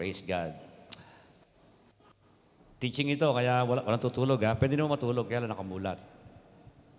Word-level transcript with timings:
Praise 0.00 0.24
God. 0.24 0.56
Teaching 2.80 3.12
ito, 3.12 3.28
kaya 3.36 3.60
wala, 3.68 3.84
walang 3.84 4.00
tutulog 4.00 4.40
ha. 4.48 4.56
Pwede 4.56 4.72
naman 4.72 4.96
matulog, 4.96 5.28
kaya 5.28 5.44
lang 5.44 5.52
nakamulat. 5.52 6.00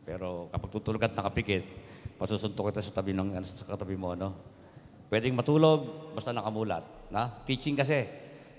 Pero 0.06 0.54
kapag 0.54 0.70
tutulog 0.70 1.02
at 1.02 1.18
nakapikit, 1.18 1.66
pasusuntok 2.22 2.70
kita 2.70 2.86
sa 2.86 3.02
tabi 3.02 3.18
ng 3.18 3.34
ano, 3.34 3.42
sa 3.42 3.66
katabi 3.66 3.98
mo, 3.98 4.14
ano? 4.14 4.38
Pwedeng 5.10 5.34
matulog, 5.34 6.14
basta 6.14 6.30
nakamulat. 6.30 6.86
Na? 7.10 7.26
Teaching 7.42 7.74
kasi. 7.74 8.06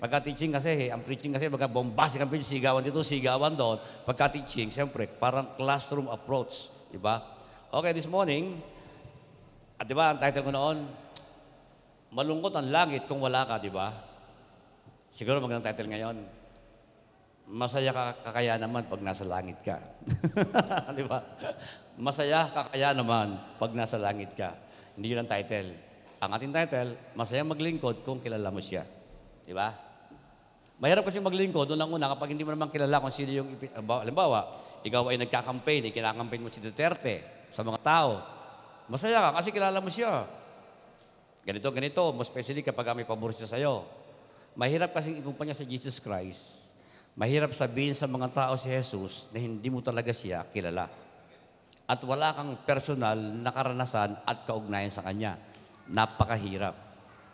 Pagka 0.03 0.19
teaching 0.27 0.51
kasi, 0.51 0.91
ang 0.91 1.07
preaching 1.07 1.31
kasi, 1.31 1.47
pagka 1.47 1.71
bombastic 1.71 2.19
ang 2.19 2.27
preaching, 2.27 2.59
sigawan 2.59 2.83
dito, 2.83 2.99
sigawan 2.99 3.55
doon. 3.55 3.79
Pagka 4.03 4.27
teaching, 4.27 4.75
siyempre, 4.75 5.07
parang 5.07 5.55
classroom 5.55 6.11
approach. 6.11 6.67
Di 6.91 6.99
ba? 6.99 7.23
Okay, 7.71 7.95
this 7.95 8.11
morning, 8.11 8.59
at 9.79 9.87
di 9.87 9.95
ba, 9.95 10.11
ang 10.11 10.19
title 10.19 10.43
ko 10.43 10.51
noon, 10.51 10.77
Malungkot 12.13 12.53
ang 12.53 12.69
langit 12.69 13.09
kung 13.09 13.25
wala 13.25 13.41
ka, 13.49 13.57
di 13.57 13.73
ba? 13.73 14.12
Siguro 15.13 15.37
magandang 15.37 15.69
title 15.69 15.93
ngayon. 15.93 16.17
Masaya 17.45 17.93
ka 17.93 18.17
kakaya 18.25 18.57
naman 18.57 18.89
pag 18.89 18.97
nasa 18.97 19.21
langit 19.21 19.61
ka. 19.61 19.77
di 20.97 21.05
ba? 21.05 21.21
Masaya 22.01 22.49
kakaya 22.49 22.97
naman 22.97 23.37
pag 23.61 23.77
nasa 23.77 24.01
langit 24.01 24.33
ka. 24.33 24.57
Hindi 24.97 25.13
yun 25.13 25.21
ang 25.21 25.29
title. 25.29 25.69
Ang 26.17 26.31
ating 26.33 26.49
title, 26.49 26.97
masaya 27.13 27.45
maglingkod 27.45 28.01
kung 28.01 28.25
kilala 28.25 28.49
mo 28.49 28.57
siya. 28.57 28.89
Di 29.45 29.53
ba? 29.53 29.69
Mahirap 30.81 31.05
kasi 31.05 31.21
maglingkod, 31.21 31.77
unang-una, 31.77 32.09
kapag 32.17 32.33
hindi 32.33 32.41
mo 32.41 32.49
naman 32.49 32.73
kilala 32.73 32.97
kung 32.97 33.13
sino 33.13 33.37
yung, 33.37 33.53
halimbawa, 33.85 34.57
ikaw 34.81 35.13
ay 35.13 35.21
nagka-campaign, 35.21 35.93
ikinakampaign 35.93 36.41
mo 36.41 36.49
si 36.49 36.57
Duterte 36.57 37.45
sa 37.53 37.61
mga 37.61 37.85
tao. 37.85 38.17
Masaya 38.89 39.29
ka 39.29 39.45
kasi 39.45 39.53
kilala 39.53 39.77
mo 39.77 39.93
siya. 39.93 40.25
Ganito, 41.45 41.69
ganito, 41.69 42.01
most 42.17 42.33
especially 42.33 42.65
kapag 42.65 42.97
may 42.97 43.05
pabor 43.05 43.29
siya 43.29 43.45
sa'yo. 43.45 44.02
Mahirap 44.53 44.93
kasing 44.93 45.17
ikumpanya 45.21 45.57
sa 45.57 45.65
Jesus 45.65 45.97
Christ. 45.97 46.73
Mahirap 47.13 47.53
sabihin 47.53 47.93
sa 47.93 48.09
mga 48.09 48.29
tao 48.33 48.53
si 48.57 48.69
Jesus 48.69 49.29
na 49.33 49.37
hindi 49.37 49.69
mo 49.69 49.81
talaga 49.81 50.09
siya 50.09 50.45
kilala. 50.49 50.89
At 51.85 52.01
wala 52.05 52.33
kang 52.33 52.57
personal 52.65 53.17
na 53.17 53.53
karanasan 53.53 54.17
at 54.23 54.45
kaugnayan 54.49 54.93
sa 54.93 55.05
Kanya. 55.05 55.37
Napakahirap. 55.89 56.73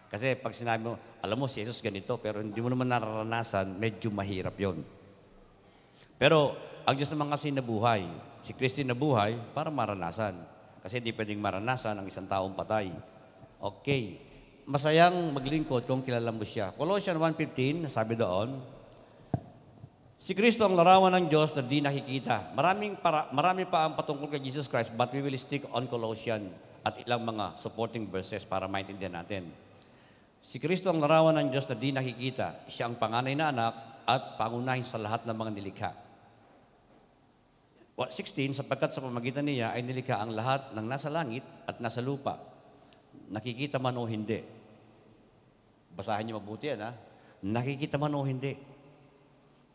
Kasi 0.10 0.34
pag 0.36 0.58
sinabi 0.58 0.90
mo, 0.90 0.98
alam 1.22 1.38
mo 1.38 1.46
si 1.46 1.62
Jesus 1.62 1.84
ganito, 1.86 2.18
pero 2.18 2.42
hindi 2.42 2.58
mo 2.60 2.68
naman 2.68 2.90
nararanasan, 2.90 3.78
medyo 3.78 4.10
mahirap 4.10 4.58
yon. 4.58 4.82
Pero 6.18 6.58
ang 6.84 6.96
Diyos 6.98 7.14
naman 7.14 7.30
kasi 7.32 7.54
nabuhay. 7.54 8.04
Si 8.42 8.52
Kristo 8.56 8.82
nabuhay 8.82 9.38
para 9.54 9.70
maranasan. 9.70 10.36
Kasi 10.80 11.04
hindi 11.04 11.12
pwedeng 11.14 11.40
maranasan 11.44 12.00
ang 12.00 12.08
isang 12.08 12.26
taong 12.26 12.56
patay. 12.56 12.92
Okay. 13.60 14.29
Masayang 14.70 15.34
maglingkod 15.34 15.90
kung 15.90 16.06
kilala 16.06 16.30
mo 16.30 16.46
siya. 16.46 16.70
Colossians 16.78 17.18
1.15, 17.18 17.90
sabi 17.90 18.14
doon, 18.14 18.54
Si 20.22 20.38
Kristo 20.38 20.62
ang 20.62 20.78
larawan 20.78 21.10
ng 21.18 21.26
Diyos 21.26 21.58
na 21.58 21.66
di 21.66 21.82
nakikita. 21.82 22.54
Maraming 22.54 23.02
para, 23.02 23.34
marami 23.34 23.66
pa 23.66 23.90
ang 23.90 23.98
patungkol 23.98 24.30
kay 24.30 24.38
Jesus 24.38 24.70
Christ, 24.70 24.94
but 24.94 25.10
we 25.10 25.26
will 25.26 25.34
stick 25.42 25.66
on 25.74 25.90
Colossians 25.90 26.54
at 26.86 27.02
ilang 27.02 27.26
mga 27.26 27.58
supporting 27.58 28.06
verses 28.14 28.46
para 28.46 28.70
maintindihan 28.70 29.18
natin. 29.18 29.50
Si 30.38 30.62
Kristo 30.62 30.94
ang 30.94 31.02
larawan 31.02 31.34
ng 31.42 31.50
Diyos 31.50 31.66
na 31.66 31.74
di 31.74 31.90
nakikita. 31.90 32.70
Siya 32.70 32.94
ang 32.94 33.02
panganay 33.02 33.34
na 33.34 33.50
anak 33.50 33.74
at 34.06 34.38
pangunahin 34.38 34.86
sa 34.86 35.02
lahat 35.02 35.26
ng 35.26 35.34
mga 35.34 35.52
nilikha. 35.58 35.92
What 37.98 38.14
16, 38.14 38.62
sapagkat 38.62 38.94
sa 38.94 39.02
pamagitan 39.02 39.50
niya 39.50 39.74
ay 39.74 39.82
nilikha 39.82 40.22
ang 40.22 40.30
lahat 40.30 40.78
ng 40.78 40.86
nasa 40.86 41.10
langit 41.10 41.42
at 41.66 41.82
nasa 41.82 42.06
lupa. 42.06 42.38
Nakikita 43.34 43.82
man 43.82 43.98
o 43.98 44.06
hindi. 44.06 44.59
Basahin 46.00 46.32
niyo 46.32 46.40
mabuti 46.40 46.72
yan, 46.72 46.80
ha? 46.80 46.96
Nakikita 47.44 48.00
man 48.00 48.16
o 48.16 48.24
hindi. 48.24 48.56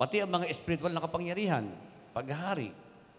Pati 0.01 0.25
ang 0.25 0.33
mga 0.33 0.49
spiritual 0.57 0.97
na 0.97 1.05
kapangyarihan, 1.05 1.69
paghahari, 2.17 2.73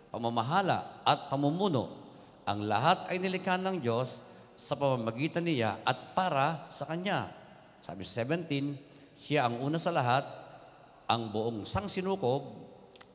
pamamahala 0.09 1.05
at 1.05 1.29
pamumuno, 1.29 2.01
ang 2.49 2.65
lahat 2.65 3.05
ay 3.13 3.21
nilikha 3.21 3.61
ng 3.61 3.77
Diyos 3.77 4.17
sa 4.57 4.73
pamamagitan 4.73 5.45
niya 5.45 5.77
at 5.85 6.17
para 6.17 6.65
sa 6.73 6.89
Kanya. 6.89 7.29
Sabi 7.77 8.01
sa 8.01 8.25
17, 8.25 8.73
siya 9.13 9.45
ang 9.45 9.61
una 9.61 9.77
sa 9.77 9.93
lahat, 9.93 10.25
ang 11.05 11.29
buong 11.29 11.61
sangsinukob 11.61 12.41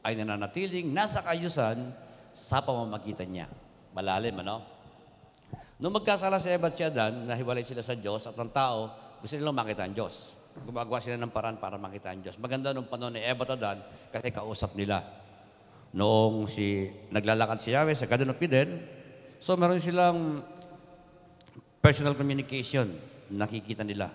ay 0.06 0.15
nananatiling 0.15 0.87
nasa 0.95 1.19
kayusan 1.27 1.91
sa 2.31 2.62
pamamagitan 2.62 3.27
niya. 3.27 3.50
Malalim, 3.91 4.39
ano? 4.47 4.62
Nung 5.83 5.99
magkasala 5.99 6.39
si 6.39 6.47
Eva 6.47 6.71
at 6.71 6.79
si 6.79 6.87
Adan, 6.87 7.27
nahiwalay 7.27 7.67
sila 7.67 7.83
sa 7.83 7.99
Diyos 7.99 8.23
at 8.31 8.39
ang 8.39 8.55
tao, 8.55 9.09
gusto 9.20 9.36
nilang 9.36 9.56
makita 9.56 9.84
ang 9.84 9.94
Diyos. 9.94 10.34
Gumagawa 10.66 10.98
sila 10.98 11.20
ng 11.20 11.31
paraan 11.31 11.56
para 11.60 11.78
makita 11.78 12.10
ang 12.10 12.20
Diyos. 12.25 12.36
Maganda 12.41 12.75
nung 12.75 12.88
panahon 12.88 13.14
ni 13.14 13.22
Eva 13.22 13.47
at 13.47 13.54
Adan 13.54 13.78
kasi 14.10 14.28
kausap 14.34 14.75
nila. 14.75 15.04
Noong 15.94 16.48
si, 16.48 16.91
naglalakad 17.12 17.58
si 17.60 17.75
Yahweh 17.75 17.94
sa 17.98 18.06
Garden 18.06 18.31
of 18.31 18.38
Eden, 18.38 18.78
so 19.42 19.58
meron 19.58 19.82
silang 19.82 20.42
personal 21.82 22.14
communication 22.14 22.94
nakikita 23.31 23.82
nila 23.82 24.10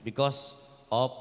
because 0.00 0.56
of 0.88 1.12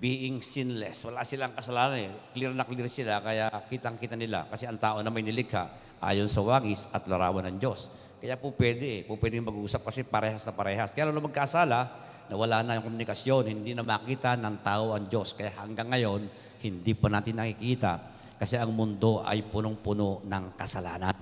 being 0.00 0.40
sinless. 0.40 1.04
Wala 1.04 1.24
silang 1.28 1.52
kasalanan 1.52 2.08
eh. 2.08 2.12
Clear 2.32 2.56
na 2.56 2.64
clear 2.64 2.88
sila, 2.88 3.20
kaya 3.20 3.52
kitang-kita 3.68 4.16
nila. 4.16 4.48
Kasi 4.48 4.64
ang 4.64 4.80
tao 4.80 5.04
na 5.04 5.12
may 5.12 5.20
nilikha, 5.20 5.68
ayon 6.00 6.32
sa 6.32 6.40
wangis 6.40 6.88
at 6.88 7.04
larawan 7.04 7.44
ng 7.52 7.60
Diyos. 7.60 7.92
Kaya 8.20 8.36
po 8.36 8.52
pwede 8.54 8.84
eh. 8.84 9.00
Po 9.02 9.16
pwede 9.16 9.40
mag-uusap 9.40 9.82
kasi 9.82 10.04
parehas 10.04 10.44
na 10.44 10.52
parehas. 10.52 10.92
Kaya 10.92 11.08
nung 11.08 11.24
magkasala, 11.24 11.88
nawala 12.28 12.60
na 12.60 12.76
yung 12.76 12.86
komunikasyon, 12.92 13.48
hindi 13.48 13.72
na 13.72 13.82
makita 13.82 14.36
ng 14.36 14.60
tao 14.60 14.92
ang 14.92 15.08
Diyos. 15.08 15.32
Kaya 15.32 15.56
hanggang 15.58 15.88
ngayon, 15.88 16.28
hindi 16.60 16.92
pa 16.92 17.08
natin 17.08 17.40
nakikita. 17.40 18.12
Kasi 18.36 18.60
ang 18.60 18.72
mundo 18.76 19.24
ay 19.24 19.40
punong-puno 19.48 20.20
ng 20.28 20.44
kasalanan. 20.54 21.16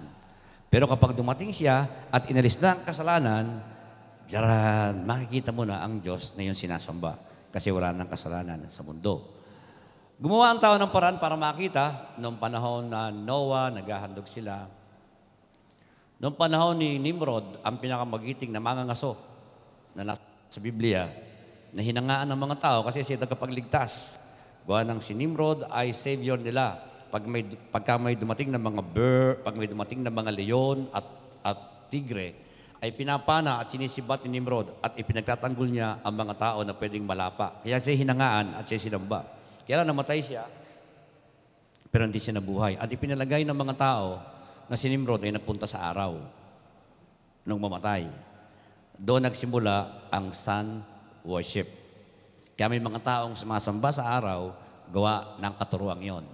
Pero 0.68 0.84
kapag 0.90 1.14
dumating 1.14 1.54
siya 1.54 2.06
at 2.10 2.28
inalis 2.28 2.58
na 2.60 2.76
ang 2.76 2.82
kasalanan, 2.84 3.46
Diyan, 4.28 5.08
makikita 5.08 5.56
mo 5.56 5.64
na 5.64 5.80
ang 5.80 6.04
Diyos 6.04 6.36
na 6.36 6.44
yung 6.44 6.52
sinasamba 6.52 7.16
kasi 7.48 7.72
wala 7.72 7.96
nang 7.96 8.12
kasalanan 8.12 8.68
sa 8.68 8.84
mundo. 8.84 9.24
Gumawa 10.20 10.52
ang 10.52 10.60
tao 10.60 10.76
ng 10.76 10.92
paraan 10.92 11.16
para 11.16 11.32
makita 11.32 12.12
noong 12.20 12.36
panahon 12.36 12.92
na 12.92 13.08
Noah, 13.08 13.72
naghahandog 13.72 14.28
sila. 14.28 14.68
Noong 16.18 16.34
panahon 16.34 16.74
ni 16.74 16.98
Nimrod, 16.98 17.62
ang 17.62 17.78
pinakamagiting 17.78 18.50
na 18.50 18.58
mangangaso 18.58 19.14
na 19.94 20.02
nasa 20.02 20.28
sa 20.48 20.58
Biblia, 20.58 21.06
na 21.70 21.84
hinangaan 21.84 22.26
ng 22.26 22.40
mga 22.40 22.56
tao 22.58 22.78
kasi 22.82 23.04
siya 23.04 23.20
tagapagligtas. 23.20 24.18
Gawa 24.64 24.84
ng 24.84 25.00
si 25.00 25.12
Nimrod 25.12 25.68
ay 25.68 25.92
savior 25.92 26.40
nila. 26.40 26.80
Pag 27.08 27.24
may, 27.24 27.44
pagka 27.72 27.96
may 27.96 28.16
dumating 28.16 28.52
na 28.52 28.60
mga 28.60 28.82
bear, 28.84 29.40
pag 29.40 29.56
may 29.56 29.68
dumating 29.68 30.00
na 30.04 30.12
mga 30.12 30.32
leon 30.32 30.88
at, 30.92 31.06
at 31.44 31.58
tigre, 31.88 32.36
ay 32.82 32.92
pinapana 32.92 33.62
at 33.62 33.70
sinisibat 33.72 34.24
ni 34.24 34.36
Nimrod 34.36 34.74
at 34.84 34.96
ipinagtatanggol 34.96 35.68
niya 35.68 36.02
ang 36.04 36.14
mga 36.18 36.34
tao 36.36 36.58
na 36.64 36.76
pwedeng 36.76 37.04
malapa. 37.04 37.60
Kaya 37.64 37.80
siya 37.80 37.96
hinangaan 37.96 38.60
at 38.60 38.64
siya 38.68 38.90
sinamba. 38.90 39.24
Kaya 39.64 39.84
namatay 39.84 40.20
siya, 40.20 40.44
pero 41.88 42.04
hindi 42.04 42.20
siya 42.20 42.36
nabuhay. 42.36 42.76
At 42.76 42.88
ipinalagay 42.92 43.44
ng 43.48 43.56
mga 43.56 43.74
tao 43.76 44.37
na 44.68 44.76
si 44.76 44.86
Nimrod 44.92 45.24
ay 45.24 45.32
nagpunta 45.32 45.64
sa 45.64 45.88
araw 45.88 46.20
nung 47.48 47.60
mamatay. 47.60 48.04
Doon 49.00 49.24
nagsimula 49.24 50.08
ang 50.12 50.30
sun 50.30 50.84
worship. 51.24 51.66
Kaya 52.54 52.68
may 52.68 52.82
mga 52.82 53.00
taong 53.00 53.34
sumasamba 53.38 53.88
sa 53.88 54.04
araw, 54.20 54.52
gawa 54.92 55.40
ng 55.40 55.54
katuruang 55.56 56.02
yon. 56.04 56.24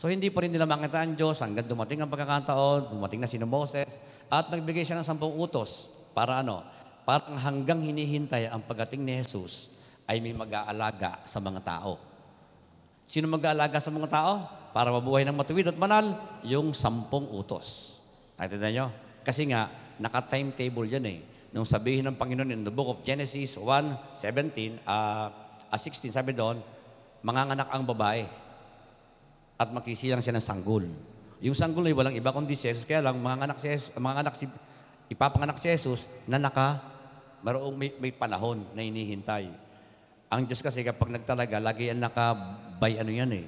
So 0.00 0.08
hindi 0.08 0.32
pa 0.32 0.44
rin 0.44 0.52
nila 0.52 0.64
makita 0.64 1.04
ang 1.04 1.12
Diyos 1.12 1.40
hanggang 1.44 1.68
dumating 1.68 2.00
ang 2.00 2.08
pagkakataon, 2.08 2.92
dumating 2.92 3.20
na 3.20 3.28
si 3.28 3.36
Moses, 3.40 4.00
at 4.32 4.48
nagbigay 4.48 4.84
siya 4.84 4.96
ng 5.00 5.04
sampung 5.04 5.36
utos. 5.36 5.92
Para 6.16 6.40
ano? 6.40 6.64
Parang 7.04 7.36
hanggang 7.36 7.80
hinihintay 7.80 8.48
ang 8.48 8.64
pagdating 8.64 9.04
ni 9.04 9.20
Jesus 9.20 9.72
ay 10.08 10.18
may 10.18 10.34
mag-aalaga 10.34 11.22
sa 11.22 11.38
mga 11.38 11.60
tao. 11.62 12.00
Sino 13.06 13.30
mag-aalaga 13.30 13.78
sa 13.78 13.92
mga 13.92 14.08
tao? 14.10 14.59
Para 14.70 14.94
mabuhay 14.94 15.26
ng 15.26 15.34
matuwid 15.34 15.66
at 15.70 15.78
manal, 15.78 16.14
yung 16.46 16.70
sampung 16.70 17.26
utos. 17.34 17.98
Natindihan 18.38 18.72
nyo? 18.72 18.86
Kasi 19.26 19.50
nga, 19.50 19.66
naka-timetable 19.98 20.86
yan 20.86 21.06
eh. 21.10 21.20
Nung 21.50 21.66
sabihin 21.66 22.06
ng 22.06 22.16
Panginoon 22.16 22.54
in 22.54 22.62
the 22.62 22.70
book 22.70 22.88
of 22.88 22.98
Genesis 23.02 23.58
1:17, 23.58 24.78
uh, 24.86 25.28
uh, 25.66 25.78
16, 25.78 26.14
sabi 26.14 26.30
doon, 26.30 26.62
manganganak 27.26 27.68
ang 27.74 27.82
babae 27.82 28.24
at 29.58 29.68
magsisilang 29.68 30.22
siya 30.22 30.38
ng 30.38 30.44
sanggol. 30.46 30.86
Yung 31.42 31.56
sanggol 31.58 31.84
ay 31.90 31.94
walang 31.96 32.14
iba 32.14 32.30
kundi 32.30 32.54
si 32.54 32.70
Jesus, 32.70 32.86
kaya 32.86 33.02
lang 33.02 33.18
manganganak 33.18 33.58
si 33.58 33.66
Jesus, 33.66 33.90
manganganak 33.98 34.34
si, 34.38 34.46
ipapanganak 35.10 35.58
si 35.58 35.68
Jesus 35.68 36.06
na 36.24 36.38
naka, 36.38 36.80
maroong 37.42 37.74
may, 37.76 37.90
may 37.98 38.12
panahon 38.14 38.64
na 38.72 38.86
hinihintay. 38.86 39.50
Ang 40.30 40.46
Diyos 40.46 40.62
kasi 40.62 40.86
kapag 40.86 41.10
nagtalaga, 41.10 41.58
lagi 41.58 41.90
yan 41.90 41.98
naka, 41.98 42.38
by 42.78 42.94
ano 43.02 43.10
yan 43.10 43.32
eh, 43.34 43.46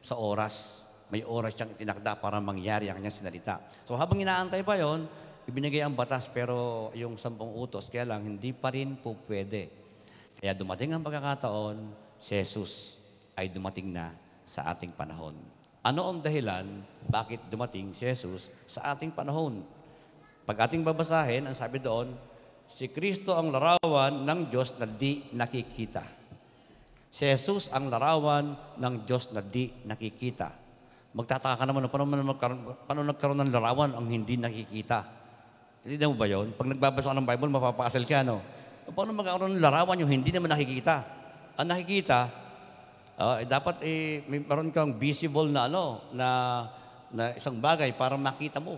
sa 0.00 0.18
oras. 0.18 0.84
May 1.12 1.22
oras 1.22 1.54
siyang 1.54 1.72
itinakda 1.72 2.18
para 2.18 2.42
mangyari 2.42 2.90
ang 2.90 2.98
kanyang 2.98 3.14
sinalita. 3.14 3.62
So 3.86 3.94
habang 3.94 4.18
inaantay 4.18 4.66
pa 4.66 4.74
yon, 4.74 5.06
ibinigay 5.46 5.86
ang 5.86 5.94
batas 5.94 6.26
pero 6.26 6.90
yung 6.98 7.14
sampung 7.14 7.54
utos, 7.54 7.86
kaya 7.86 8.02
lang 8.02 8.26
hindi 8.26 8.50
pa 8.50 8.74
rin 8.74 8.98
po 8.98 9.14
pwede. 9.30 9.70
Kaya 10.42 10.52
dumating 10.52 10.92
ang 10.92 11.06
pagkakataon, 11.06 11.76
si 12.18 12.34
Jesus 12.34 12.98
ay 13.38 13.48
dumating 13.52 13.94
na 13.94 14.10
sa 14.42 14.66
ating 14.74 14.90
panahon. 14.94 15.38
Ano 15.86 16.02
ang 16.10 16.18
dahilan 16.18 16.66
bakit 17.06 17.38
dumating 17.46 17.94
si 17.94 18.10
Jesus 18.10 18.50
sa 18.66 18.90
ating 18.90 19.14
panahon? 19.14 19.62
Pag 20.42 20.66
ating 20.66 20.82
babasahin, 20.82 21.46
ang 21.46 21.54
sabi 21.54 21.78
doon, 21.78 22.10
si 22.66 22.90
Kristo 22.90 23.34
ang 23.34 23.54
larawan 23.54 24.26
ng 24.26 24.40
Diyos 24.50 24.74
na 24.78 24.86
di 24.86 25.22
nakikita. 25.34 26.02
Si 27.10 27.24
Jesus 27.24 27.72
ang 27.72 27.88
larawan 27.88 28.56
ng 28.76 28.94
Diyos 29.08 29.32
na 29.32 29.40
di 29.40 29.72
nakikita. 29.88 30.52
Magtataka 31.16 31.56
ka 31.56 31.64
naman, 31.64 31.88
paano, 31.88 32.04
man 32.04 32.20
magkaroon, 32.28 32.60
paano 32.84 33.00
nagkaroon 33.00 33.40
ng 33.40 33.52
larawan 33.52 33.90
ang 33.96 34.04
hindi 34.04 34.36
nakikita? 34.36 35.00
Hindi 35.80 36.04
mo 36.04 36.18
ba 36.18 36.28
yun? 36.28 36.52
Pag 36.52 36.76
nagbabasa 36.76 37.08
ka 37.08 37.16
ng 37.16 37.24
Bible, 37.24 37.50
mapapakasal 37.56 38.04
ka, 38.04 38.20
no? 38.20 38.44
Paano 38.92 39.16
magkaroon 39.16 39.56
ng 39.56 39.64
larawan 39.64 39.96
yung 39.96 40.12
hindi 40.12 40.28
naman 40.28 40.52
nakikita? 40.52 41.08
Ang 41.56 41.72
nakikita, 41.72 42.28
eh, 43.16 43.48
dapat 43.48 43.80
eh, 43.80 44.20
may 44.28 44.44
meron 44.44 44.68
kang 44.68 45.00
visible 45.00 45.48
na 45.48 45.72
ano, 45.72 46.04
na, 46.12 46.28
na 47.08 47.32
isang 47.32 47.56
bagay 47.56 47.96
para 47.96 48.20
makita 48.20 48.60
mo. 48.60 48.76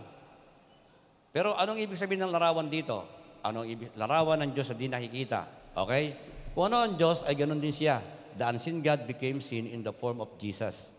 Pero 1.34 1.58
anong 1.58 1.82
ibig 1.82 1.98
sabihin 1.98 2.22
ng 2.22 2.30
larawan 2.30 2.70
dito? 2.70 3.02
Anong 3.42 3.66
ibig, 3.66 3.90
larawan 3.98 4.38
ng 4.46 4.54
Diyos 4.54 4.70
na 4.70 4.78
di 4.78 4.86
nakikita. 4.86 5.40
Okay? 5.75 6.14
Kung 6.54 6.70
ano 6.70 6.86
ang 6.86 6.94
Diyos, 6.94 7.26
ay 7.26 7.34
ganun 7.34 7.58
din 7.58 7.75
siya. 7.75 7.98
The 8.38 8.46
unseen 8.46 8.79
God 8.81 9.11
became 9.11 9.43
sin 9.43 9.67
in 9.67 9.82
the 9.82 9.90
form 9.90 10.23
of 10.23 10.31
Jesus. 10.38 10.94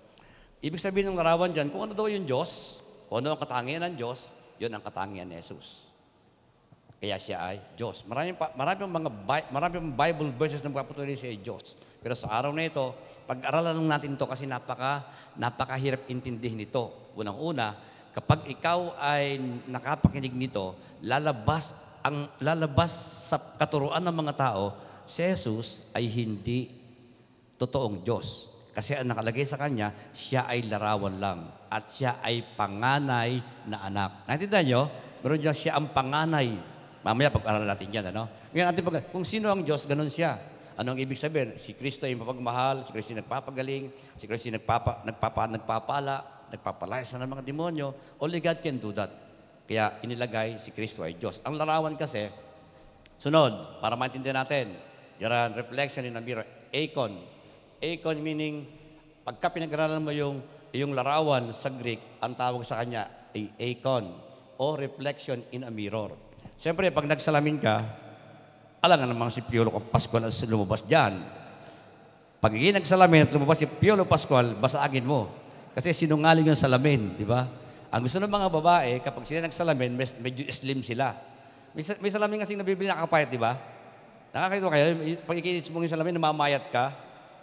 Ibig 0.60 0.76
sabihin 0.76 1.16
ng 1.16 1.18
larawan 1.18 1.56
dyan, 1.56 1.72
kung 1.72 1.88
ano 1.88 1.96
daw 1.96 2.12
yung 2.12 2.28
Diyos, 2.28 2.84
kung 3.08 3.24
ano 3.24 3.32
ang 3.32 3.40
katangian 3.40 3.80
ng 3.88 3.96
Diyos, 3.96 4.36
yun 4.60 4.76
ang 4.76 4.84
katangian 4.84 5.24
ni 5.24 5.40
Jesus. 5.40 5.88
Kaya 7.00 7.16
siya 7.16 7.40
ay 7.40 7.64
Diyos. 7.80 8.04
Maraming, 8.04 8.36
pa, 8.36 8.52
maraming 8.60 8.92
mga 8.92 9.10
maraming 9.56 9.96
Bible 9.96 10.36
verses 10.36 10.60
na 10.60 10.68
magpapatunay 10.68 11.16
siya 11.16 11.32
ay 11.32 11.40
Diyos. 11.40 11.80
Pero 12.04 12.12
sa 12.12 12.28
araw 12.28 12.52
na 12.52 12.68
ito, 12.68 12.92
pag-aralan 13.24 13.72
lang 13.72 13.88
natin 13.88 14.20
ito 14.20 14.28
kasi 14.28 14.44
napaka, 14.44 15.08
napakahirap 15.40 16.04
intindihin 16.12 16.68
ito. 16.68 16.92
Unang-una, 17.16 17.80
kapag 18.12 18.52
ikaw 18.52 19.00
ay 19.00 19.40
nakapakinig 19.72 20.36
nito, 20.36 20.76
lalabas 21.00 21.72
ang 22.04 22.32
lalabas 22.40 22.92
sa 23.32 23.40
katuruan 23.40 24.04
ng 24.04 24.16
mga 24.16 24.34
tao, 24.36 24.76
si 25.04 25.24
Jesus 25.24 25.84
ay 25.92 26.08
hindi 26.08 26.79
totoong 27.60 28.02
Diyos. 28.02 28.48
Kasi 28.72 28.96
ang 28.96 29.12
nakalagay 29.12 29.44
sa 29.44 29.60
kanya, 29.60 29.92
siya 30.16 30.48
ay 30.48 30.64
larawan 30.72 31.20
lang. 31.20 31.40
At 31.68 31.92
siya 31.92 32.24
ay 32.24 32.56
panganay 32.56 33.44
na 33.68 33.84
anak. 33.84 34.24
Naintindihan 34.24 34.66
nyo? 34.66 34.82
Meron 35.20 35.44
dyan 35.44 35.58
siya 35.58 35.76
ang 35.76 35.92
panganay. 35.92 36.56
Mamaya 37.04 37.28
pag-aralan 37.28 37.68
natin 37.68 37.92
yan, 37.92 38.16
ano? 38.16 38.32
Ngayon 38.56 38.66
natin 38.72 38.82
pag 38.88 39.04
kung 39.12 39.28
sino 39.28 39.52
ang 39.52 39.68
Diyos, 39.68 39.84
ganun 39.84 40.08
siya. 40.08 40.40
Anong 40.80 40.96
ibig 41.04 41.20
sabihin? 41.20 41.60
Si 41.60 41.76
Kristo 41.76 42.08
ay 42.08 42.16
mapagmahal, 42.16 42.88
si 42.88 42.96
Kristo 42.96 43.12
ay 43.12 43.20
nagpapagaling, 43.20 43.92
si 44.16 44.24
Kristo 44.24 44.48
ay 44.48 44.56
nagpapa, 44.64 45.04
nagpapa, 45.04 45.44
nagpapala, 45.52 46.18
nagpapalayas 46.56 47.12
na 47.16 47.28
ng 47.28 47.32
mga 47.36 47.44
demonyo. 47.44 47.88
Only 48.16 48.40
God 48.40 48.64
can 48.64 48.80
do 48.80 48.96
that. 48.96 49.12
Kaya 49.68 50.00
inilagay 50.08 50.56
si 50.56 50.72
Kristo 50.72 51.04
ay 51.04 51.20
Diyos. 51.20 51.44
Ang 51.44 51.60
larawan 51.60 52.00
kasi, 52.00 52.32
sunod, 53.20 53.84
para 53.84 54.00
maintindihan 54.00 54.40
natin, 54.40 54.72
yan 55.20 55.52
reflection 55.52 56.08
in 56.08 56.16
a 56.16 56.24
mirror. 56.24 56.48
Acon. 56.72 57.39
Acon 57.80 58.20
meaning, 58.20 58.68
pagka 59.24 59.48
pinag-aralan 59.56 60.04
mo 60.04 60.12
yung, 60.12 60.44
yung 60.76 60.92
larawan 60.92 61.56
sa 61.56 61.72
Greek, 61.72 62.04
ang 62.20 62.36
tawag 62.36 62.68
sa 62.68 62.84
kanya 62.84 63.08
ay 63.32 63.48
acon 63.56 64.12
o 64.60 64.76
reflection 64.76 65.40
in 65.56 65.64
a 65.64 65.72
mirror. 65.72 66.12
Siyempre, 66.60 66.92
pag 66.92 67.08
nagsalamin 67.08 67.56
ka, 67.64 67.80
alam 68.84 68.96
nga 69.00 69.08
namang 69.08 69.32
si 69.32 69.40
Piolo 69.40 69.72
Pascual 69.80 70.28
ang 70.28 70.34
lumabas 70.52 70.84
dyan. 70.84 71.24
Pag 72.44 72.52
hindi 72.56 72.76
nagsalamin 72.76 73.28
at 73.28 73.32
lumabas 73.32 73.64
si 73.64 73.68
Piolo 73.68 74.04
Pascual, 74.04 74.60
basagin 74.60 75.08
mo. 75.08 75.32
Kasi 75.72 75.96
sinungaling 75.96 76.52
yung 76.52 76.60
salamin, 76.60 77.16
di 77.16 77.24
ba? 77.24 77.48
Ang 77.96 78.08
gusto 78.08 78.20
ng 78.20 78.28
mga 78.28 78.48
babae, 78.52 78.92
kapag 79.00 79.24
sila 79.24 79.48
nagsalamin, 79.48 79.96
medyo 79.96 80.44
slim 80.52 80.84
sila. 80.84 81.16
May, 81.72 81.84
may 82.04 82.12
salamin 82.12 82.44
kasing 82.44 82.60
nabibili 82.60 82.92
nakakapayat, 82.92 83.30
di 83.32 83.40
ba? 83.40 83.56
Nakakita 84.36 84.68
kayo, 84.68 84.86
pag 85.24 85.36
ikinits 85.40 85.72
mo 85.72 85.80
yung 85.80 85.92
salamin, 85.92 86.20
namamayat 86.20 86.68
ka. 86.76 86.92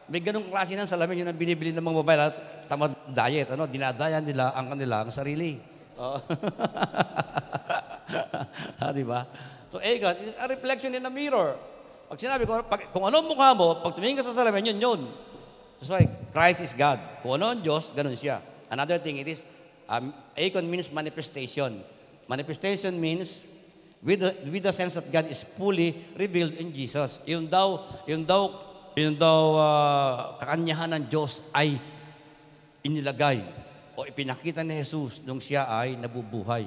May 0.06 0.23
ganong 0.23 0.47
klase 0.47 0.79
ng 0.79 0.87
salamin 0.87 1.26
yun 1.26 1.29
ang 1.29 1.35
binibili 1.35 1.75
ng 1.75 1.82
mga 1.82 1.99
babae, 2.06 2.19
at 2.31 2.35
tamad 2.70 2.94
diet, 3.11 3.50
ano, 3.50 3.67
dinadayan 3.67 4.23
nila 4.23 4.55
ang 4.55 4.70
kanilang 4.70 5.11
sarili. 5.11 5.58
Oh. 5.99 6.23
ha, 8.79 8.94
di 8.94 9.03
ba? 9.03 9.26
So, 9.67 9.82
eh, 9.82 9.99
God, 9.99 10.14
it's 10.23 10.38
a 10.38 10.47
reflection 10.47 10.94
in 10.94 11.03
a 11.03 11.11
mirror. 11.11 11.58
Pag 12.06 12.23
sinabi 12.23 12.47
ko, 12.47 12.62
pag, 12.70 12.87
kung 12.94 13.03
ano 13.03 13.19
ang 13.19 13.26
mukha 13.26 13.50
mo, 13.58 13.82
pag 13.82 13.99
tumingin 13.99 14.23
ka 14.23 14.31
sa 14.31 14.31
salamin, 14.31 14.70
yun, 14.70 14.79
yun. 14.79 15.00
That's 15.82 15.91
why 15.91 16.06
Christ 16.31 16.62
is 16.62 16.73
God. 16.79 17.03
Kung 17.26 17.43
ano 17.43 17.50
ang 17.50 17.58
Diyos, 17.58 17.91
ganun 17.91 18.14
siya. 18.14 18.38
Another 18.70 19.03
thing, 19.03 19.19
it 19.19 19.26
is, 19.26 19.43
um, 19.91 20.14
Acon 20.38 20.70
means 20.70 20.87
manifestation. 20.94 21.82
Manifestation 22.31 22.94
means, 22.94 23.43
with 24.06 24.23
the, 24.23 24.31
with 24.47 24.62
the 24.62 24.70
sense 24.70 24.94
that 24.94 25.11
God 25.11 25.26
is 25.26 25.43
fully 25.43 25.99
revealed 26.14 26.55
in 26.62 26.70
Jesus. 26.70 27.19
Yung 27.26 27.50
daw, 27.50 27.82
yung 28.06 28.23
daw, 28.23 28.65
yung 28.96 29.20
daw 29.20 29.60
uh, 29.60 30.40
kakanyahan 30.40 30.96
ng 30.96 31.04
Diyos 31.12 31.44
ay 31.52 31.76
inilagay 32.81 33.44
o 33.93 34.08
ipinakita 34.08 34.64
ni 34.64 34.81
Jesus 34.81 35.20
nung 35.20 35.37
siya 35.37 35.69
ay 35.69 36.00
nabubuhay. 36.00 36.64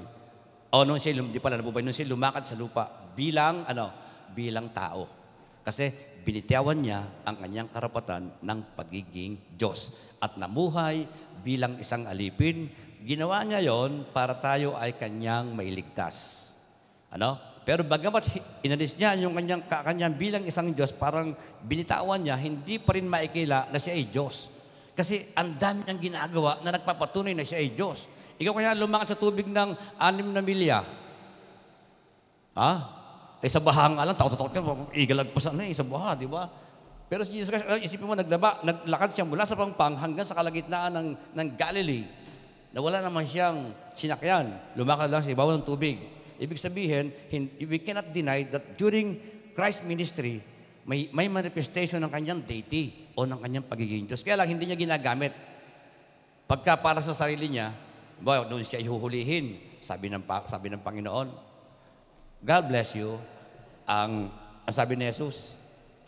O 0.70 0.86
nung 0.86 1.02
siya, 1.02 1.18
lum- 1.18 1.34
di 1.34 1.42
pala 1.42 1.58
nabubuhay, 1.58 1.81
nung 1.81 1.96
siya 1.98 2.06
lumakad 2.06 2.46
sa 2.46 2.54
lupa 2.54 2.86
bilang, 3.18 3.66
ano, 3.66 3.90
bilang 4.38 4.70
tao. 4.70 5.10
Kasi 5.66 5.90
binitawan 6.22 6.78
niya 6.78 7.02
ang 7.26 7.42
kanyang 7.42 7.74
karapatan 7.74 8.30
ng 8.46 8.60
pagiging 8.78 9.58
Diyos. 9.58 9.98
At 10.22 10.38
namuhay 10.38 11.10
bilang 11.42 11.81
isang 11.81 12.06
alipin. 12.06 12.70
Ginawa 13.02 13.42
niya 13.42 13.74
yon 13.74 14.06
para 14.14 14.38
tayo 14.38 14.78
ay 14.78 14.94
kanyang 14.94 15.58
mailigtas. 15.58 16.46
Ano? 17.10 17.49
Pero 17.69 17.86
bagamat 17.86 18.25
inalis 18.66 18.98
niya 18.98 19.13
yung 19.21 19.38
kanyang, 19.38 19.62
ka- 19.69 19.86
kanyang 19.86 20.18
bilang 20.18 20.42
isang 20.42 20.74
Diyos, 20.74 20.89
parang 20.89 21.38
binitawan 21.62 22.18
niya, 22.18 22.33
hindi 22.33 22.81
pa 22.81 22.98
rin 22.98 23.06
maikila 23.06 23.69
na 23.69 23.77
siya 23.77 23.94
ay 23.94 24.10
Diyos. 24.10 24.50
Kasi 24.98 25.30
ang 25.38 25.54
dami 25.54 25.86
niyang 25.86 26.01
ginagawa 26.01 26.66
na 26.66 26.74
nagpapatunay 26.74 27.38
na 27.38 27.45
siya 27.45 27.62
ay 27.62 27.69
Diyos. 27.77 28.10
Ikaw 28.42 28.54
kaya 28.57 28.74
lumakad 28.74 29.13
sa 29.13 29.21
tubig 29.21 29.45
ng 29.45 29.77
anim 30.01 30.33
na 30.33 30.42
milya. 30.42 30.81
Ha? 32.57 32.71
Eh 33.38 33.54
sa 33.54 33.62
baha 33.62 33.86
nga 33.94 34.01
lang, 34.01 34.18
takot-takot 34.18 34.50
ka, 34.50 34.62
igalagpasan 34.98 35.54
na 35.54 35.69
eh, 35.69 35.77
sa 35.77 35.86
baha, 35.86 36.18
di 36.18 36.25
ba? 36.25 36.50
Pero 37.06 37.21
si 37.21 37.38
Jesus 37.38 37.54
ah, 37.54 37.77
isipin 37.77 38.10
mo, 38.10 38.18
naglaba, 38.18 38.66
naglakad 38.66 39.14
siya 39.14 39.30
mula 39.30 39.45
sa 39.45 39.54
pangpang 39.54 39.94
hanggang 39.94 40.26
sa 40.26 40.33
kalagitnaan 40.33 40.90
ng, 40.90 41.09
ng 41.38 41.47
Galilee. 41.54 42.09
Na 42.73 42.81
wala 42.81 42.97
naman 42.97 43.30
siyang 43.30 43.78
sinakyan. 43.94 44.57
Lumakad 44.73 45.14
lang 45.14 45.21
sa 45.21 45.30
ibabaw 45.30 45.54
ng 45.54 45.69
tubig. 45.69 46.18
Ibig 46.40 46.56
sabihin, 46.56 47.12
hin- 47.28 47.52
we 47.68 47.84
cannot 47.84 48.08
deny 48.16 48.48
that 48.48 48.80
during 48.80 49.19
Christ's 49.52 49.84
ministry, 49.84 50.40
may, 50.88 51.12
may 51.12 51.28
manifestation 51.28 52.00
ng 52.00 52.10
kanyang 52.10 52.42
deity 52.42 53.12
o 53.14 53.28
ng 53.28 53.44
kanyang 53.44 53.68
pagiging 53.68 54.08
Diyos. 54.08 54.24
Kaya 54.24 54.40
lang, 54.40 54.48
hindi 54.48 54.66
niya 54.66 54.80
ginagamit. 54.80 55.36
Pagka 56.48 56.80
para 56.80 57.04
sa 57.04 57.12
sarili 57.12 57.52
niya, 57.52 57.76
ba, 58.24 58.48
doon 58.48 58.64
siya 58.64 58.80
ihuhulihin, 58.80 59.60
sabi 59.84 60.08
ng, 60.08 60.24
sabi 60.48 60.72
ng 60.72 60.81
Panginoon, 60.81 61.28
God 62.40 62.64
bless 62.72 62.96
you. 62.96 63.19
Ang, 63.84 64.31
ang 64.64 64.74
sabi 64.74 64.96
ni 64.96 65.06
Jesus, 65.12 65.60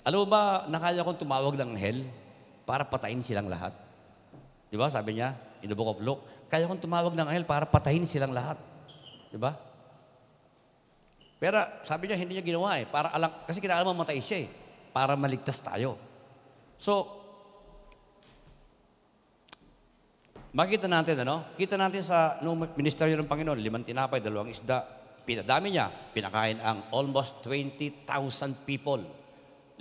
alam 0.02 0.24
mo 0.24 0.28
ba, 0.32 0.66
nakaya 0.72 1.04
kong 1.04 1.20
tumawag 1.20 1.60
ng 1.60 1.76
anghel 1.76 2.08
para 2.64 2.88
patayin 2.88 3.22
silang 3.22 3.52
lahat. 3.52 3.76
Di 4.72 4.80
ba? 4.80 4.88
Sabi 4.88 5.20
niya, 5.20 5.36
in 5.60 5.68
the 5.68 5.78
book 5.78 5.94
of 5.94 6.00
Luke, 6.00 6.24
kaya 6.48 6.66
kong 6.66 6.80
tumawag 6.82 7.14
ng 7.14 7.28
anghel 7.28 7.46
para 7.46 7.68
patayin 7.68 8.08
silang 8.08 8.34
lahat. 8.34 8.58
Di 9.30 9.38
ba? 9.38 9.71
Pero 11.42 11.58
sabi 11.82 12.06
niya, 12.06 12.22
hindi 12.22 12.38
niya 12.38 12.46
ginawa 12.46 12.78
eh. 12.78 12.86
Para 12.86 13.10
alam, 13.10 13.34
kasi 13.50 13.58
kinakailangan 13.58 13.98
mamatay 13.98 14.22
siya 14.22 14.46
eh. 14.46 14.48
Para 14.94 15.18
maligtas 15.18 15.58
tayo. 15.58 15.98
So, 16.78 17.10
makita 20.54 20.86
natin, 20.86 21.26
ano? 21.26 21.50
Kita 21.58 21.82
natin 21.82 22.06
sa 22.06 22.38
nung 22.46 22.62
ministeryo 22.78 23.18
ng 23.18 23.26
Panginoon, 23.26 23.58
limang 23.58 23.82
tinapay, 23.82 24.22
dalawang 24.22 24.54
isda. 24.54 24.86
Pinadami 25.26 25.74
niya, 25.74 25.90
pinakain 25.90 26.62
ang 26.62 26.94
almost 26.94 27.42
20,000 27.42 28.06
people. 28.62 29.02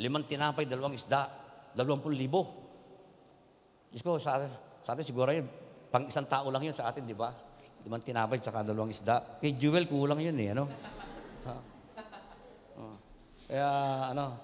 Limang 0.00 0.24
tinapay, 0.24 0.64
dalawang 0.64 0.96
isda, 0.96 1.28
dalawampung 1.76 2.16
libo. 2.16 2.56
Diyos 3.92 4.00
ko, 4.00 4.16
sa, 4.16 4.40
sa 4.80 4.96
atin 4.96 5.04
siguro 5.04 5.28
yun, 5.28 5.44
pang 5.92 6.08
isang 6.08 6.24
tao 6.24 6.48
lang 6.48 6.64
yun 6.64 6.72
sa 6.72 6.88
atin, 6.88 7.04
di 7.04 7.12
ba? 7.12 7.28
Limang 7.84 8.00
tinapay, 8.00 8.40
tsaka 8.40 8.64
dalawang 8.64 8.88
isda. 8.88 9.36
Kay 9.44 9.60
Jewel, 9.60 9.84
kulang 9.84 10.24
yun 10.24 10.40
eh, 10.40 10.56
ano? 10.56 10.64
Ha? 11.46 11.56
Oh. 12.80 12.96
Kaya, 13.48 13.68
ano? 14.12 14.36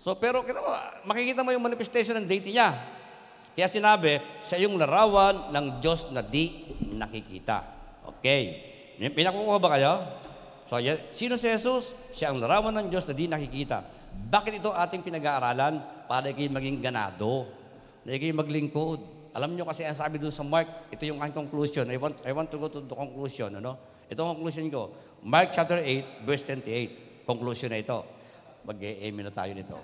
So, 0.00 0.16
pero 0.16 0.40
kita 0.44 0.64
mo, 0.64 0.72
makikita 1.04 1.44
mo 1.44 1.52
yung 1.52 1.64
manifestation 1.64 2.16
ng 2.16 2.26
deity 2.28 2.56
niya. 2.56 2.72
Kaya 3.52 3.68
sinabi, 3.68 4.16
sa 4.40 4.56
yung 4.56 4.80
larawan 4.80 5.52
ng 5.52 5.84
Diyos 5.84 6.08
na 6.08 6.24
di 6.24 6.72
nakikita. 6.96 7.60
Okay. 8.16 8.42
May 8.96 9.12
may 9.12 9.24
nakukuha 9.28 9.58
ba 9.60 9.76
kayo? 9.76 10.00
So, 10.64 10.80
sino 11.12 11.36
si 11.36 11.50
Jesus? 11.50 11.92
Siya 12.14 12.32
ang 12.32 12.40
larawan 12.40 12.72
ng 12.72 12.86
Diyos 12.88 13.04
na 13.04 13.12
di 13.12 13.28
nakikita. 13.28 13.84
Bakit 14.30 14.64
ito 14.64 14.70
ating 14.72 15.04
pinag-aaralan? 15.04 16.06
Para 16.08 16.32
kayo 16.32 16.48
maging 16.48 16.80
ganado. 16.80 17.44
Na 18.06 18.16
kayo 18.16 18.32
maglingkod. 18.32 19.02
Alam 19.36 19.54
nyo 19.54 19.68
kasi 19.68 19.84
ang 19.86 19.94
sabi 19.94 20.18
doon 20.18 20.34
sa 20.34 20.42
Mark, 20.42 20.90
ito 20.90 21.04
yung 21.06 21.20
aking 21.22 21.46
conclusion. 21.46 21.86
I 21.86 22.00
want, 22.00 22.16
I 22.24 22.32
want 22.32 22.48
to 22.50 22.58
go 22.58 22.66
to 22.66 22.82
the 22.82 22.96
conclusion. 22.96 23.60
Ano? 23.60 23.78
Ito 24.10 24.18
ang 24.26 24.40
conclusion 24.40 24.66
ko. 24.72 24.90
Mark 25.20 25.52
chapter 25.52 25.76
8, 25.76 26.24
verse 26.24 26.44
28. 26.48 27.28
Conclusion 27.28 27.68
na 27.68 27.80
ito. 27.80 28.00
Mag-e-amen 28.64 29.28
na 29.28 29.32
tayo 29.32 29.52
nito. 29.52 29.76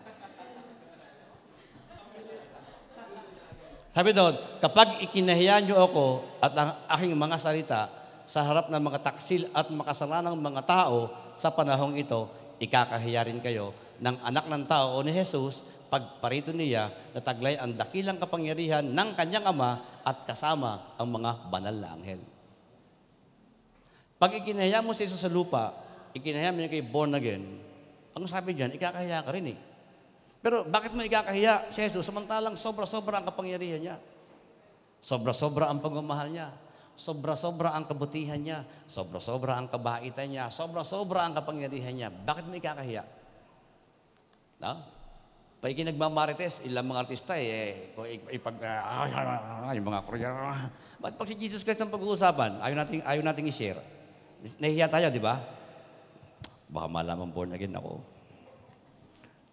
Sabi 3.93 4.13
doon, 4.13 4.37
kapag 4.61 5.01
ikinahiya 5.09 5.65
niyo 5.65 5.81
ako 5.81 6.07
at 6.45 6.53
ang 6.53 6.71
aking 7.01 7.17
mga 7.17 7.37
salita 7.41 7.89
sa 8.29 8.45
harap 8.45 8.69
ng 8.69 8.81
mga 8.81 9.01
taksil 9.01 9.49
at 9.57 9.73
makasalanang 9.73 10.37
mga 10.37 10.63
tao 10.69 11.09
sa 11.37 11.49
panahong 11.49 11.97
ito, 11.97 12.29
ikakahiya 12.61 13.25
rin 13.25 13.41
kayo 13.41 13.73
ng 14.01 14.17
anak 14.21 14.53
ng 14.53 14.65
tao 14.69 14.97
o 14.97 15.01
ni 15.01 15.17
Jesus 15.17 15.65
pagparito 15.89 16.53
niya 16.53 16.93
na 17.17 17.25
taglay 17.25 17.57
ang 17.57 17.73
dakilang 17.73 18.21
kapangyarihan 18.21 18.85
ng 18.85 19.09
kanyang 19.17 19.49
ama 19.49 19.81
at 20.05 20.29
kasama 20.29 20.97
ang 21.01 21.09
mga 21.09 21.31
banal 21.49 21.77
na 21.77 21.97
anghel. 21.97 22.36
Pag 24.17 24.41
ikinahiya 24.41 24.81
mo 24.81 24.97
si 24.97 25.05
Jesus 25.05 25.21
sa 25.21 25.29
lupa, 25.29 25.77
ikinahiya 26.17 26.53
mo 26.53 26.59
niya 26.65 26.73
kay 26.73 26.85
born 26.85 27.13
again, 27.13 27.45
ang 28.17 28.25
sabi 28.25 28.57
diyan, 28.57 28.73
ikakahiya 28.73 29.21
ka 29.21 29.31
rin 29.37 29.53
eh. 29.53 29.59
Pero 30.41 30.65
bakit 30.65 30.97
mo 30.97 31.05
ikakahiya 31.05 31.69
si 31.69 31.85
Jesus 31.85 32.07
samantalang 32.07 32.57
sobra-sobra 32.57 33.21
ang 33.21 33.29
kapangyarihan 33.29 33.81
niya? 33.83 33.97
Sobra-sobra 35.05 35.69
ang 35.69 35.85
pagmamahal 35.85 36.33
niya. 36.33 36.49
Sobra-sobra 36.97 37.77
ang 37.77 37.85
kabutihan 37.85 38.41
niya. 38.41 38.65
Sobra-sobra 38.89 39.61
ang 39.61 39.69
kabaitan 39.69 40.33
niya. 40.33 40.49
Sobra-sobra 40.49 41.29
ang 41.29 41.37
kapangyarihan 41.37 41.93
niya. 41.93 42.09
Bakit 42.09 42.49
mo 42.49 42.57
ikakahiya? 42.57 43.05
No? 44.65 44.81
Pag 45.61 45.77
nagmamarites, 45.77 46.65
ilang 46.65 46.89
mga 46.89 47.01
artista 47.05 47.37
eh, 47.37 47.93
kung 47.93 48.09
ipag, 48.09 48.57
uh, 48.61 49.73
yung 49.73 49.89
mga 49.89 50.01
Korean, 50.05 50.33
uh, 50.33 50.69
ba't 51.01 51.17
pag 51.17 51.29
si 51.29 51.35
Jesus 51.37 51.65
Christ 51.65 51.83
ang 51.83 51.93
pag-uusapan, 51.93 52.61
ayaw 52.65 52.77
nating, 52.87 53.03
ayaw 53.03 53.23
nating 53.25 53.51
i-share. 53.51 53.96
Nahihiya 54.63 54.87
tayo, 54.87 55.11
di 55.11 55.19
ba? 55.19 55.43
Baka 56.71 56.87
malaman 56.87 57.31
born 57.31 57.55
again 57.55 57.75
ako. 57.75 57.99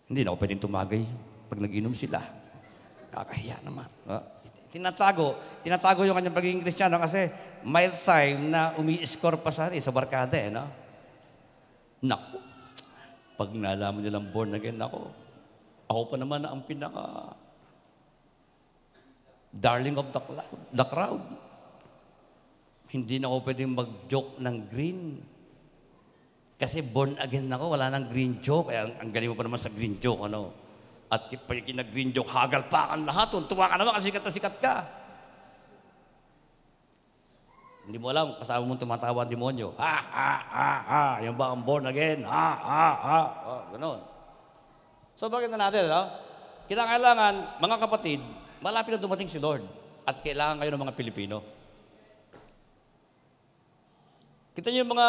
Hindi 0.09 0.21
na 0.21 0.33
ako 0.33 0.38
pwedeng 0.41 0.62
tumagay 0.62 1.03
pag 1.50 1.59
nag-inom 1.62 1.95
sila. 1.97 2.21
Kakahiya 3.13 3.62
naman. 3.65 3.89
Tinatago, 4.73 5.38
tinatago 5.62 6.01
yung 6.05 6.17
kanyang 6.17 6.38
pagiging 6.38 6.62
kristyano 6.65 6.97
kasi 6.97 7.29
may 7.62 7.93
time 7.93 8.50
na 8.50 8.73
umi-score 8.77 9.38
pa 9.38 9.53
sa, 9.53 9.69
sa 9.69 9.93
barkada 9.93 10.33
eh, 10.33 10.50
no? 10.50 10.65
Naku, 12.01 12.38
pag 13.38 13.50
nalaman 13.53 14.01
nilang 14.01 14.33
born 14.33 14.57
again 14.57 14.81
ako, 14.81 15.13
ako 15.85 16.01
pa 16.09 16.15
naman 16.17 16.41
ang 16.43 16.65
pinaka 16.65 17.38
darling 19.53 19.93
of 20.01 20.09
the 20.09 20.21
crowd. 20.21 20.62
The 20.73 20.85
crowd. 20.89 21.23
Hindi 22.93 23.17
na 23.17 23.33
ako 23.33 23.38
pwedeng 23.50 23.73
mag-joke 23.73 24.38
ng 24.38 24.55
green. 24.69 25.00
Kasi 26.62 26.85
born 26.85 27.17
again 27.17 27.50
ako, 27.50 27.73
wala 27.73 27.89
nang 27.89 28.05
green 28.05 28.38
joke. 28.38 28.69
Kaya 28.69 28.85
ang, 28.85 28.93
ang 29.01 29.09
galing 29.09 29.33
mo 29.33 29.35
pa 29.35 29.43
naman 29.50 29.57
sa 29.57 29.73
green 29.73 29.97
joke, 29.97 30.29
ano? 30.29 30.53
At 31.09 31.25
pag 31.25 31.57
kinag-green 31.65 32.13
joke, 32.13 32.29
hagal 32.29 32.69
pa 32.69 32.93
ang 32.93 33.09
lahat. 33.09 33.33
Tuwa 33.50 33.65
ka 33.65 33.81
naman 33.81 33.97
kasi 33.97 34.13
sikat 34.13 34.23
na 34.23 34.31
sikat 34.31 34.55
ka. 34.62 34.75
Hindi 37.83 37.97
mo 38.00 38.13
alam, 38.13 38.38
kasama 38.39 38.63
mong 38.63 38.79
tumatawa 38.79 39.25
ang 39.25 39.31
demonyo. 39.33 39.75
Ha, 39.75 39.95
ha, 40.00 40.31
ha, 40.47 40.71
ha. 40.88 41.03
Yan 41.19 41.35
ba 41.35 41.51
ang 41.51 41.65
born 41.65 41.89
again? 41.89 42.23
Ha, 42.23 42.47
ha, 42.62 42.88
ha. 42.95 43.19
Oh, 43.43 43.62
ganun. 43.75 44.00
So 45.17 45.27
bakit 45.27 45.51
na 45.51 45.67
natin, 45.67 45.89
no? 45.91 46.07
Kinakailangan, 46.69 47.59
mga 47.59 47.77
kapatid, 47.83 48.21
malapit 48.63 48.95
na 48.95 49.03
dumating 49.03 49.27
si 49.27 49.41
Lord. 49.41 49.65
At 50.07 50.23
kailangan 50.23 50.63
kayo 50.63 50.71
ng 50.71 50.83
mga 50.88 50.95
Pilipino. 50.95 51.62
Kita 54.53 54.69
niyo 54.69 54.86
yung 54.86 54.93
mga 54.93 55.07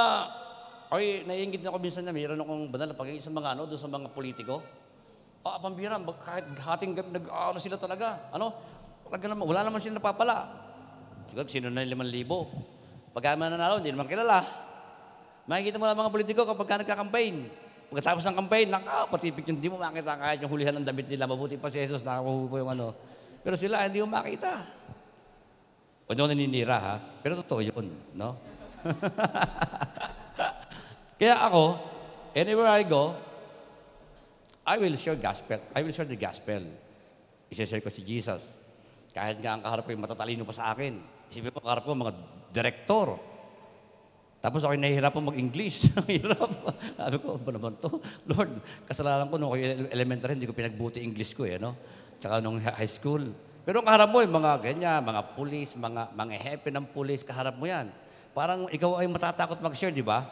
ay, 0.95 1.27
naiingit 1.27 1.61
na 1.65 1.75
ako 1.75 1.79
minsan 1.83 2.07
na 2.07 2.15
mayroon 2.15 2.39
akong 2.39 2.71
banal 2.71 2.89
na 2.93 2.97
pagiging 2.97 3.25
sa 3.25 3.33
mga 3.35 3.59
ano, 3.59 3.67
doon 3.67 3.81
sa 3.81 3.91
mga 3.91 4.15
politiko. 4.15 4.63
Ah, 5.43 5.59
pambira, 5.59 5.99
kahit 6.23 6.47
hating 6.55 6.95
gab- 6.95 7.13
nag, 7.13 7.27
ano 7.29 7.59
sila 7.59 7.77
talaga. 7.77 8.31
Ano? 8.31 8.55
Talaga 9.05 9.27
naman, 9.29 9.45
wala 9.45 9.61
naman 9.67 9.83
sila 9.83 9.99
napapala. 9.99 10.49
Siguro, 11.29 11.51
sino 11.51 11.69
na 11.69 11.83
yung 11.83 11.99
5,000? 11.99 13.13
Pagka 13.13 13.35
man 13.35 13.53
nanalo, 13.53 13.83
hindi 13.83 13.91
naman 13.91 14.07
kilala. 14.07 14.41
Makikita 15.45 15.77
mo 15.77 15.85
lang 15.85 15.99
mga 15.99 16.15
politiko 16.15 16.41
kapag 16.47 16.67
ka 16.71 16.75
nagka-campaign. 16.87 17.35
Pagkatapos 17.93 18.25
ng 18.25 18.37
campaign, 18.39 18.67
naka, 18.71 19.11
patipik 19.11 19.45
yung, 19.51 19.59
hindi 19.61 19.69
mo 19.69 19.77
makita 19.77 20.17
kahit 20.17 20.39
yung 20.41 20.53
hulihan 20.55 20.75
ng 20.79 20.87
damit 20.87 21.07
nila. 21.11 21.29
Mabuti 21.29 21.61
pa 21.61 21.69
si 21.69 21.83
Jesus, 21.85 22.07
nakakuha 22.07 22.49
po 22.49 22.57
yung 22.57 22.71
ano. 22.71 22.97
Pero 23.45 23.59
sila, 23.59 23.85
hindi 23.85 24.01
mo 24.01 24.09
makita. 24.09 24.63
O 26.09 26.15
nyo 26.15 26.31
naninira, 26.31 26.77
ha? 26.81 26.95
Pero 27.21 27.37
totoo 27.45 27.61
yun, 27.61 27.87
no? 28.17 28.54
Kaya 31.21 31.37
ako, 31.47 31.79
anywhere 32.37 32.69
I 32.69 32.83
go, 32.85 33.17
I 34.65 34.81
will 34.81 34.97
share 34.97 35.17
gospel. 35.17 35.61
I 35.77 35.85
will 35.85 35.93
share 35.93 36.09
the 36.09 36.17
gospel. 36.17 36.65
Isashare 37.53 37.85
ko 37.85 37.93
si 37.93 38.01
Jesus. 38.01 38.57
Kahit 39.13 39.39
nga 39.39 39.55
ang 39.55 39.63
kaharap 39.63 39.87
ko 39.87 39.93
yung 39.93 40.03
matatalino 40.03 40.43
pa 40.49 40.57
sa 40.57 40.73
akin. 40.73 40.97
Isipin 41.29 41.53
mo, 41.53 41.61
kaharap 41.61 41.85
ko 41.85 41.93
mga 41.93 42.17
direktor. 42.51 43.21
Tapos 44.45 44.61
ako 44.61 44.77
nahihirapan 44.77 45.25
mag-English. 45.25 45.89
Hirap. 46.11 46.53
Sabi 46.97 47.17
ko, 47.21 47.41
ano 47.41 47.57
naman 47.57 47.81
to? 47.81 47.97
Lord, 48.29 48.61
kasalanan 48.85 49.33
ko 49.33 49.41
nung 49.41 49.49
ako 49.53 49.89
elementary, 49.89 50.37
hindi 50.37 50.49
ko 50.49 50.53
pinagbuti 50.53 51.01
English 51.01 51.33
ko 51.33 51.49
eh, 51.49 51.57
no? 51.57 51.73
Tsaka 52.21 52.45
nung 52.45 52.61
high 52.61 52.91
school. 52.91 53.33
Pero 53.65 53.81
ang 53.81 53.89
kaharap 53.89 54.13
mo, 54.13 54.21
yung 54.21 54.37
mga 54.37 54.61
ganyan, 54.61 55.01
mga 55.01 55.33
pulis, 55.33 55.73
mga, 55.73 56.13
mga 56.13 56.35
hepe 56.37 56.69
ng 56.69 56.85
pulis, 56.93 57.25
kaharap 57.25 57.57
mo 57.57 57.65
yan. 57.65 57.89
Parang 58.35 58.67
ikaw 58.67 58.99
ay 58.99 59.07
matatakot 59.07 59.63
mag-share, 59.63 59.95
di 59.95 60.03
ba? 60.03 60.27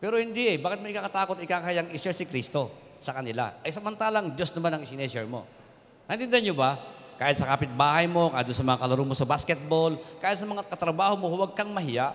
Pero 0.00 0.16
hindi 0.16 0.48
eh. 0.48 0.56
Bakit 0.56 0.80
mo 0.80 0.88
ikakatakot, 0.88 1.36
ikakayang 1.44 1.92
i-share 1.92 2.16
si 2.16 2.24
Kristo 2.24 2.72
sa 3.04 3.12
kanila? 3.12 3.52
Ay 3.60 3.68
samantalang 3.68 4.32
Diyos 4.32 4.48
naman 4.56 4.72
ang 4.72 4.82
sineshare 4.88 5.28
mo. 5.28 5.44
Naintindihan 6.08 6.52
niyo 6.52 6.56
ba? 6.56 6.80
Kahit 7.20 7.36
sa 7.36 7.48
kapitbahay 7.48 8.08
mo, 8.08 8.32
kahit 8.32 8.48
sa 8.52 8.64
mga 8.64 8.80
kalaro 8.80 9.04
mo 9.04 9.16
sa 9.16 9.28
basketball, 9.28 9.96
kahit 10.20 10.40
sa 10.40 10.48
mga 10.48 10.64
katrabaho 10.68 11.16
mo, 11.16 11.32
huwag 11.32 11.52
kang 11.56 11.72
mahiya. 11.72 12.12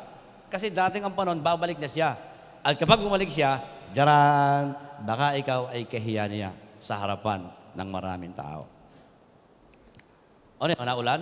Kasi 0.49 0.69
dating 0.69 1.05
ang 1.05 1.13
panon, 1.13 1.41
babalik 1.41 1.77
na 1.77 1.89
siya. 1.89 2.17
At 2.61 2.77
kapag 2.77 3.01
bumalik 3.01 3.29
siya, 3.29 3.61
jaran, 3.97 4.77
baka 5.01 5.33
ikaw 5.37 5.73
ay 5.73 5.89
kahiya 5.89 6.29
niya 6.29 6.53
sa 6.77 7.01
harapan 7.01 7.49
ng 7.73 7.87
maraming 7.89 8.33
tao. 8.33 8.69
Ano 10.61 10.69
yun? 10.69 10.85
Naulan? 10.85 11.21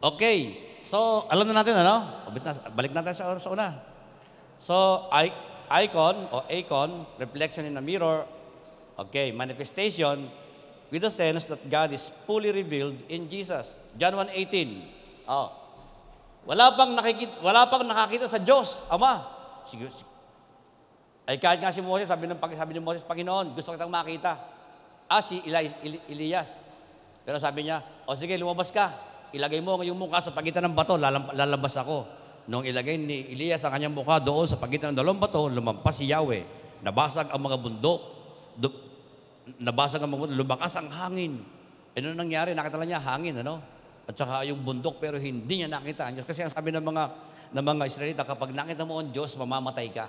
Okay. 0.00 0.65
So, 0.86 1.26
alam 1.26 1.50
na 1.50 1.66
natin, 1.66 1.74
ano? 1.82 2.30
Balik 2.78 2.94
natin 2.94 3.10
sa, 3.10 3.34
sa 3.42 3.50
una. 3.50 3.74
So, 4.62 5.10
I, 5.10 5.34
icon 5.82 6.14
o 6.30 6.46
icon, 6.46 7.02
reflection 7.18 7.66
in 7.66 7.74
a 7.74 7.82
mirror, 7.82 8.22
okay, 8.94 9.34
manifestation 9.34 10.30
with 10.86 11.02
the 11.02 11.10
sense 11.10 11.50
that 11.50 11.58
God 11.66 11.90
is 11.90 12.14
fully 12.22 12.54
revealed 12.54 12.94
in 13.10 13.26
Jesus. 13.26 13.74
John 13.98 14.14
1.18. 14.14 15.26
Oh. 15.26 15.50
Wala 16.46 16.78
pang 16.78 16.94
nakikita, 16.94 17.42
wala 17.42 17.66
pang 17.66 17.82
nakakita 17.82 18.30
sa 18.30 18.38
Diyos, 18.38 18.86
Ama. 18.86 19.26
Sige, 19.66 19.90
sige. 19.90 20.14
Ay 21.26 21.42
kahit 21.42 21.58
nga 21.58 21.74
si 21.74 21.82
Moses, 21.82 22.06
sabi, 22.06 22.30
ng, 22.30 22.38
sabi 22.38 22.78
ni 22.78 22.78
Moses, 22.78 23.02
Panginoon, 23.02 23.58
gusto 23.58 23.74
kitang 23.74 23.90
makita. 23.90 24.38
Ah, 25.10 25.18
si 25.18 25.42
Eli, 25.42 25.66
Eli, 25.82 25.98
Elias. 26.06 26.62
Pero 27.26 27.42
sabi 27.42 27.66
niya, 27.66 27.82
o 28.06 28.14
sige, 28.14 28.38
lumabas 28.38 28.70
ka. 28.70 29.15
Ilagay 29.34 29.58
mo 29.64 29.78
ang 29.78 29.98
mukha 29.98 30.22
sa 30.22 30.30
pagitan 30.30 30.66
ng 30.70 30.74
bato, 30.76 30.94
lalabas 30.98 31.74
ako. 31.78 32.06
Nung 32.46 32.62
ilagay 32.62 32.94
ni 32.94 33.34
Elias 33.34 33.62
ang 33.66 33.74
kanyang 33.74 33.94
mukha 33.94 34.22
doon 34.22 34.46
sa 34.46 34.54
pagitan 34.54 34.94
ng 34.94 34.98
dalawang 35.02 35.18
bato, 35.18 35.50
lumampas 35.50 35.98
si 35.98 36.06
Yahweh. 36.10 36.46
Nabasag 36.86 37.34
ang 37.34 37.42
mga 37.42 37.58
bundok. 37.58 38.00
Du- 38.54 38.78
nabasag 39.58 39.98
ang 39.98 40.10
mga 40.14 40.20
bundok. 40.30 40.38
Lumakas 40.38 40.78
ang 40.78 40.86
hangin. 40.86 41.42
Ano 41.98 42.14
nangyari? 42.14 42.54
Nakita 42.54 42.78
lang 42.78 42.88
niya 42.94 43.02
hangin, 43.02 43.42
ano? 43.42 43.58
At 44.06 44.14
saka 44.14 44.46
yung 44.46 44.62
bundok, 44.62 45.02
pero 45.02 45.18
hindi 45.18 45.64
niya 45.64 45.66
nakita 45.66 46.06
ang 46.06 46.14
Diyos. 46.14 46.28
Kasi 46.28 46.46
ang 46.46 46.52
sabi 46.54 46.70
ng 46.70 46.84
mga, 46.86 47.04
ng 47.50 47.64
mga 47.66 47.84
Israelita, 47.90 48.22
kapag 48.22 48.54
nakita 48.54 48.86
mo 48.86 49.02
ang 49.02 49.10
Diyos, 49.10 49.34
mamamatay 49.34 49.90
ka. 49.90 50.06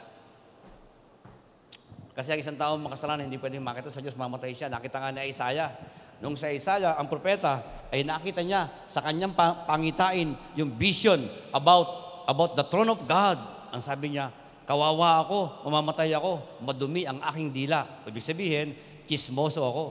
Kasi 2.18 2.34
ang 2.34 2.42
isang 2.42 2.58
tao 2.58 2.74
makasalanan, 2.82 3.30
hindi 3.30 3.38
pwedeng 3.38 3.62
makita 3.62 3.94
sa 3.94 4.02
Diyos, 4.02 4.18
mamatay 4.18 4.50
siya. 4.50 4.74
Nakita 4.74 4.98
nga 4.98 5.14
ni 5.14 5.30
Isaiah. 5.30 5.70
Nung 6.18 6.34
sa 6.34 6.50
Isaiah, 6.50 6.98
ang 6.98 7.06
propeta, 7.06 7.62
ay 7.94 8.02
nakita 8.04 8.42
niya 8.42 8.68
sa 8.90 9.06
kanyang 9.06 9.38
pa- 9.38 9.64
pangitain 9.70 10.34
yung 10.58 10.74
vision 10.76 11.22
about, 11.54 11.88
about 12.26 12.58
the 12.58 12.66
throne 12.68 12.90
of 12.90 13.00
God. 13.06 13.38
Ang 13.70 13.82
sabi 13.86 14.18
niya, 14.18 14.34
kawawa 14.68 15.24
ako, 15.24 15.64
mamamatay 15.64 16.12
ako, 16.12 16.60
madumi 16.66 17.08
ang 17.08 17.22
aking 17.32 17.54
dila. 17.54 17.86
Ibig 18.04 18.26
sabihin, 18.26 18.68
kismoso 19.08 19.64
ako. 19.64 19.86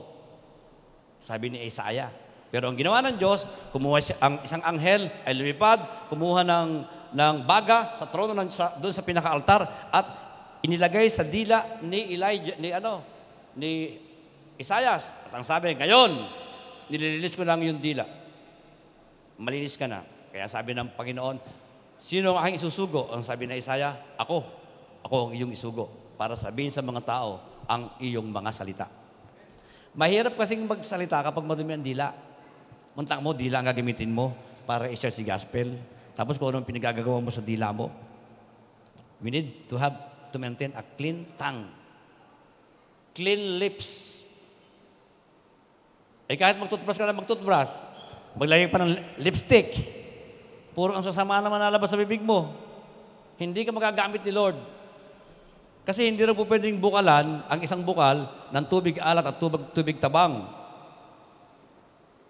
Sabi 1.17 1.49
ni 1.49 1.65
Isaiah. 1.65 2.13
Pero 2.47 2.71
ang 2.71 2.77
ginawa 2.77 3.03
ng 3.03 3.17
Diyos, 3.19 3.43
kumuha 3.73 3.99
siya, 3.99 4.15
ang 4.21 4.39
isang 4.45 4.63
anghel 4.63 5.09
ay 5.27 5.33
lumipad, 5.35 5.81
kumuha 6.07 6.45
ng, 6.45 6.69
ng 7.11 7.35
baga 7.43 7.97
sa 7.99 8.07
trono 8.07 8.31
ng, 8.37 8.47
sa, 8.53 8.77
doon 8.79 8.93
sa 8.95 9.03
pinakaaltar 9.03 9.67
at 9.91 10.05
inilagay 10.63 11.09
sa 11.11 11.27
dila 11.27 11.81
ni 11.83 12.15
Elijah, 12.15 12.55
ni 12.61 12.69
ano, 12.71 13.03
ni 13.57 13.99
Isayas. 14.55 15.16
At 15.27 15.35
ang 15.35 15.43
sabi, 15.43 15.75
ngayon, 15.75 16.11
nililinis 16.87 17.35
ko 17.35 17.43
lang 17.43 17.59
yung 17.59 17.83
dila. 17.83 18.07
Malinis 19.35 19.75
ka 19.75 19.91
na. 19.91 20.07
Kaya 20.31 20.47
sabi 20.47 20.71
ng 20.71 20.95
Panginoon, 20.95 21.35
sino 21.99 22.39
ang 22.39 22.47
aking 22.47 22.63
isusugo? 22.63 23.11
Ang 23.11 23.27
sabi 23.27 23.43
na 23.43 23.59
Isaya, 23.59 24.15
ako. 24.15 24.39
Ako 25.03 25.15
ang 25.27 25.31
iyong 25.35 25.51
isugo 25.51 25.91
para 26.15 26.39
sabihin 26.39 26.71
sa 26.71 26.79
mga 26.79 27.03
tao 27.03 27.43
ang 27.67 27.91
iyong 27.99 28.31
mga 28.31 28.51
salita. 28.55 28.87
Mahirap 29.93 30.39
kasing 30.39 30.63
magsalita 30.63 31.19
kapag 31.19 31.43
madumi 31.43 31.75
ang 31.75 31.83
dila. 31.83 32.07
Muntak 32.95 33.19
mo, 33.19 33.35
dila 33.35 33.61
ang 33.61 33.67
gagamitin 33.67 34.09
mo 34.09 34.33
para 34.63 34.87
i-share 34.87 35.13
si 35.13 35.27
gospel. 35.27 35.75
Tapos 36.15 36.39
kung 36.39 36.49
anong 36.49 36.65
pinagagagawa 36.65 37.19
mo 37.19 37.29
sa 37.29 37.43
dila 37.43 37.75
mo. 37.75 37.91
We 39.21 39.33
need 39.33 39.67
to 39.67 39.75
have 39.75 39.97
to 40.31 40.37
maintain 40.37 40.73
a 40.77 40.85
clean 40.85 41.29
tongue. 41.37 41.69
Clean 43.17 43.57
lips. 43.57 44.16
Eh 46.27 46.35
kahit 46.35 46.59
magtutbrush 46.59 46.99
ka 46.99 47.07
na 47.07 47.15
magtutbrush, 47.15 47.71
maglagay 48.35 48.67
pa 48.67 48.83
ng 48.83 48.99
lipstick, 49.23 49.71
puro 50.75 50.91
ang 50.91 51.01
sasama 51.01 51.39
naman 51.39 51.57
nalabas 51.57 51.87
sa 51.87 51.99
bibig 51.99 52.19
mo. 52.19 52.51
Hindi 53.39 53.63
ka 53.63 53.71
magagamit 53.71 54.21
ni 54.27 54.31
Lord. 54.35 54.59
Kasi 55.87 56.03
hindi 56.11 56.19
rin 56.19 56.35
po 56.35 56.43
pwedeng 56.43 56.83
bukalan 56.83 57.47
ang 57.47 57.59
isang 57.63 57.79
bukal 57.79 58.27
ng 58.51 58.65
tubig 58.67 58.99
alat 58.99 59.23
at 59.23 59.39
tubig, 59.39 59.63
tubig 59.71 59.95
tabang. 60.03 60.43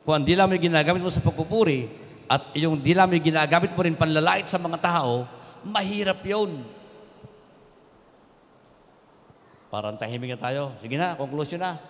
Kung 0.06 0.13
ang 0.13 0.22
dila 0.22 0.46
mo 0.46 0.54
ginagamit 0.54 1.01
mo 1.01 1.10
sa 1.10 1.25
pagpupuri 1.25 1.89
at 2.30 2.54
yung 2.54 2.77
dila 2.77 3.10
mo 3.10 3.18
ginagamit 3.18 3.74
mo 3.74 3.82
rin 3.82 3.98
panlalait 3.98 4.46
sa 4.46 4.62
mga 4.62 4.77
tao, 4.77 5.25
mahirap 5.66 6.22
yun. 6.22 6.62
Parang 9.74 9.98
tahimik 9.98 10.38
na 10.38 10.39
tayo. 10.39 10.77
Sige 10.77 10.96
na, 10.96 11.18
conclusion 11.18 11.60
na. 11.60 11.82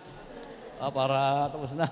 Ah, 0.78 0.94
para 0.94 1.50
tapos 1.50 1.74
na. 1.74 1.90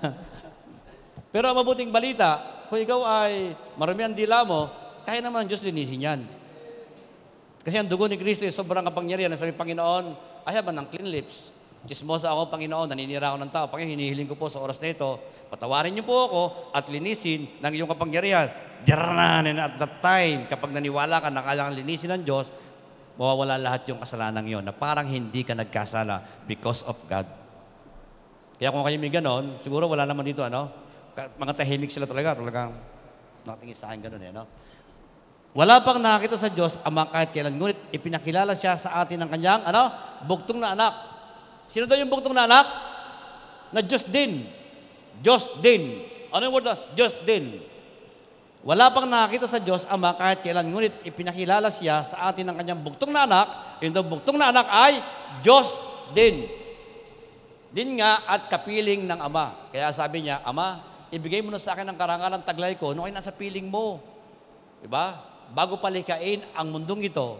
Pero 1.34 1.50
ang 1.50 1.58
mabuting 1.58 1.90
balita, 1.90 2.38
kung 2.70 2.78
ikaw 2.78 3.02
ay 3.26 3.52
marami 3.74 4.00
ang 4.06 4.14
dila 4.14 4.46
mo, 4.46 4.70
kaya 5.02 5.18
naman 5.22 5.44
ang 5.44 5.48
Diyos 5.50 5.62
linisin 5.62 6.06
yan. 6.06 6.20
Kasi 7.66 7.82
ang 7.82 7.90
dugo 7.90 8.06
ni 8.06 8.14
Kristo 8.14 8.46
ay 8.46 8.54
sobrang 8.54 8.86
kapangyarihan. 8.86 9.34
Sabi 9.34 9.50
Panginoon, 9.50 10.14
I 10.46 10.54
have 10.54 10.70
an 10.70 10.86
unclean 10.86 11.10
lips. 11.10 11.50
Chismosa 11.86 12.30
ako, 12.30 12.50
Panginoon, 12.50 12.90
naninira 12.90 13.34
ako 13.34 13.38
ng 13.42 13.50
tao. 13.50 13.66
Panginoon, 13.66 13.94
hinihiling 13.98 14.30
ko 14.30 14.38
po 14.38 14.46
sa 14.46 14.62
oras 14.62 14.78
na 14.78 14.94
ito, 14.94 15.18
patawarin 15.50 15.94
niyo 15.94 16.06
po 16.06 16.14
ako 16.30 16.42
at 16.74 16.86
linisin 16.90 17.46
ng 17.58 17.72
iyong 17.74 17.90
kapangyarihan. 17.90 18.50
Diyan 18.86 19.58
at 19.58 19.74
that 19.82 19.98
time, 19.98 20.46
kapag 20.46 20.70
naniwala 20.74 21.18
ka 21.18 21.30
na 21.30 21.42
kailangan 21.42 21.74
linisin 21.74 22.14
ng 22.14 22.22
Diyos, 22.22 22.50
mawawala 23.18 23.58
lahat 23.58 23.88
yung 23.90 23.98
kasalanan 23.98 24.44
yon 24.46 24.62
na 24.62 24.74
parang 24.76 25.08
hindi 25.08 25.42
ka 25.42 25.56
nagkasala 25.56 26.46
because 26.46 26.86
of 26.86 26.94
God. 27.10 27.45
Kaya 28.56 28.72
kung 28.72 28.84
kayo 28.88 28.96
may 28.96 29.12
ganon, 29.12 29.60
siguro 29.60 29.84
wala 29.84 30.08
naman 30.08 30.24
dito, 30.24 30.40
ano? 30.40 30.72
Mga 31.16 31.52
tahimik 31.56 31.92
sila 31.92 32.08
talaga, 32.08 32.40
talagang 32.40 32.72
nakatingin 33.44 33.76
sa 33.76 33.92
akin 33.92 34.00
ganon 34.00 34.22
eh, 34.24 34.32
no? 34.32 34.44
Wala 35.56 35.80
pang 35.80 35.96
nakita 35.96 36.36
sa 36.36 36.52
Diyos 36.52 36.76
ama 36.84 37.08
kahit 37.08 37.32
kailan. 37.32 37.56
Ngunit 37.56 37.80
ipinakilala 37.88 38.52
siya 38.52 38.76
sa 38.76 39.00
atin 39.00 39.24
ng 39.24 39.30
kanyang, 39.32 39.64
ano? 39.64 39.88
Bugtong 40.28 40.60
na 40.60 40.76
anak. 40.76 40.92
Sino 41.68 41.88
daw 41.88 41.96
yung 41.96 42.12
bugtong 42.12 42.36
na 42.36 42.44
anak? 42.44 42.66
Na 43.72 43.80
Diyos 43.80 44.04
din. 44.04 44.44
Diyos 45.24 45.48
din. 45.64 46.04
Ano 46.28 46.44
yung 46.44 46.54
word 46.60 46.68
na? 46.68 46.76
Diyos 46.92 47.16
din. 47.24 47.56
Wala 48.66 48.92
pang 48.92 49.08
nakita 49.08 49.46
sa 49.46 49.62
Diyos 49.62 49.88
Ama 49.88 50.12
kahit 50.20 50.44
kailan. 50.44 50.68
Ngunit 50.68 50.92
ipinakilala 51.08 51.72
siya 51.72 52.04
sa 52.04 52.28
atin 52.28 52.52
ng 52.52 52.56
kanyang 52.60 52.80
bugtong 52.84 53.12
na 53.12 53.24
anak. 53.24 53.46
Yung 53.80 53.96
daw 53.96 54.04
bugtong 54.04 54.36
na 54.36 54.52
anak 54.52 54.68
ay 54.68 55.00
Diyos 55.40 55.80
din. 56.12 56.65
Din 57.74 57.98
nga 57.98 58.22
at 58.26 58.46
kapiling 58.50 59.04
ng 59.06 59.20
Ama. 59.20 59.70
Kaya 59.74 59.90
sabi 59.90 60.26
niya, 60.26 60.40
Ama, 60.46 60.80
ibigay 61.10 61.42
mo 61.42 61.54
na 61.54 61.60
sa 61.62 61.74
akin 61.74 61.86
ang 61.86 61.98
karangalan 61.98 62.42
taglay 62.42 62.74
ko 62.78 62.92
nung 62.94 63.06
ay 63.06 63.14
nasa 63.14 63.34
piling 63.34 63.66
mo. 63.66 64.02
Diba? 64.82 65.18
Bago 65.54 65.78
palikain 65.78 66.42
ang 66.54 66.74
mundong 66.74 67.06
ito, 67.06 67.38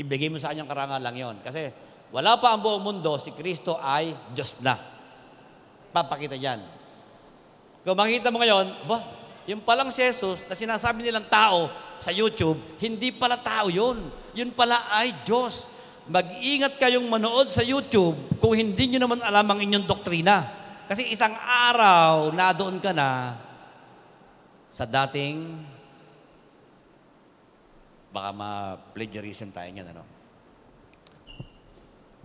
ibigay 0.00 0.32
mo 0.32 0.40
sa 0.40 0.52
kanyang 0.52 0.68
karangalan 0.68 1.14
yon. 1.14 1.36
Kasi 1.44 1.68
wala 2.12 2.36
pa 2.36 2.52
ang 2.52 2.60
buong 2.60 2.84
mundo, 2.84 3.16
si 3.16 3.32
Kristo 3.32 3.80
ay 3.80 4.12
Diyos 4.36 4.60
na. 4.60 4.76
Papakita 5.92 6.36
yan. 6.36 6.60
Kung 7.82 7.96
makikita 7.96 8.28
mo 8.28 8.40
ngayon, 8.40 8.88
ba, 8.88 9.00
yung 9.48 9.64
palang 9.64 9.90
si 9.90 10.04
Jesus 10.04 10.44
na 10.46 10.54
sinasabi 10.54 11.02
nilang 11.02 11.26
tao 11.26 11.66
sa 11.98 12.14
YouTube, 12.14 12.60
hindi 12.78 13.10
pala 13.10 13.40
tao 13.40 13.72
yun. 13.72 14.06
Yun 14.32 14.54
pala 14.54 14.92
ay 14.92 15.12
Diyos. 15.26 15.66
Mag-ingat 16.10 16.82
kayong 16.82 17.06
manood 17.06 17.54
sa 17.54 17.62
YouTube 17.62 18.18
kung 18.42 18.58
hindi 18.58 18.90
nyo 18.90 19.06
naman 19.06 19.22
alam 19.22 19.46
ang 19.46 19.60
inyong 19.62 19.86
doktrina. 19.86 20.50
Kasi 20.90 21.14
isang 21.14 21.32
araw 21.38 22.34
na 22.34 22.50
doon 22.50 22.82
ka 22.82 22.90
na 22.90 23.38
sa 24.72 24.82
dating 24.82 25.62
baka 28.12 28.28
ma-plagiarism 28.36 29.48
tayo 29.48 29.72
niyan, 29.72 29.88
ano? 29.96 30.04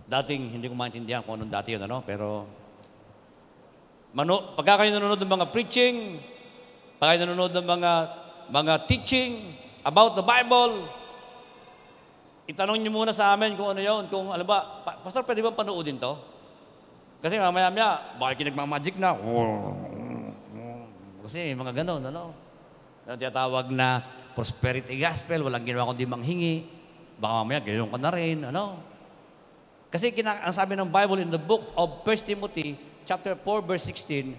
Dating, 0.04 0.52
hindi 0.52 0.68
ko 0.68 0.76
maintindihan 0.76 1.24
kung 1.24 1.40
anong 1.40 1.52
dati 1.52 1.72
yun, 1.72 1.82
ano? 1.84 2.04
Pero, 2.04 2.44
mano, 4.12 4.52
pagka 4.52 4.84
kayo 4.84 4.92
nanonood 4.92 5.20
ng 5.24 5.32
mga 5.32 5.48
preaching, 5.48 6.20
pagka 7.00 7.16
kayo 7.16 7.20
nanonood 7.24 7.56
ng 7.56 7.66
mga, 7.66 7.92
mga 8.52 8.74
teaching 8.84 9.56
about 9.80 10.12
the 10.12 10.24
Bible, 10.24 10.84
itanong 12.48 12.80
niyo 12.80 12.88
muna 12.88 13.12
sa 13.12 13.36
amin 13.36 13.52
kung 13.54 13.76
ano 13.76 13.80
yun, 13.84 14.08
kung, 14.08 14.32
alam 14.32 14.48
ba, 14.48 14.64
pa, 14.80 14.96
Pastor, 15.04 15.20
pwede 15.28 15.44
ba 15.44 15.52
panoodin 15.52 16.00
to? 16.00 16.16
Kasi 17.20 17.36
mamaya-maya, 17.36 18.16
bakit 18.16 18.48
nagmamagic 18.48 18.96
na? 18.96 19.12
Kasi 21.28 21.52
mga 21.52 21.84
ganon, 21.84 22.00
ano? 22.08 22.32
Yung 23.04 23.20
tinatawag 23.20 23.68
na 23.68 24.00
prosperity 24.32 24.96
gospel, 24.96 25.44
walang 25.44 25.66
ginawa 25.66 25.92
kundi 25.92 26.08
manghingi. 26.08 26.64
Baka 27.20 27.32
mamaya, 27.44 27.60
gayon 27.60 27.92
ka 27.92 27.98
na 28.00 28.10
rin, 28.16 28.38
ano? 28.48 28.80
Kasi 29.92 30.12
kina, 30.12 30.40
ang 30.40 30.54
sabi 30.56 30.72
ng 30.72 30.88
Bible 30.88 31.20
in 31.20 31.28
the 31.28 31.40
book 31.40 31.68
of 31.76 32.00
1 32.00 32.24
Timothy, 32.24 32.80
chapter 33.04 33.36
4, 33.36 33.60
verse 33.60 33.84
16, 33.92 34.36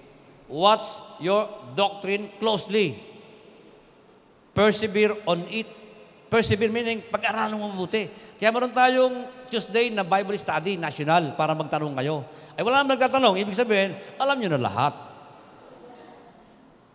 Watch 0.50 0.98
your 1.22 1.46
doctrine 1.78 2.26
closely. 2.42 2.98
Persevere 4.58 5.14
on 5.30 5.46
it. 5.54 5.70
Persevere 6.30 6.70
meaning 6.70 7.02
pag-aralan 7.10 7.58
mo 7.58 7.74
mabuti. 7.74 8.06
Kaya 8.38 8.54
meron 8.54 8.70
tayong 8.70 9.16
Tuesday 9.50 9.90
na 9.90 10.06
Bible 10.06 10.38
study 10.38 10.78
national 10.78 11.34
para 11.34 11.58
magtanong 11.58 11.98
kayo. 11.98 12.22
Ay 12.54 12.62
wala 12.62 12.86
naman 12.86 13.02
nagtatanong. 13.02 13.36
Ibig 13.42 13.58
sabihin, 13.58 13.98
alam 14.22 14.38
nyo 14.38 14.50
na 14.54 14.62
lahat. 14.62 14.94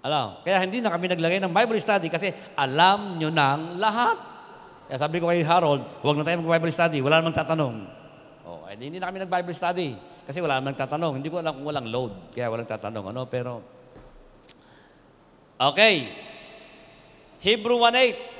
Alam. 0.06 0.38
Kaya 0.46 0.62
hindi 0.62 0.78
na 0.78 0.94
kami 0.94 1.10
naglagay 1.10 1.42
ng 1.42 1.50
Bible 1.50 1.80
study 1.82 2.06
kasi 2.06 2.30
alam 2.54 3.18
nyo 3.18 3.34
ng 3.34 3.82
lahat. 3.82 4.16
Kaya 4.86 4.98
sabi 5.00 5.18
ko 5.18 5.26
kay 5.32 5.42
Harold, 5.42 5.82
huwag 6.04 6.14
na 6.20 6.22
tayo 6.22 6.44
mag-Bible 6.44 6.70
study. 6.70 7.00
Wala 7.02 7.18
namang 7.24 7.34
tatanong. 7.34 7.74
Oh, 8.44 8.68
eh, 8.68 8.76
hindi 8.76 9.00
na 9.00 9.08
kami 9.08 9.24
nag-Bible 9.24 9.56
study. 9.56 9.96
Kasi 10.28 10.38
wala 10.44 10.60
namang 10.60 10.76
tatanong. 10.76 11.18
Hindi 11.18 11.32
ko 11.32 11.40
alam 11.40 11.58
kung 11.58 11.66
walang 11.66 11.88
load. 11.88 12.12
Kaya 12.36 12.52
walang 12.52 12.68
tatanong. 12.68 13.10
Ano? 13.10 13.24
Pero, 13.26 13.64
okay. 15.56 16.06
Hebrew 17.40 17.80
1.8. 17.80 18.33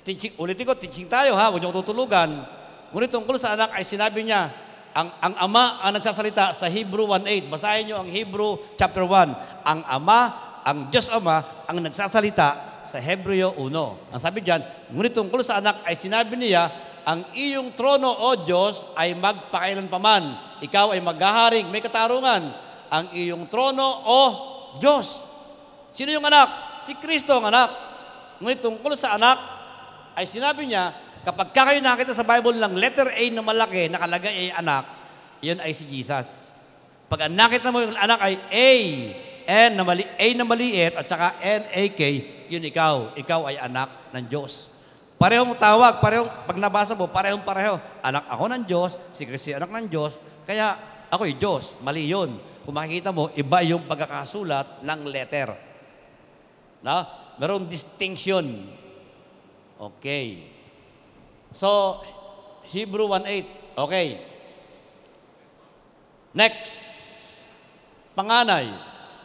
Teaching, 0.00 0.32
ulitin 0.40 0.64
ko, 0.64 0.74
teaching 0.76 1.08
tayo 1.08 1.36
ha. 1.36 1.52
Huwag 1.52 1.60
niyo 1.60 1.74
tutulugan. 1.76 2.44
Ngunit 2.90 3.12
tungkol 3.12 3.36
sa 3.36 3.54
anak 3.54 3.76
ay 3.76 3.84
sinabi 3.84 4.24
niya, 4.24 4.50
ang, 4.90 5.06
ang 5.22 5.34
ama 5.38 5.78
ang 5.86 5.94
nagsasalita 5.94 6.50
sa 6.50 6.66
Hebrew 6.66 7.06
1.8. 7.06 7.46
Basahin 7.46 7.84
niyo 7.86 8.02
ang 8.02 8.10
Hebrew 8.10 8.58
chapter 8.74 9.06
1. 9.06 9.62
Ang 9.62 9.80
ama, 9.86 10.20
ang 10.66 10.90
Diyos 10.90 11.08
Ama, 11.14 11.66
ang 11.70 11.78
nagsasalita 11.78 12.82
sa 12.82 12.98
Hebreo 12.98 13.54
1. 13.54 14.10
Ang 14.10 14.20
sabi 14.20 14.42
diyan, 14.42 14.90
ngunit 14.90 15.14
tungkol 15.14 15.46
sa 15.46 15.62
anak 15.62 15.86
ay 15.86 15.94
sinabi 15.94 16.34
niya, 16.34 16.68
ang 17.06 17.24
iyong 17.32 17.72
trono, 17.78 18.12
O 18.12 18.44
Diyos, 18.44 18.84
ay 18.98 19.16
magpakailanpaman. 19.16 20.58
Ikaw 20.60 20.92
ay 20.92 21.00
maghaharing, 21.00 21.66
may 21.72 21.80
katarungan. 21.80 22.50
Ang 22.92 23.06
iyong 23.16 23.48
trono, 23.48 23.86
O 24.04 24.20
Diyos. 24.76 25.22
Sino 25.96 26.12
yung 26.12 26.26
anak? 26.26 26.82
Si 26.84 26.92
Kristo 26.98 27.40
ang 27.40 27.48
anak. 27.48 27.72
Ngunit 28.42 28.60
tungkol 28.60 28.92
sa 28.98 29.16
anak, 29.16 29.59
ay 30.20 30.28
sinabi 30.28 30.68
niya, 30.68 30.92
kapag 31.24 31.48
ka 31.56 31.72
kayo 31.72 31.80
nakita 31.80 32.12
sa 32.12 32.28
Bible 32.28 32.60
ng 32.60 32.76
letter 32.76 33.08
A 33.08 33.24
na 33.32 33.40
malaki, 33.40 33.88
nakalagay 33.88 34.34
ay 34.36 34.48
anak, 34.52 34.84
yun 35.40 35.56
ay 35.64 35.72
si 35.72 35.88
Jesus. 35.88 36.52
Pag 37.08 37.32
nakita 37.32 37.72
mo 37.72 37.80
yung 37.80 37.96
anak 37.96 38.20
ay 38.20 38.36
A, 38.36 38.68
N 39.50 39.80
na 39.80 39.82
mali, 39.82 40.04
A 40.04 40.26
na 40.36 40.44
maliit, 40.44 40.94
at 40.94 41.08
saka 41.08 41.40
N-A-K, 41.40 42.00
yun 42.52 42.62
ikaw. 42.62 43.16
Ikaw 43.16 43.40
ay 43.48 43.56
anak 43.58 44.12
ng 44.12 44.24
Diyos. 44.28 44.68
Parehong 45.16 45.56
tawag, 45.56 45.98
parehong, 45.98 46.30
pag 46.46 46.60
nabasa 46.60 46.92
mo, 46.94 47.08
parehong 47.08 47.42
pareho. 47.42 47.80
Anak 48.04 48.28
ako 48.30 48.44
ng 48.46 48.62
Diyos, 48.68 48.94
si 49.16 49.24
Kristi 49.24 49.56
anak 49.56 49.72
ng 49.72 49.88
Diyos, 49.90 50.20
kaya 50.46 50.76
ako 51.10 51.26
ay 51.26 51.34
Diyos. 51.34 51.74
Mali 51.82 52.06
yun. 52.06 52.36
Kung 52.62 52.76
makikita 52.76 53.10
mo, 53.10 53.32
iba 53.34 53.58
yung 53.64 53.88
pagkakasulat 53.88 54.84
ng 54.84 55.00
letter. 55.08 55.50
Na? 56.84 57.08
Merong 57.40 57.66
distinction. 57.66 58.44
Okay. 59.80 60.44
So, 61.56 62.04
Hebrew 62.68 63.08
1.8. 63.08 63.80
Okay. 63.80 64.08
Next. 66.36 66.76
Panganay. 68.12 68.68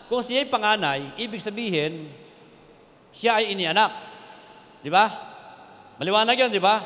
Kung 0.08 0.24
siya 0.24 0.46
ay 0.46 0.48
panganay, 0.48 1.02
ibig 1.20 1.44
sabihin, 1.44 2.08
siya 3.12 3.44
ay 3.44 3.52
inianak. 3.52 3.92
Di 4.80 4.88
ba? 4.88 5.12
Maliwanag 6.00 6.40
yun, 6.40 6.52
di 6.54 6.64
ba? 6.64 6.80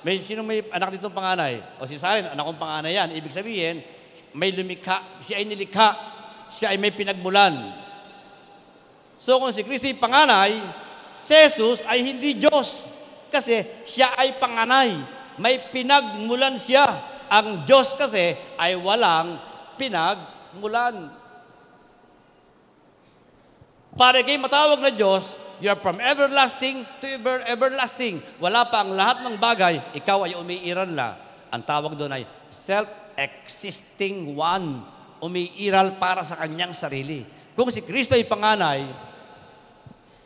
May 0.00 0.16
sino 0.24 0.40
may 0.40 0.64
anak 0.72 0.96
dito 0.96 1.12
panganay? 1.12 1.60
O 1.76 1.84
si 1.84 2.00
Sarin, 2.00 2.24
anak 2.24 2.40
kong 2.40 2.56
panganay 2.62 2.96
yan. 2.96 3.12
Ibig 3.12 3.36
sabihin, 3.36 3.84
may 4.32 4.48
lumikha, 4.48 5.20
siya 5.20 5.42
ay 5.42 5.44
nilikha, 5.44 5.92
siya 6.48 6.72
ay 6.72 6.80
may 6.80 6.94
pinagmulan. 6.94 7.52
So 9.20 9.36
kung 9.36 9.52
si 9.52 9.60
Kristo 9.60 9.84
ay 9.84 9.98
panganay, 10.00 10.56
si 11.20 11.36
Jesus 11.36 11.84
ay 11.84 12.00
hindi 12.00 12.40
Diyos. 12.40 12.88
Kasi 13.30 13.62
siya 13.86 14.12
ay 14.18 14.36
panganay. 14.36 14.98
May 15.40 15.70
pinagmulan 15.70 16.58
siya. 16.58 16.84
Ang 17.30 17.62
Diyos 17.62 17.94
kasi 17.94 18.34
ay 18.58 18.74
walang 18.76 19.38
pinagmulan. 19.78 21.14
Para 23.94 24.22
kayo 24.22 24.38
matawag 24.42 24.82
na 24.82 24.90
Diyos, 24.90 25.34
you 25.62 25.70
are 25.70 25.78
from 25.78 26.02
everlasting 26.02 26.82
to 27.02 27.06
ever, 27.06 27.42
everlasting. 27.46 28.18
Wala 28.42 28.66
pa 28.66 28.82
ang 28.82 28.94
lahat 28.94 29.22
ng 29.26 29.38
bagay, 29.38 29.78
ikaw 29.94 30.26
ay 30.26 30.34
umiiral 30.34 30.90
na. 30.90 31.14
Ang 31.50 31.62
tawag 31.62 31.94
doon 31.94 32.14
ay 32.14 32.26
self-existing 32.50 34.34
one. 34.34 34.82
Umiiral 35.20 36.00
para 36.00 36.24
sa 36.24 36.38
kanyang 36.40 36.72
sarili. 36.72 37.22
Kung 37.52 37.68
si 37.68 37.84
Kristo 37.84 38.16
ay 38.16 38.24
panganay, 38.24 38.88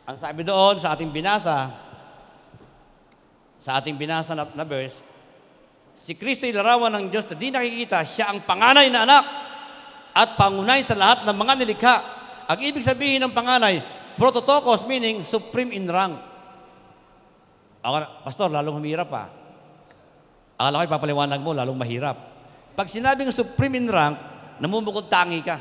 ang 0.05 0.17
sabi 0.21 0.45
doon 0.45 0.79
sa 0.79 0.95
ating 0.95 1.11
binasa, 1.11 1.73
sa 3.65 3.81
ating 3.81 3.97
binasa 3.97 4.37
na, 4.37 4.45
na 4.53 4.61
verse, 4.69 5.01
si 5.97 6.13
Kristo 6.13 6.45
ay 6.45 6.53
larawan 6.53 6.93
ng 7.01 7.09
Diyos 7.09 7.25
na 7.33 7.33
di 7.33 7.49
nakikita, 7.49 8.05
siya 8.05 8.29
ang 8.29 8.45
panganay 8.45 8.93
na 8.93 9.09
anak 9.09 9.25
at 10.13 10.37
pangunay 10.37 10.85
sa 10.85 10.93
lahat 10.93 11.25
ng 11.25 11.33
mga 11.33 11.53
nilikha. 11.65 11.97
Ang 12.45 12.61
ibig 12.61 12.85
sabihin 12.85 13.25
ng 13.25 13.33
panganay, 13.33 13.81
prototokos 14.21 14.85
meaning 14.85 15.25
supreme 15.25 15.73
in 15.73 15.89
rank. 15.89 16.13
Ako, 17.81 18.21
pastor, 18.29 18.53
lalong 18.53 18.85
humirap 18.85 19.09
pa. 19.09 19.33
Akala 20.61 20.85
ko 20.85 20.93
ipapaliwanag 20.93 21.41
mo, 21.41 21.57
lalong 21.57 21.81
mahirap. 21.81 22.17
Pag 22.77 22.93
sinabing 22.93 23.33
supreme 23.33 23.81
in 23.81 23.89
rank, 23.89 24.21
namumukod 24.61 25.09
tangi 25.09 25.41
ka. 25.41 25.57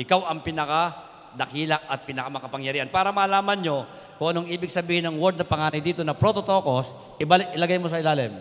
Ikaw 0.00 0.32
ang 0.32 0.40
pinaka 0.40 1.07
dakila 1.36 1.82
at 1.88 2.04
pinakamakapangyarihan. 2.08 2.88
Para 2.88 3.12
malaman 3.12 3.58
nyo 3.60 3.78
kung 4.16 4.34
anong 4.34 4.48
ibig 4.50 4.72
sabihin 4.72 5.06
ng 5.06 5.16
word 5.16 5.38
na 5.38 5.46
panganay 5.46 5.78
dito 5.78 6.02
na 6.02 6.16
prototokos, 6.16 6.90
ilagay 7.54 7.78
mo 7.78 7.86
sa 7.86 8.02
ilalim. 8.02 8.34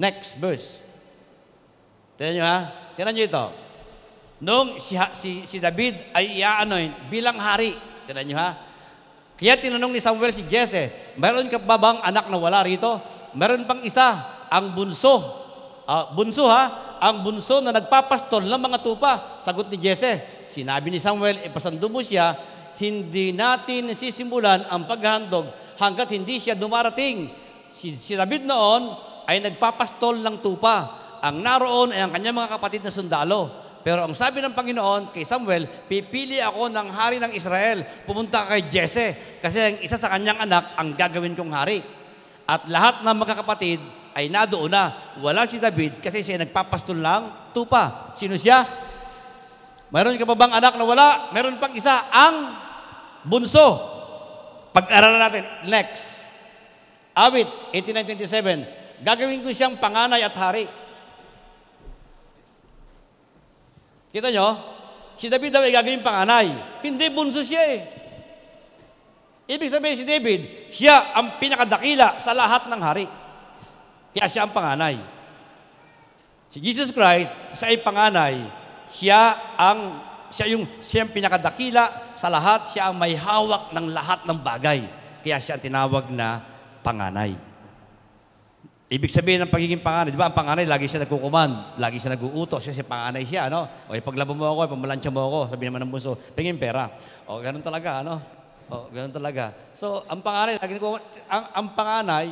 Next 0.00 0.40
verse. 0.40 0.80
Tignan 2.16 2.40
nyo 2.40 2.44
ha? 2.46 2.58
Tignan 2.96 3.12
nyo 3.12 3.24
ito. 3.28 3.44
Nung 4.42 4.68
si, 4.82 4.98
si, 5.14 5.30
si 5.46 5.56
David 5.62 5.94
ay 6.16 6.40
iaanoin 6.40 7.12
bilang 7.12 7.36
hari. 7.36 7.76
Tignan 8.08 8.26
nyo 8.26 8.36
ha? 8.40 8.50
Kaya 9.36 9.58
tinanong 9.58 9.92
ni 9.92 10.00
Samuel 10.00 10.30
si 10.30 10.46
Jesse, 10.46 10.88
meron 11.18 11.50
ka 11.50 11.58
ba 11.58 11.74
bang 11.74 11.98
anak 12.06 12.30
na 12.30 12.38
wala 12.38 12.62
rito? 12.62 13.02
Meron 13.34 13.66
pang 13.66 13.82
isa, 13.82 14.22
ang 14.46 14.70
bunso. 14.70 15.18
Ah, 15.82 16.14
bunso 16.14 16.46
ha? 16.46 16.96
Ang 17.02 17.26
bunso 17.26 17.58
na 17.58 17.74
nagpapastol 17.74 18.46
ng 18.46 18.62
mga 18.62 18.78
tupa. 18.86 19.42
Sagot 19.42 19.66
ni 19.66 19.82
Jesse, 19.82 20.22
sinabi 20.52 20.92
ni 20.92 21.00
Samuel, 21.00 21.40
ipasando 21.40 21.88
mo 21.88 22.04
siya, 22.04 22.36
hindi 22.76 23.32
natin 23.32 23.96
sisimulan 23.96 24.68
ang 24.68 24.84
paghahandog 24.84 25.48
hanggat 25.80 26.12
hindi 26.12 26.36
siya 26.36 26.52
dumarating. 26.52 27.32
Si, 27.72 27.96
si 27.96 28.12
David 28.12 28.44
noon 28.44 28.92
ay 29.24 29.40
nagpapastol 29.40 30.20
ng 30.20 30.44
tupa. 30.44 31.00
Ang 31.24 31.40
naroon 31.40 31.96
ay 31.96 32.04
ang 32.04 32.12
kanyang 32.12 32.36
mga 32.36 32.52
kapatid 32.60 32.84
na 32.84 32.92
sundalo. 32.92 33.48
Pero 33.82 34.06
ang 34.06 34.14
sabi 34.14 34.38
ng 34.38 34.54
Panginoon 34.54 35.10
kay 35.10 35.26
Samuel, 35.26 35.66
pipili 35.90 36.38
ako 36.38 36.70
ng 36.70 36.88
hari 36.94 37.18
ng 37.18 37.34
Israel. 37.34 37.82
Pumunta 38.06 38.46
ka 38.46 38.54
kay 38.54 38.70
Jesse 38.70 39.40
kasi 39.42 39.58
ang 39.58 39.76
isa 39.82 39.98
sa 39.98 40.12
kanyang 40.12 40.38
anak 40.38 40.78
ang 40.78 40.94
gagawin 40.94 41.34
kong 41.34 41.50
hari. 41.50 41.82
At 42.46 42.66
lahat 42.70 43.02
ng 43.02 43.16
magkakapatid 43.16 43.80
ay 44.14 44.30
nadoon 44.30 44.70
na. 44.70 44.94
Wala 45.18 45.48
si 45.50 45.58
David 45.58 45.98
kasi 45.98 46.22
siya 46.22 46.38
nagpapastol 46.42 46.98
lang 46.98 47.50
tupa. 47.50 48.14
Sino 48.14 48.38
siya? 48.38 48.62
Mayroon 49.92 50.16
ka 50.16 50.24
pa 50.24 50.32
bang 50.32 50.56
anak 50.56 50.74
na 50.80 50.88
wala? 50.88 51.08
Meron 51.36 51.60
pang 51.60 51.76
isa, 51.76 51.92
ang 52.08 52.56
bunso. 53.28 53.76
Pag-aralan 54.72 55.20
natin. 55.20 55.44
Next. 55.68 56.32
Awit, 57.12 57.44
1827. 57.76 59.04
Gagawin 59.04 59.44
ko 59.44 59.52
siyang 59.52 59.76
panganay 59.76 60.24
at 60.24 60.32
hari. 60.32 60.64
Kita 64.08 64.32
nyo? 64.32 64.56
Si 65.20 65.28
David 65.28 65.52
daw 65.52 65.60
ay 65.60 65.76
gagawin 65.76 66.00
panganay. 66.00 66.48
Hindi, 66.80 67.12
bunso 67.12 67.44
siya 67.44 67.60
eh. 67.76 67.80
Ibig 69.52 69.68
sabihin 69.68 70.00
si 70.00 70.08
David, 70.08 70.72
siya 70.72 71.12
ang 71.12 71.36
pinakadakila 71.36 72.16
sa 72.16 72.32
lahat 72.32 72.64
ng 72.72 72.80
hari. 72.80 73.04
Kaya 74.16 74.24
siya 74.24 74.48
ang 74.48 74.56
panganay. 74.56 74.96
Si 76.48 76.64
Jesus 76.64 76.96
Christ, 76.96 77.36
siya 77.60 77.76
ay 77.76 77.84
panganay. 77.84 78.61
Siya 78.92 79.56
ang 79.56 80.12
siya 80.32 80.52
yung 80.52 80.64
siya 80.84 81.08
ang 81.08 81.12
pinakadakila 81.12 82.12
sa 82.12 82.28
lahat, 82.28 82.68
siya 82.68 82.92
ang 82.92 82.96
may 82.96 83.16
hawak 83.16 83.72
ng 83.72 83.86
lahat 83.88 84.24
ng 84.28 84.38
bagay. 84.40 84.84
Kaya 85.24 85.40
siya 85.40 85.56
ang 85.56 85.64
tinawag 85.64 86.12
na 86.12 86.44
panganay. 86.84 87.52
Ibig 88.92 89.08
sabihin 89.08 89.40
ng 89.40 89.48
pagiging 89.48 89.80
panganay, 89.80 90.12
di 90.12 90.20
ba 90.20 90.28
ang 90.28 90.36
panganay, 90.36 90.68
lagi 90.68 90.84
siya 90.84 91.08
nagkukuman, 91.08 91.80
lagi 91.80 91.96
siya 91.96 92.12
nag-uutos, 92.12 92.60
kasi 92.60 92.84
panganay 92.84 93.24
siya, 93.24 93.48
ano? 93.48 93.64
O 93.88 93.96
ipaglabo 93.96 94.36
mo 94.36 94.44
ako, 94.44 94.68
ipamalansya 94.68 95.08
mo 95.08 95.24
ako, 95.24 95.38
sabi 95.48 95.64
naman 95.64 95.88
ng 95.88 95.90
bunso, 95.96 96.12
pingin 96.36 96.60
pera. 96.60 96.92
O 97.24 97.40
ganun 97.40 97.64
talaga, 97.64 98.04
ano? 98.04 98.20
O 98.68 98.92
ganun 98.92 99.08
talaga. 99.08 99.56
So, 99.72 100.04
ang 100.12 100.20
panganay, 100.20 100.60
lagi 100.60 100.76
nagkukuman, 100.76 101.00
ang, 101.24 101.44
ang 101.56 101.66
panganay, 101.72 102.26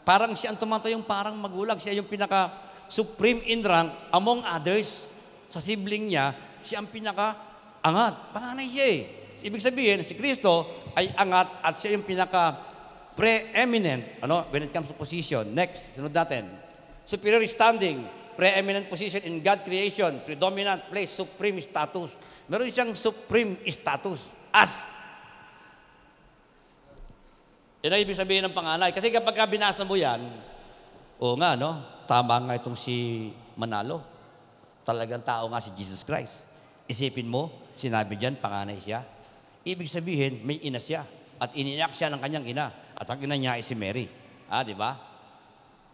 parang 0.00 0.32
siya 0.32 0.56
ang 0.56 0.58
tumatayong 0.62 1.04
parang 1.04 1.36
magulang, 1.36 1.76
siya 1.76 2.00
yung 2.00 2.08
pinaka 2.08 2.56
supreme 2.88 3.44
in 3.44 3.60
rank 3.60 3.92
among 4.16 4.40
others. 4.48 5.12
Sa 5.56 5.64
sibling 5.64 6.12
niya, 6.12 6.36
siya 6.60 6.84
ang 6.84 6.92
pinaka 6.92 7.32
angat. 7.80 8.36
Panganay 8.36 8.68
siya 8.68 8.86
eh. 8.92 9.00
Ibig 9.40 9.64
sabihin, 9.64 10.04
si 10.04 10.12
Kristo 10.12 10.68
ay 10.92 11.08
angat 11.16 11.64
at 11.64 11.80
siya 11.80 11.96
yung 11.96 12.04
pinaka 12.04 12.60
preeminent, 13.16 14.20
ano, 14.20 14.44
when 14.52 14.68
it 14.68 14.72
comes 14.76 14.92
to 14.92 14.92
position. 14.92 15.48
Next, 15.56 15.96
sunod 15.96 16.12
natin. 16.12 16.44
Superior 17.08 17.40
standing, 17.48 18.04
preeminent 18.36 18.92
position 18.92 19.24
in 19.24 19.40
God 19.40 19.64
creation, 19.64 20.20
predominant 20.28 20.92
place, 20.92 21.16
supreme 21.16 21.56
status. 21.64 22.12
Meron 22.52 22.68
siyang 22.68 22.92
supreme 22.92 23.56
status 23.64 24.28
as. 24.52 24.84
Yan 27.80 27.96
ang 27.96 28.02
ibig 28.04 28.18
sabihin 28.18 28.44
ng 28.44 28.52
panganay. 28.52 28.92
Kasi 28.92 29.08
kapag 29.08 29.32
ka 29.32 29.48
binasa 29.48 29.88
mo 29.88 29.96
yan, 29.96 30.20
oo 31.16 31.32
nga, 31.40 31.56
no? 31.56 31.80
Tama 32.04 32.44
nga 32.44 32.60
itong 32.60 32.76
si 32.76 33.30
Manalo. 33.56 34.15
Talagang 34.86 35.26
tao 35.26 35.50
nga 35.50 35.58
si 35.58 35.74
Jesus 35.74 36.06
Christ. 36.06 36.46
Isipin 36.86 37.26
mo, 37.26 37.50
sinabi 37.74 38.14
diyan, 38.14 38.38
panganay 38.38 38.78
siya. 38.78 39.02
Ibig 39.66 39.90
sabihin, 39.90 40.46
may 40.46 40.62
ina 40.62 40.78
siya. 40.78 41.02
At 41.42 41.50
iniyak 41.58 41.90
siya 41.90 42.06
ng 42.14 42.22
kanyang 42.22 42.46
ina. 42.46 42.70
At 42.94 43.10
ang 43.10 43.18
ina 43.18 43.34
niya 43.34 43.58
ay 43.58 43.66
si 43.66 43.74
Mary. 43.74 44.06
Ah, 44.46 44.62
di 44.62 44.78
ba? 44.78 44.94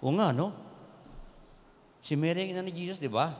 Oo 0.05 0.13
nga, 0.13 0.31
no? 0.37 0.53
Si 2.05 2.13
Mary 2.21 2.45
ang 2.45 2.61
ina 2.61 2.63
ni 2.63 2.75
Jesus, 2.77 3.01
di 3.01 3.09
ba? 3.09 3.33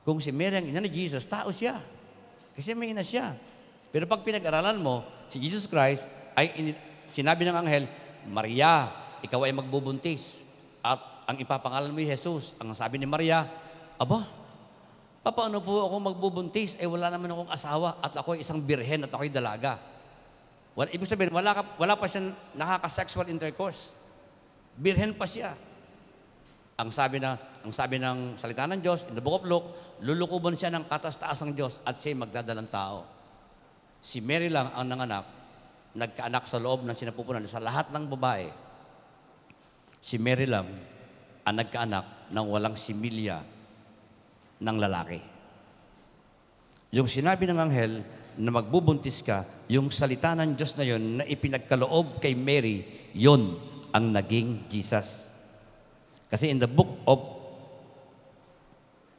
Kung 0.00 0.16
si 0.24 0.32
Mary 0.32 0.56
ang 0.56 0.64
ina 0.64 0.80
ni 0.80 0.88
Jesus, 0.88 1.28
tao 1.28 1.52
siya. 1.52 1.76
Kasi 2.56 2.72
may 2.72 2.96
ina 2.96 3.04
siya. 3.04 3.36
Pero 3.92 4.08
pag 4.08 4.24
pinag-aralan 4.24 4.80
mo, 4.80 5.04
si 5.28 5.36
Jesus 5.38 5.68
Christ 5.68 6.08
ay 6.32 6.50
ini- 6.56 6.78
sinabi 7.12 7.44
ng 7.44 7.56
anghel, 7.60 7.84
Maria, 8.26 8.88
ikaw 9.20 9.44
ay 9.44 9.52
magbubuntis. 9.52 10.40
At 10.80 11.28
ang 11.28 11.36
ipapangalan 11.36 11.92
mo 11.92 12.00
ay 12.00 12.08
Jesus. 12.08 12.56
Ang 12.56 12.72
sabi 12.72 12.96
ni 12.96 13.04
Maria, 13.04 13.44
Aba, 14.00 14.43
paano 15.32 15.64
po 15.64 15.88
ako 15.88 15.96
magbubuntis? 16.12 16.76
Eh 16.76 16.84
wala 16.84 17.08
naman 17.08 17.32
akong 17.32 17.48
asawa 17.48 17.96
at 18.04 18.12
ako 18.12 18.36
ay 18.36 18.44
isang 18.44 18.60
birhen 18.60 19.08
at 19.08 19.10
ako 19.12 19.24
ay 19.24 19.32
dalaga. 19.32 19.80
Wala, 20.76 20.92
ibig 20.92 21.08
sabihin, 21.08 21.32
wala, 21.32 21.56
ka, 21.56 21.62
wala 21.80 21.96
pa 21.96 22.04
siyang 22.04 22.36
nakaka-sexual 22.52 23.32
intercourse. 23.32 23.96
Birhen 24.76 25.16
pa 25.16 25.24
siya. 25.24 25.56
Ang 26.76 26.92
sabi 26.92 27.24
na, 27.24 27.40
ang 27.64 27.72
sabi 27.72 27.96
ng 27.96 28.36
salita 28.36 28.68
ng 28.68 28.84
Diyos, 28.84 29.08
in 29.08 29.16
the 29.16 29.24
book 29.24 29.40
of 29.40 29.48
Luke, 29.48 29.68
lulukuban 30.04 30.58
siya 30.58 30.68
ng 30.76 30.90
katastaas 30.90 31.40
ng 31.46 31.56
Diyos 31.56 31.80
at 31.88 31.96
siya 31.96 32.20
magdadalang 32.20 32.68
tao. 32.68 33.08
Si 34.04 34.20
Mary 34.20 34.52
lang 34.52 34.76
ang 34.76 34.84
nanganak, 34.84 35.24
nagkaanak 35.96 36.44
sa 36.44 36.60
loob 36.60 36.84
ng 36.84 36.92
sinapupunan 36.92 37.40
sa 37.48 37.62
lahat 37.64 37.88
ng 37.94 38.04
babae. 38.12 38.50
Si 40.04 40.20
Mary 40.20 40.44
lang 40.44 40.68
ang 41.48 41.54
nagkaanak 41.56 42.28
ng 42.28 42.44
walang 42.50 42.76
similya 42.76 43.53
ng 44.60 44.76
lalaki. 44.78 45.20
Yung 46.94 47.10
sinabi 47.10 47.50
ng 47.50 47.58
anghel 47.58 48.06
na 48.38 48.50
magbubuntis 48.54 49.22
ka, 49.22 49.42
yung 49.66 49.90
salita 49.90 50.34
ng 50.34 50.54
Diyos 50.54 50.74
na 50.78 50.84
yon 50.86 51.02
na 51.22 51.24
ipinagkaloob 51.26 52.22
kay 52.22 52.38
Mary, 52.38 53.10
yon 53.14 53.58
ang 53.90 54.10
naging 54.10 54.66
Jesus. 54.70 55.30
Kasi 56.30 56.50
in 56.50 56.58
the 56.58 56.70
book 56.70 56.98
of 57.06 57.18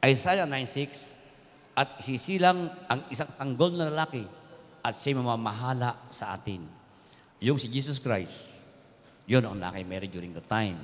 Isaiah 0.04 0.44
9.6, 0.44 1.16
at 1.76 2.00
isisilang 2.00 2.72
ang 2.88 3.04
isang 3.12 3.28
tanggol 3.36 3.76
na 3.76 3.92
lalaki 3.92 4.24
at 4.80 4.96
siya 4.96 5.20
mamamahala 5.20 6.08
sa 6.08 6.32
atin. 6.32 6.64
Yung 7.36 7.60
si 7.60 7.68
Jesus 7.68 8.00
Christ, 8.00 8.56
yun 9.28 9.44
ang 9.44 9.60
nakay 9.60 9.84
Mary 9.84 10.08
during 10.08 10.32
the 10.32 10.40
time. 10.40 10.80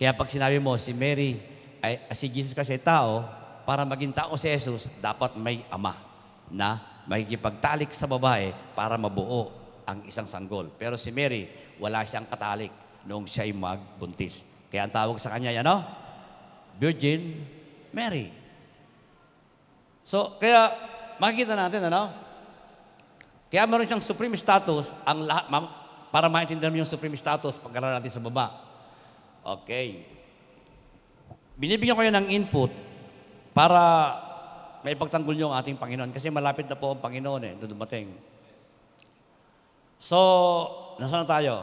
Kaya 0.00 0.16
pag 0.16 0.32
sinabi 0.32 0.56
mo, 0.56 0.72
si 0.80 0.96
Mary, 0.96 1.36
ay, 1.84 2.00
si 2.16 2.32
Jesus 2.32 2.56
Christ 2.56 2.72
ay 2.72 2.80
tao, 2.80 3.28
para 3.66 3.82
maging 3.82 4.14
tao 4.14 4.38
si 4.38 4.46
Jesus, 4.46 4.86
dapat 5.02 5.34
may 5.34 5.66
ama 5.66 5.98
na 6.46 6.78
makikipagtalik 7.10 7.90
sa 7.90 8.06
babae 8.06 8.54
para 8.78 8.94
mabuo 8.94 9.50
ang 9.82 10.06
isang 10.06 10.24
sanggol. 10.24 10.70
Pero 10.78 10.94
si 10.94 11.10
Mary, 11.10 11.50
wala 11.82 12.06
siyang 12.06 12.30
katalik 12.30 12.70
noong 13.02 13.26
siya 13.26 13.42
ay 13.42 13.52
magbuntis. 13.52 14.46
Kaya 14.70 14.86
ang 14.86 14.94
tawag 14.94 15.18
sa 15.18 15.34
kanya, 15.34 15.50
ano? 15.66 15.82
Virgin 16.78 17.42
Mary. 17.90 18.30
So, 20.06 20.38
kaya 20.38 20.70
makikita 21.18 21.58
natin, 21.58 21.90
ano? 21.90 22.14
Kaya 23.50 23.66
meron 23.66 23.86
siyang 23.86 24.02
supreme 24.02 24.38
status, 24.38 24.94
ang 25.02 25.26
lahat, 25.26 25.50
para 26.14 26.30
maintindihan 26.30 26.70
mo 26.70 26.78
yung 26.78 26.90
supreme 26.90 27.18
status, 27.18 27.58
pag 27.58 27.74
natin 27.74 28.14
sa 28.14 28.22
baba. 28.22 28.54
Okay. 29.42 30.06
Binibigyan 31.58 31.98
ko 31.98 32.02
yan 32.06 32.14
ng 32.22 32.28
input 32.30 32.85
para 33.56 34.12
may 34.84 34.92
pagtanggol 34.92 35.32
niyo 35.32 35.48
ang 35.48 35.56
ating 35.56 35.80
Panginoon 35.80 36.12
kasi 36.12 36.28
malapit 36.28 36.68
na 36.68 36.76
po 36.76 36.92
ang 36.92 37.00
Panginoon 37.00 37.40
eh, 37.40 37.52
dumating. 37.64 38.12
So, 39.96 40.20
nasaan 41.00 41.24
na 41.24 41.32
tayo? 41.32 41.54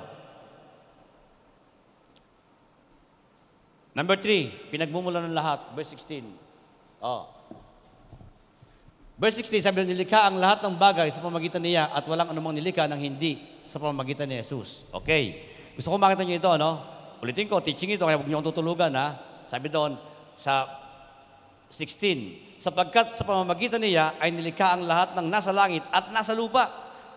Number 3.94 4.18
three, 4.18 4.50
pinagmumula 4.74 5.22
ng 5.22 5.38
lahat, 5.38 5.70
verse 5.78 5.94
16. 5.94 6.26
Oh. 6.98 7.30
Verse 9.14 9.38
16, 9.46 9.62
sabi 9.62 9.86
nilikha 9.86 10.26
ang 10.26 10.42
lahat 10.42 10.66
ng 10.66 10.74
bagay 10.74 11.14
sa 11.14 11.22
pamagitan 11.22 11.62
niya 11.62 11.94
at 11.94 12.02
walang 12.10 12.34
anumang 12.34 12.58
nilikha 12.58 12.90
ng 12.90 12.98
hindi 12.98 13.38
sa 13.62 13.78
pamagitan 13.78 14.26
ni 14.26 14.42
Jesus. 14.42 14.82
Okay. 14.90 15.46
Gusto 15.78 15.94
ko 15.94 16.02
makita 16.02 16.26
niyo 16.26 16.42
ito, 16.42 16.50
ano? 16.50 16.82
Ulitin 17.22 17.46
ko, 17.46 17.62
teaching 17.62 17.94
ito, 17.94 18.10
kaya 18.10 18.18
huwag 18.18 18.26
niyo 18.26 18.42
akong 18.42 18.50
tutulugan, 18.50 18.90
ha? 18.98 19.14
Sabi 19.46 19.70
doon, 19.70 19.94
sa 20.34 20.83
16, 21.74 22.62
sapagkat 22.62 23.18
sa 23.18 23.26
pamamagitan 23.26 23.82
niya 23.82 24.14
ay 24.22 24.30
nilikha 24.30 24.78
ang 24.78 24.86
lahat 24.86 25.18
ng 25.18 25.26
nasa 25.26 25.50
langit 25.50 25.82
at 25.90 26.14
nasa 26.14 26.38
lupa. 26.38 26.70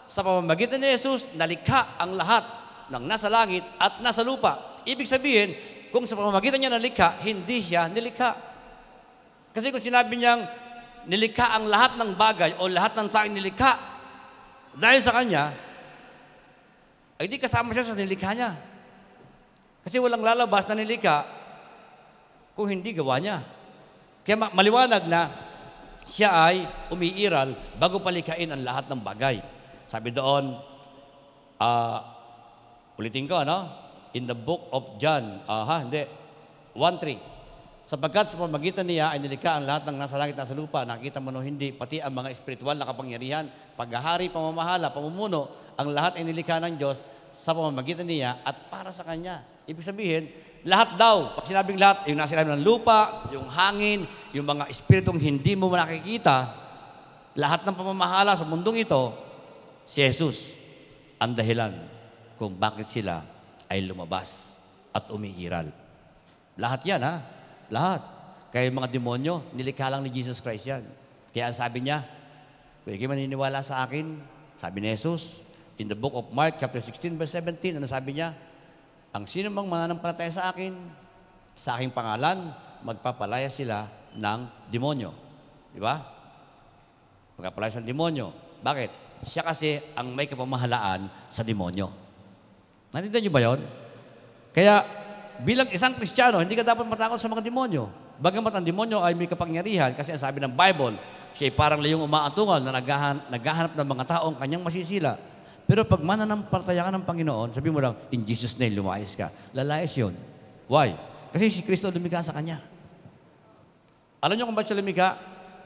Sa 0.08 0.24
pamamagitan 0.24 0.80
ni 0.80 0.88
Jesus, 0.96 1.28
nalikha 1.36 2.00
ang 2.00 2.16
lahat 2.16 2.40
ng 2.88 3.04
nasa 3.04 3.28
langit 3.28 3.60
at 3.76 4.00
nasa 4.00 4.24
lupa. 4.24 4.80
Ibig 4.88 5.04
sabihin, 5.04 5.52
kung 5.92 6.08
sa 6.08 6.16
pamamagitan 6.16 6.56
niya 6.56 6.72
nalikha, 6.72 7.20
hindi 7.20 7.60
siya 7.60 7.84
nilikha. 7.92 8.32
Kasi 9.52 9.68
kung 9.68 9.84
sinabi 9.84 10.16
niyang 10.16 10.40
nilikha 11.04 11.52
ang 11.52 11.68
lahat 11.68 12.00
ng 12.00 12.16
bagay 12.16 12.56
o 12.56 12.72
lahat 12.72 12.96
ng 12.96 13.08
taong 13.12 13.36
nilikha 13.36 13.72
dahil 14.72 15.00
sa 15.04 15.12
Kanya, 15.12 15.52
ay 17.20 17.28
di 17.28 17.36
kasama 17.36 17.76
siya 17.76 17.92
sa 17.92 17.96
nilikha 17.96 18.32
niya. 18.32 18.56
Kasi 19.84 20.00
walang 20.00 20.24
lalabas 20.24 20.64
na 20.64 20.80
nilikha 20.80 21.28
kung 22.56 22.72
hindi 22.72 22.96
gawa 22.96 23.20
niya. 23.20 23.55
Kaya 24.26 24.34
ma- 24.34 24.50
maliwanag 24.50 25.06
na 25.06 25.30
siya 26.10 26.34
ay 26.34 26.66
umiiral 26.90 27.54
bago 27.78 28.02
palikain 28.02 28.50
ang 28.50 28.62
lahat 28.66 28.90
ng 28.90 28.98
bagay. 28.98 29.38
Sabi 29.86 30.10
doon, 30.10 30.58
ah, 31.62 31.98
ulitin 32.98 33.30
ko, 33.30 33.38
ano? 33.38 33.86
In 34.18 34.26
the 34.26 34.34
book 34.34 34.66
of 34.74 34.98
John, 34.98 35.46
aha, 35.46 35.86
hindi, 35.86 36.02
1.3. 36.74 37.86
Sapagkat 37.86 38.34
sa 38.34 38.42
pamagitan 38.42 38.82
niya 38.82 39.14
ay 39.14 39.22
nilikha 39.22 39.62
ang 39.62 39.64
lahat 39.66 39.86
ng 39.86 39.94
nasa 39.94 40.18
langit 40.18 40.34
at 40.34 40.42
nasa 40.42 40.58
lupa, 40.58 40.82
nakita 40.82 41.22
mo 41.22 41.30
no 41.30 41.38
hindi, 41.38 41.70
pati 41.70 42.02
ang 42.02 42.18
mga 42.18 42.34
espiritual 42.34 42.74
na 42.74 42.82
kapangyarihan, 42.82 43.46
paghahari, 43.78 44.26
pamamahala, 44.26 44.90
pamumuno, 44.90 45.54
ang 45.78 45.94
lahat 45.94 46.18
ay 46.18 46.26
nilikha 46.26 46.58
ng 46.66 46.74
Diyos 46.74 46.98
sa 47.30 47.54
pamamagitan 47.54 48.02
niya 48.02 48.42
at 48.42 48.58
para 48.74 48.90
sa 48.90 49.06
Kanya. 49.06 49.46
Ibig 49.70 49.86
sabihin, 49.86 50.26
lahat 50.66 50.98
daw, 50.98 51.38
pag 51.38 51.46
sinabing 51.46 51.78
lahat, 51.78 52.10
yung 52.10 52.18
nasa 52.18 52.34
ilalim 52.34 52.58
ng 52.58 52.66
lupa, 52.66 53.30
yung 53.30 53.46
hangin, 53.46 54.02
yung 54.34 54.42
mga 54.42 54.66
espiritong 54.66 55.14
hindi 55.14 55.54
mo 55.54 55.70
nakikita, 55.70 56.50
lahat 57.38 57.62
ng 57.62 57.76
pamamahala 57.78 58.34
sa 58.34 58.42
mundong 58.42 58.82
ito, 58.82 59.14
si 59.86 60.02
Jesus 60.02 60.58
ang 61.22 61.38
dahilan 61.38 61.70
kung 62.34 62.58
bakit 62.58 62.90
sila 62.90 63.22
ay 63.70 63.86
lumabas 63.86 64.58
at 64.90 65.06
umiiral. 65.14 65.70
Lahat 66.58 66.82
yan, 66.82 66.98
ha? 66.98 67.22
Lahat. 67.70 68.02
Kaya 68.50 68.66
yung 68.66 68.82
mga 68.82 68.90
demonyo, 68.90 69.46
nilikha 69.54 69.86
lang 69.86 70.02
ni 70.02 70.10
Jesus 70.10 70.42
Christ 70.42 70.66
yan. 70.66 70.82
Kaya 71.30 71.54
sabi 71.54 71.86
niya, 71.86 72.02
kung 72.82 72.90
hindi 72.90 73.06
maniniwala 73.06 73.62
sa 73.62 73.86
akin, 73.86 74.18
sabi 74.58 74.82
ni 74.82 74.90
Jesus, 74.90 75.38
in 75.78 75.86
the 75.86 75.94
book 75.94 76.16
of 76.16 76.26
Mark, 76.34 76.58
chapter 76.58 76.82
16, 76.82 77.14
verse 77.14 77.38
17, 77.38 77.78
ano 77.78 77.86
sabi 77.86 78.18
niya? 78.18 78.34
Ang 79.16 79.24
sino 79.24 79.48
mang 79.48 79.64
mananampalataya 79.64 80.28
sa 80.28 80.52
akin, 80.52 80.76
sa 81.56 81.80
aking 81.80 81.88
pangalan, 81.88 82.52
magpapalaya 82.84 83.48
sila 83.48 83.88
ng 84.12 84.68
demonyo. 84.68 85.08
Di 85.72 85.80
ba? 85.80 86.04
Magpapalaya 87.40 87.80
sa 87.80 87.80
demonyo. 87.80 88.28
Bakit? 88.60 89.24
Siya 89.24 89.40
kasi 89.40 89.80
ang 89.96 90.12
may 90.12 90.28
kapamahalaan 90.28 91.08
sa 91.32 91.40
demonyo. 91.40 91.88
Natindihan 92.92 93.24
niyo 93.24 93.32
ba 93.32 93.40
yon? 93.40 93.60
Kaya 94.52 94.84
bilang 95.40 95.72
isang 95.72 95.96
Kristiyano, 95.96 96.44
hindi 96.44 96.52
ka 96.52 96.60
dapat 96.60 96.84
matakot 96.84 97.16
sa 97.16 97.32
mga 97.32 97.40
demonyo. 97.40 97.88
Bagamat 98.20 98.52
ang 98.52 98.68
demonyo 98.68 99.00
ay 99.00 99.16
may 99.16 99.32
kapangyarihan, 99.32 99.96
kasi 99.96 100.12
ang 100.12 100.20
sabi 100.20 100.44
ng 100.44 100.52
Bible, 100.52 101.00
siya 101.32 101.48
ay 101.48 101.56
parang 101.56 101.80
layong 101.80 102.04
umaatungal 102.04 102.60
na 102.60 102.68
naghahanap, 103.32 103.72
ng 103.80 103.88
mga 103.96 104.04
taong 104.12 104.36
kanyang 104.36 104.60
masisila. 104.60 105.16
Pero 105.66 105.82
pag 105.82 105.98
mananampalataya 105.98 106.86
ka 106.86 106.94
ng 106.94 107.04
Panginoon, 107.04 107.50
sabi 107.50 107.74
mo 107.74 107.82
lang, 107.82 107.98
in 108.14 108.22
Jesus' 108.22 108.54
name, 108.54 108.78
lumayas 108.78 109.18
ka. 109.18 109.34
Lalayas 109.50 109.90
yun. 109.98 110.14
Why? 110.70 110.94
Kasi 111.34 111.50
si 111.50 111.60
Kristo 111.66 111.90
lumikha 111.90 112.22
sa 112.22 112.30
kanya. 112.30 112.62
Alam 114.22 114.38
niyo 114.38 114.46
kung 114.46 114.54
bakit 114.54 114.70
siya 114.70 114.78
lumikha? 114.78 115.18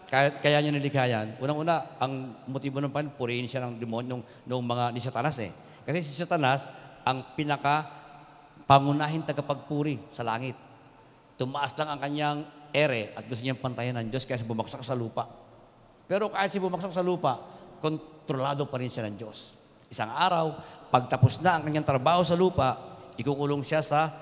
Kaya, 0.08 0.40
kaya 0.40 0.58
niya 0.64 0.72
nilikha 0.72 1.04
yan. 1.04 1.36
Unang-una, 1.36 2.00
ang 2.00 2.32
motibo 2.48 2.80
ng 2.80 2.88
Panginoon, 2.88 3.14
purihin 3.20 3.44
siya 3.44 3.68
ng 3.68 3.76
demonyo, 3.76 4.16
ng, 4.16 4.22
ng 4.48 4.64
mga 4.64 4.84
ni 4.96 5.00
Satanas 5.04 5.36
eh. 5.44 5.52
Kasi 5.84 6.00
si 6.00 6.16
Satanas, 6.16 6.72
ang 7.04 7.36
pinaka 7.36 8.00
pangunahing 8.64 9.28
tagapagpuri 9.28 10.00
sa 10.08 10.24
langit. 10.24 10.56
Tumaas 11.36 11.76
lang 11.76 11.92
ang 11.92 12.00
kanyang 12.00 12.38
ere 12.72 13.12
at 13.18 13.28
gusto 13.28 13.44
niyang 13.44 13.60
pantayan 13.60 14.00
ng 14.00 14.08
Diyos 14.08 14.24
kaya 14.24 14.40
siya 14.40 14.48
bumagsak 14.48 14.80
sa 14.80 14.96
lupa. 14.96 15.28
Pero 16.08 16.32
kahit 16.32 16.50
siya 16.50 16.64
bumagsak 16.64 16.90
sa 16.90 17.04
lupa, 17.04 17.36
kontrolado 17.84 18.64
pa 18.64 18.80
rin 18.80 18.88
siya 18.88 19.04
ng 19.06 19.16
Diyos. 19.20 19.59
Isang 19.90 20.14
araw, 20.14 20.54
pagtapos 20.94 21.42
na 21.42 21.58
ang 21.58 21.66
kanyang 21.66 21.82
trabaho 21.82 22.22
sa 22.22 22.38
lupa, 22.38 22.78
ikukulong 23.18 23.66
siya 23.66 23.82
sa 23.82 24.14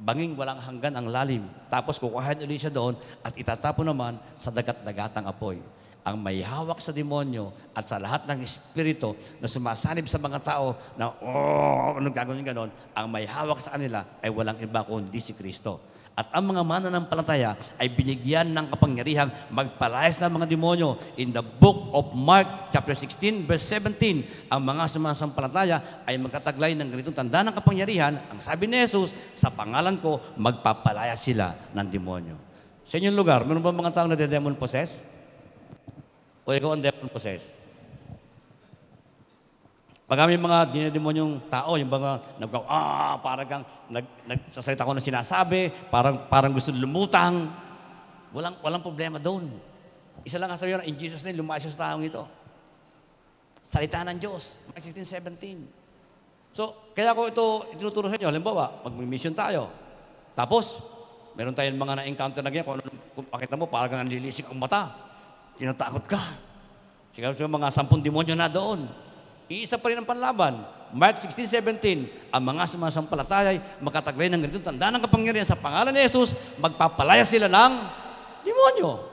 banging 0.00 0.32
walang 0.40 0.56
hanggan 0.56 0.96
ang 0.96 1.04
lalim. 1.12 1.44
Tapos 1.68 2.00
kukuhain 2.00 2.40
ulit 2.40 2.64
siya 2.64 2.72
doon 2.72 2.96
at 3.20 3.36
itatapon 3.36 3.84
naman 3.84 4.16
sa 4.32 4.48
dagat-dagatang 4.48 5.28
apoy. 5.28 5.60
Ang 6.00 6.16
may 6.24 6.40
hawak 6.40 6.80
sa 6.80 6.96
demonyo 6.96 7.52
at 7.76 7.92
sa 7.92 8.00
lahat 8.00 8.24
ng 8.24 8.40
espiritu 8.40 9.12
na 9.36 9.52
sumasanib 9.52 10.08
sa 10.08 10.16
mga 10.16 10.40
tao 10.40 10.72
na, 10.96 11.12
oh, 11.20 12.00
anong 12.00 12.16
gagawin 12.16 12.40
ganon, 12.40 12.72
ang 12.96 13.06
may 13.12 13.28
hawak 13.28 13.60
sa 13.60 13.76
kanila 13.76 14.00
ay 14.24 14.32
walang 14.32 14.56
iba 14.64 14.80
kundi 14.80 15.20
si 15.20 15.36
Kristo. 15.36 15.76
At 16.18 16.34
ang 16.34 16.50
mga 16.50 16.66
mananampalataya 16.66 17.54
ay 17.78 17.86
binigyan 17.94 18.50
ng 18.50 18.74
kapangyarihang 18.74 19.30
magpalayas 19.54 20.18
ng 20.18 20.34
mga 20.34 20.50
demonyo. 20.50 20.98
In 21.14 21.30
the 21.30 21.46
book 21.46 21.94
of 21.94 22.10
Mark, 22.10 22.74
chapter 22.74 22.90
16, 22.90 23.46
verse 23.46 23.62
17, 23.62 24.50
ang 24.50 24.58
mga 24.58 24.90
sumasampalataya 24.90 26.02
ay 26.02 26.18
magkataglay 26.18 26.74
ng 26.74 26.90
ganitong 26.90 27.14
tanda 27.22 27.46
ng 27.46 27.54
kapangyarihan. 27.54 28.18
Ang 28.34 28.42
sabi 28.42 28.66
ni 28.66 28.82
Jesus, 28.82 29.14
sa 29.30 29.46
pangalan 29.46 29.94
ko, 30.02 30.18
magpapalaya 30.34 31.14
sila 31.14 31.54
ng 31.70 31.86
demonyo. 31.86 32.34
Sa 32.82 32.98
inyong 32.98 33.14
lugar, 33.14 33.46
meron 33.46 33.62
ba 33.62 33.70
mga 33.70 33.94
taong 34.02 34.10
nade-demon 34.10 34.58
possess? 34.58 35.06
O 36.42 36.50
ikaw 36.50 36.74
ang 36.74 36.82
demon 36.82 37.14
possess? 37.14 37.54
Pag 40.08 40.24
may 40.24 40.40
mga 40.40 40.72
dinedemonyong 40.72 41.52
tao, 41.52 41.76
yung 41.76 41.92
mga 41.92 42.40
nag 42.40 42.48
ah, 42.64 43.20
parang 43.20 43.44
kang 43.44 43.64
nag, 43.92 44.08
nagsasalita 44.24 44.88
ko 44.88 44.96
ng 44.96 45.04
sinasabi, 45.04 45.68
parang, 45.92 46.24
parang 46.32 46.48
gusto 46.48 46.72
lumutang. 46.72 47.52
Walang, 48.32 48.56
walang 48.64 48.80
problema 48.80 49.20
doon. 49.20 49.52
Isa 50.24 50.40
lang 50.40 50.48
ang 50.48 50.56
sabi 50.56 50.72
in 50.88 50.96
Jesus 50.96 51.20
name, 51.20 51.36
lumayas 51.36 51.68
sa 51.68 51.92
taong 51.92 52.00
ito. 52.08 52.24
Salita 53.60 54.00
ng 54.08 54.16
Diyos, 54.16 54.56
Mark 54.72 54.80
16, 54.80 55.04
17. 55.04 55.76
So, 56.56 56.88
kaya 56.96 57.12
ko 57.12 57.28
ito 57.28 57.44
itinuturo 57.76 58.08
sa 58.08 58.16
inyo. 58.16 58.32
Halimbawa, 58.32 58.80
mag-mission 58.88 59.36
tayo. 59.36 59.68
Tapos, 60.32 60.80
meron 61.36 61.52
tayong 61.52 61.76
mga 61.76 61.94
na-encounter 62.00 62.40
na 62.40 62.48
ganyan. 62.48 62.64
Kung, 62.64 62.80
ano, 62.80 62.88
kung 63.12 63.28
pakita 63.28 63.60
mo, 63.60 63.68
parang 63.68 63.92
kang 63.92 64.08
nililisik 64.08 64.48
ang 64.48 64.56
mata. 64.56 64.88
Tinatakot 65.52 66.08
ka. 66.08 66.32
Siguro 67.12 67.44
mga 67.44 67.68
sampung 67.68 68.00
demonyo 68.00 68.32
na 68.32 68.48
doon. 68.48 69.07
Iisa 69.48 69.80
pa 69.80 69.88
rin 69.88 69.98
ang 69.98 70.08
panlaban. 70.08 70.60
Mark 70.92 71.20
16:17, 71.20 72.32
ang 72.32 72.42
mga 72.44 72.64
sumasampalataya 72.68 73.52
ay 73.52 73.60
ng 73.80 74.40
ganitong 74.40 74.66
tanda 74.72 74.88
ng 74.88 75.04
kapangyarihan 75.04 75.44
sa 75.44 75.56
pangalan 75.56 75.92
ni 75.92 76.00
Jesus, 76.00 76.32
magpapalaya 76.56 77.24
sila 77.28 77.44
ng 77.48 77.72
demonyo. 78.44 79.04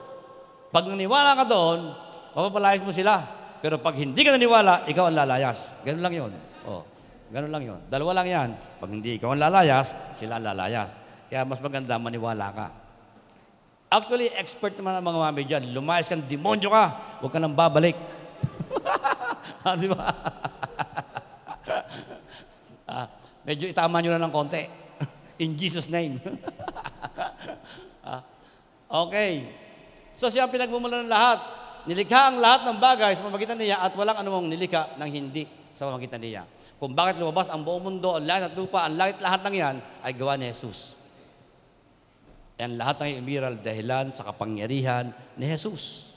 Pag 0.72 0.88
naniwala 0.88 1.36
ka 1.36 1.44
doon, 1.44 1.92
mapapalayas 2.32 2.80
mo 2.80 2.92
sila. 2.92 3.24
Pero 3.60 3.80
pag 3.80 3.96
hindi 3.96 4.20
ka 4.24 4.36
naniwala, 4.36 4.88
ikaw 4.88 5.08
ang 5.08 5.16
lalayas. 5.16 5.76
Ganun 5.84 6.04
lang 6.04 6.14
yun. 6.16 6.32
Oh, 6.68 6.84
ganun 7.32 7.52
lang 7.52 7.64
yun. 7.64 7.80
Dalawa 7.88 8.20
lang 8.20 8.28
yan. 8.28 8.48
Pag 8.80 8.90
hindi 8.92 9.16
ikaw 9.16 9.32
ang 9.32 9.40
lalayas, 9.40 9.96
sila 10.16 10.36
ang 10.36 10.44
lalayas. 10.52 11.00
Kaya 11.28 11.44
mas 11.44 11.60
maganda 11.60 11.96
maniwala 11.96 12.52
ka. 12.52 12.68
Actually, 13.88 14.28
expert 14.36 14.76
naman 14.76 14.98
ang 14.98 15.04
mga 15.04 15.18
mami 15.18 15.42
dyan. 15.44 15.62
Lumayas 15.72 16.08
kang 16.08 16.24
demonyo 16.24 16.68
ka, 16.68 16.84
huwag 17.24 17.32
ka 17.32 17.38
nang 17.40 17.56
babalik. 17.56 17.96
ah, 19.66 19.74
di 19.74 19.88
ba? 19.90 20.06
ah, 22.86 23.06
medyo 23.42 23.66
itama 23.66 23.98
nyo 23.98 24.14
na 24.14 24.22
ng 24.22 24.34
konti. 24.34 24.62
In 25.42 25.58
Jesus' 25.58 25.90
name. 25.90 26.22
ah, 28.08 28.22
okay. 29.10 29.42
So 30.14 30.30
siya 30.30 30.46
ang 30.46 30.54
pinagmumula 30.54 31.02
ng 31.02 31.10
lahat. 31.10 31.38
Nilikha 31.86 32.34
ang 32.34 32.38
lahat 32.42 32.66
ng 32.66 32.78
bagay 32.78 33.14
sa 33.14 33.26
pamagitan 33.26 33.58
niya 33.58 33.82
at 33.82 33.94
walang 33.94 34.18
anumang 34.18 34.46
nilikha 34.50 34.98
ng 34.98 35.10
hindi 35.10 35.46
sa 35.70 35.86
pamagitan 35.90 36.18
niya. 36.18 36.42
Kung 36.76 36.92
bakit 36.92 37.20
lumabas 37.20 37.48
ang 37.48 37.62
buong 37.62 37.84
mundo, 37.88 38.16
ang 38.16 38.26
langit 38.26 38.52
at 38.52 38.54
lupa, 38.58 38.84
ang 38.84 38.96
langit 38.98 39.22
lahat 39.22 39.40
ng 39.48 39.54
yan 39.54 39.76
ay 40.02 40.12
gawa 40.12 40.34
ni 40.36 40.50
Jesus. 40.50 40.98
Yan 42.56 42.80
lahat 42.80 43.04
ng 43.04 43.20
umiral 43.20 43.54
dahilan 43.60 44.08
sa 44.12 44.24
kapangyarihan 44.24 45.12
ni 45.36 45.46
Jesus. 45.46 46.16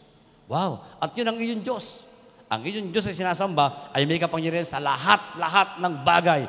Wow! 0.50 0.82
At 0.98 1.14
yun 1.14 1.28
ang 1.30 1.38
iyong 1.38 1.62
Diyos. 1.62 2.09
Ang 2.50 2.62
iyong 2.66 2.90
Diyos 2.90 3.06
ay 3.06 3.14
sinasamba 3.14 3.94
ay 3.94 4.10
may 4.10 4.18
kapangyarihan 4.18 4.66
sa 4.66 4.82
lahat-lahat 4.82 5.78
ng 5.78 5.94
bagay. 6.02 6.42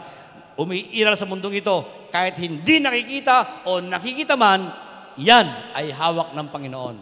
Umiiral 0.57 1.13
sa 1.13 1.29
mundong 1.29 1.61
ito, 1.61 1.85
kahit 2.09 2.41
hindi 2.41 2.81
nakikita 2.81 3.69
o 3.69 3.85
nakikita 3.85 4.33
man, 4.33 4.65
yan 5.21 5.45
ay 5.77 5.93
hawak 5.93 6.33
ng 6.33 6.49
Panginoon. 6.49 6.97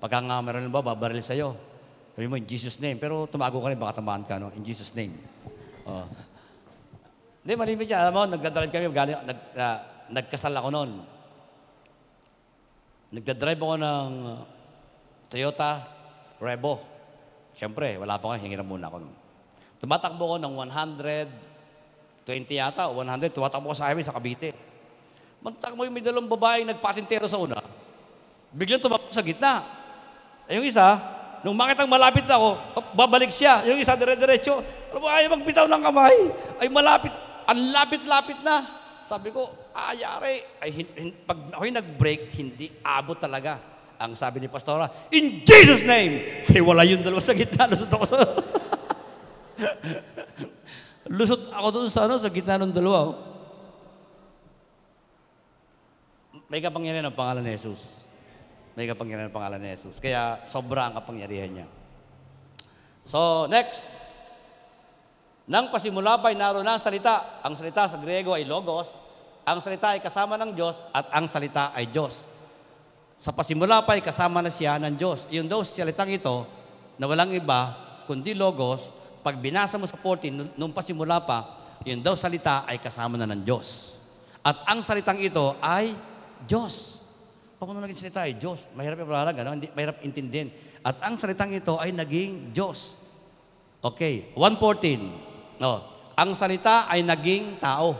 Pagka 0.00 0.20
nga 0.20 0.44
meron 0.44 0.68
ba, 0.68 0.84
babaril 0.84 1.24
sa'yo. 1.24 1.56
Sabi 2.12 2.28
mo, 2.28 2.36
in 2.36 2.44
Jesus' 2.44 2.76
name. 2.80 3.00
Pero 3.00 3.24
tumago 3.24 3.60
ka 3.64 3.72
rin, 3.72 3.80
baka 3.80 4.04
tamaan 4.04 4.28
ka, 4.28 4.36
no? 4.36 4.52
In 4.52 4.60
Jesus' 4.60 4.92
name. 4.92 5.16
Oh. 5.88 6.04
Hindi, 7.40 7.52
malimit 7.56 7.88
yan. 7.88 8.04
Alam 8.04 8.12
mo, 8.12 8.22
nagdadrive 8.28 8.68
kami, 8.68 8.92
galing, 8.92 9.16
nag, 9.24 9.40
uh, 9.56 9.78
nagkasal 10.12 10.52
ako 10.52 10.68
noon. 10.68 10.90
Nagdadrive 13.16 13.60
ako 13.60 13.76
ng 13.80 14.08
Toyota 15.32 15.80
Revo. 16.36 16.89
Siyempre, 17.60 18.00
wala 18.00 18.16
pa 18.16 18.32
ako, 18.32 18.40
hingiram 18.40 18.64
muna 18.64 18.88
ako. 18.88 19.04
Tumatakbo 19.84 20.24
ko 20.32 20.36
ng 20.40 20.54
120 22.24 22.56
yata, 22.56 22.88
o 22.88 22.96
100, 22.96 23.36
tumatakbo 23.36 23.68
ko 23.68 23.76
sa 23.76 23.92
highway 23.92 24.00
sa 24.00 24.16
Cavite. 24.16 24.56
Magtakbo 25.44 25.84
yung 25.84 25.92
may 25.92 26.00
dalawang 26.00 26.24
babaeng 26.24 26.72
nagpasintero 26.72 27.28
sa 27.28 27.36
una. 27.36 27.60
Biglang 28.56 28.80
tumakbo 28.80 29.12
sa 29.12 29.20
gitna. 29.20 29.60
Eh, 30.48 30.56
yung 30.56 30.64
isa, 30.64 31.04
nung 31.44 31.52
makitang 31.52 31.84
malapit 31.84 32.24
na 32.24 32.40
ako, 32.40 32.50
babalik 32.96 33.28
siya. 33.28 33.60
Yung 33.68 33.76
isa, 33.76 33.92
dire-diretso. 33.92 34.64
Alam 34.96 35.00
mo, 35.04 35.12
ayaw 35.12 35.28
magbitaw 35.36 35.68
ng 35.68 35.82
kamay. 35.84 36.16
Ay, 36.64 36.68
malapit. 36.72 37.12
Ang 37.44 37.76
lapit-lapit 37.76 38.40
na. 38.40 38.64
Sabi 39.04 39.36
ko, 39.36 39.52
ayari. 39.76 40.48
Ay, 40.64 40.80
hin, 40.80 40.88
hin, 40.96 41.12
pag 41.28 41.36
ako'y 41.52 41.76
nag-break, 41.76 42.32
hindi 42.40 42.72
abot 42.80 43.20
talaga. 43.20 43.60
Ang 44.00 44.16
sabi 44.16 44.40
ni 44.40 44.48
Pastora, 44.48 44.88
In 45.12 45.44
Jesus' 45.44 45.84
name! 45.84 46.24
Ay, 46.48 46.64
wala 46.68 46.88
yung 46.88 47.04
dalawa 47.04 47.20
sa 47.20 47.36
gitna. 47.36 47.68
Lusot 47.68 47.92
ako 47.92 48.04
sa... 48.08 48.16
Lusot 51.20 51.52
ako 51.52 51.68
doon 51.68 51.88
sa, 51.92 52.08
ano, 52.08 52.16
sa 52.16 52.32
gitna 52.32 52.56
ng 52.56 52.72
dalawa. 52.72 53.12
oh. 53.12 53.16
May 56.48 56.64
kapangyarihan 56.64 57.12
ang 57.12 57.18
pangalan 57.18 57.44
ni 57.44 57.52
Jesus. 57.52 58.08
May 58.72 58.88
kapangyarihan 58.88 59.28
ang 59.28 59.36
pangalan 59.36 59.60
ni 59.60 59.68
Jesus. 59.68 60.00
Kaya 60.00 60.40
sobra 60.48 60.88
ang 60.88 60.96
kapangyarihan 60.96 61.60
niya. 61.60 61.68
So, 63.04 63.44
next. 63.52 64.00
Nang 65.44 65.68
pasimula 65.68 66.16
pa'y 66.24 66.40
naroon 66.40 66.64
na 66.64 66.80
ang 66.80 66.82
salita. 66.82 67.44
Ang 67.44 67.52
salita 67.58 67.84
sa 67.84 68.00
Griego 68.00 68.32
ay 68.32 68.48
logos. 68.48 68.96
Ang 69.44 69.60
salita 69.60 69.92
ay 69.92 70.00
kasama 70.00 70.40
ng 70.40 70.56
Diyos 70.56 70.80
at 70.94 71.10
ang 71.12 71.28
salita 71.28 71.74
ay 71.76 71.90
Diyos. 71.90 72.29
Sa 73.20 73.36
pasimula 73.36 73.84
pa 73.84 73.92
ay 73.92 74.00
kasama 74.00 74.40
na 74.40 74.48
siya 74.48 74.80
ng 74.80 74.96
Diyos. 74.96 75.28
Yung 75.28 75.44
daw 75.44 75.60
salitang 75.60 76.08
ito 76.08 76.48
na 76.96 77.04
walang 77.04 77.36
iba 77.36 77.76
kundi 78.08 78.32
logos, 78.32 78.88
pag 79.20 79.36
binasa 79.36 79.76
mo 79.76 79.84
sa 79.84 80.00
14, 80.00 80.56
nung- 80.56 80.72
pasimula 80.72 81.20
pa, 81.20 81.60
yung 81.84 82.00
daw 82.00 82.16
salita 82.16 82.64
ay 82.64 82.80
kasama 82.80 83.20
na 83.20 83.28
ng 83.28 83.44
Diyos. 83.44 83.92
At 84.40 84.64
ang 84.64 84.80
salitang 84.80 85.20
ito 85.20 85.52
ay 85.60 85.92
Diyos. 86.48 87.04
Paano 87.60 87.76
naging 87.84 88.08
salita 88.08 88.24
ay 88.24 88.40
Diyos? 88.40 88.64
Mahirap 88.72 89.04
yung 89.04 89.12
paralag, 89.12 89.36
ano? 89.44 89.52
Hindi, 89.52 89.68
mahirap 89.76 90.00
intindihin. 90.00 90.48
At 90.80 90.96
ang 91.04 91.20
salitang 91.20 91.52
ito 91.52 91.76
ay 91.76 91.92
naging 91.92 92.56
Diyos. 92.56 92.96
Okay, 93.84 94.32
114. 94.32 95.60
No, 95.60 95.84
ang 96.16 96.32
salita 96.32 96.88
ay 96.88 97.04
naging 97.04 97.60
tao. 97.60 97.92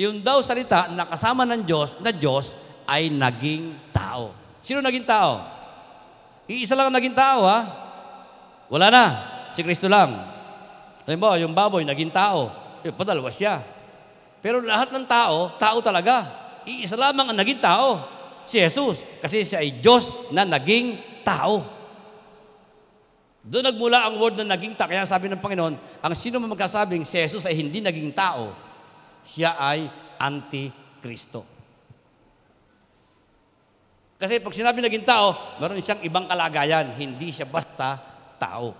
Yung 0.00 0.24
daw 0.24 0.40
salita 0.40 0.88
na 0.88 1.04
kasama 1.04 1.44
ng 1.44 1.68
Diyos, 1.68 2.00
na 2.00 2.12
Diyos, 2.12 2.56
ay 2.86 3.10
naging 3.12 3.74
tao. 3.90 4.32
Sino 4.62 4.80
naging 4.80 5.06
tao? 5.06 5.42
Iisa 6.46 6.78
lang 6.78 6.90
ang 6.90 6.96
naging 6.96 7.14
tao, 7.14 7.42
ha? 7.42 7.60
Wala 8.70 8.90
na. 8.90 9.04
Si 9.50 9.62
Kristo 9.66 9.90
lang. 9.90 10.14
Halimbawa, 11.06 11.38
yung 11.38 11.54
baboy, 11.54 11.82
naging 11.82 12.10
tao. 12.10 12.50
Eh, 12.82 12.94
padalwa 12.94 13.30
siya. 13.30 13.62
Pero 14.42 14.62
lahat 14.62 14.94
ng 14.94 15.06
tao, 15.06 15.54
tao 15.58 15.78
talaga. 15.82 16.26
Iisa 16.66 16.94
lamang 16.94 17.34
ang 17.34 17.38
naging 17.38 17.58
tao. 17.58 18.02
Si 18.46 18.62
Jesus. 18.62 19.02
Kasi 19.18 19.42
siya 19.42 19.62
ay 19.62 19.82
Diyos 19.82 20.30
na 20.30 20.46
naging 20.46 20.98
tao. 21.26 21.66
Doon 23.46 23.70
nagmula 23.70 24.06
ang 24.06 24.18
word 24.18 24.42
na 24.42 24.54
naging 24.58 24.74
tao. 24.74 24.90
Kaya 24.90 25.06
sabi 25.06 25.30
ng 25.30 25.38
Panginoon, 25.38 25.74
ang 26.02 26.14
sino 26.18 26.42
man 26.42 26.50
magkasabing 26.50 27.06
si 27.06 27.22
Jesus 27.22 27.46
ay 27.46 27.54
hindi 27.54 27.78
naging 27.78 28.10
tao, 28.10 28.50
siya 29.22 29.54
ay 29.54 29.86
anti-Kristo. 30.18 31.55
Kasi 34.16 34.40
pag 34.40 34.56
sinabi 34.56 34.80
naging 34.80 35.04
tao, 35.04 35.36
meron 35.60 35.76
siyang 35.76 36.00
ibang 36.00 36.24
kalagayan. 36.24 36.96
Hindi 36.96 37.28
siya 37.28 37.44
basta 37.44 38.00
tao. 38.40 38.72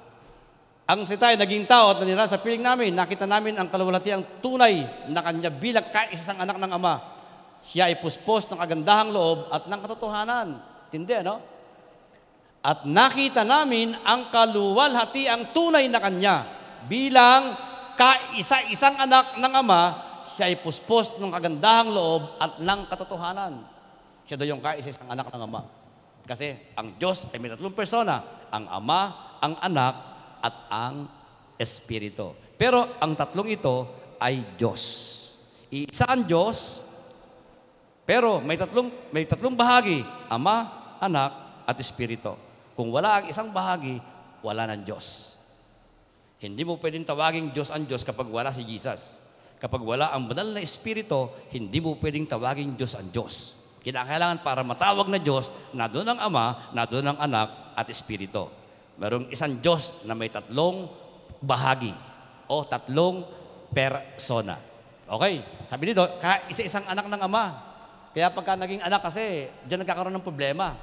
Ang 0.87 1.03
sita 1.03 1.35
ay 1.35 1.37
naging 1.37 1.66
tao 1.66 1.92
at 1.92 1.99
nanira 2.01 2.31
sa 2.31 2.38
piling 2.40 2.62
namin, 2.62 2.94
nakita 2.94 3.27
namin 3.27 3.59
ang 3.59 3.66
kalawalatiang 3.68 4.38
tunay 4.38 4.87
na 5.11 5.20
kanya 5.20 5.51
bilang 5.51 5.85
kaisang 5.90 6.38
anak 6.40 6.57
ng 6.57 6.72
Ama. 6.72 6.94
Siya 7.59 7.90
ay 7.90 7.99
puspos 7.99 8.46
ng 8.46 8.55
kagandahang 8.55 9.11
loob 9.11 9.51
at 9.51 9.66
ng 9.66 9.81
katotohanan. 9.83 10.62
Tindi, 10.88 11.11
ano? 11.18 11.42
At 12.62 12.87
nakita 12.87 13.42
namin 13.42 13.99
ang 14.07 14.31
kaluwalhatiang 14.31 15.51
tunay 15.51 15.90
na 15.90 15.99
kanya 15.99 16.46
bilang 16.87 17.59
kaisa-isang 17.99 18.96
anak 18.96 19.37
ng 19.42 19.53
Ama, 19.53 19.83
siya 20.31 20.55
ay 20.55 20.62
puspos 20.62 21.18
ng 21.18 21.35
kagandahang 21.35 21.90
loob 21.90 22.38
at 22.38 22.62
ng 22.62 22.81
katotohanan. 22.87 23.75
Siya 24.26 24.36
daw 24.36 24.46
yung 24.50 24.58
kaisa-isang 24.58 25.06
anak 25.06 25.30
ng 25.30 25.42
Ama. 25.46 25.62
Kasi 26.26 26.58
ang 26.74 26.98
Diyos 26.98 27.30
ay 27.30 27.38
may 27.38 27.54
tatlong 27.54 27.70
persona, 27.70 28.26
ang 28.50 28.66
Ama, 28.66 29.00
ang 29.38 29.54
Anak, 29.62 29.94
at 30.42 30.54
ang 30.68 31.06
Espiritu. 31.54 32.34
Pero 32.58 32.98
ang 32.98 33.14
tatlong 33.14 33.46
ito 33.54 33.86
ay 34.18 34.42
Diyos. 34.58 34.82
Iisa 35.70 36.10
ang 36.10 36.26
Diyos, 36.26 36.82
pero 38.06 38.42
may 38.42 38.58
tatlong, 38.58 38.90
may 39.14 39.26
tatlong 39.26 39.54
bahagi, 39.54 40.02
Ama, 40.26 40.56
Anak, 40.98 41.62
at 41.66 41.78
Espiritu. 41.78 42.34
Kung 42.74 42.90
wala 42.90 43.22
ang 43.22 43.26
isang 43.30 43.50
bahagi, 43.54 43.98
wala 44.42 44.66
ng 44.74 44.82
Diyos. 44.86 45.38
Hindi 46.38 46.62
mo 46.62 46.76
pwedeng 46.78 47.02
tawaging 47.02 47.50
Diyos 47.50 47.72
ang 47.72 47.88
Diyos 47.88 48.04
kapag 48.04 48.28
wala 48.28 48.52
si 48.52 48.62
Jesus. 48.62 49.18
Kapag 49.56 49.80
wala 49.80 50.12
ang 50.12 50.28
banal 50.28 50.52
na 50.52 50.60
Espiritu, 50.60 51.33
hindi 51.50 51.81
mo 51.81 51.96
pwedeng 51.96 52.29
tawaging 52.29 52.77
Diyos 52.77 52.92
ang 52.92 53.08
Diyos. 53.08 53.56
Kinakailangan 53.87 54.42
para 54.42 54.66
matawag 54.66 55.06
na 55.06 55.22
Diyos, 55.22 55.54
na 55.70 55.87
doon 55.87 56.10
ang 56.10 56.18
Ama, 56.18 56.74
na 56.74 56.82
doon 56.82 57.06
ang 57.06 57.18
Anak, 57.22 57.54
at 57.78 57.87
Espiritu. 57.87 58.50
Merong 58.98 59.30
isang 59.30 59.54
Diyos 59.62 60.02
na 60.02 60.18
may 60.18 60.26
tatlong 60.26 60.90
bahagi 61.38 61.94
o 62.50 62.66
tatlong 62.66 63.22
persona. 63.70 64.58
Okay, 65.06 65.38
sabi 65.70 65.94
dito, 65.94 66.02
ka- 66.18 66.50
isa-isang 66.50 66.82
anak 66.90 67.06
ng 67.06 67.22
Ama. 67.30 67.44
Kaya 68.10 68.34
pagka 68.34 68.58
naging 68.58 68.82
anak 68.82 69.06
kasi, 69.06 69.46
diyan 69.70 69.87
nagkakaroon 69.87 70.18
ng 70.18 70.26
problema. 70.26 70.74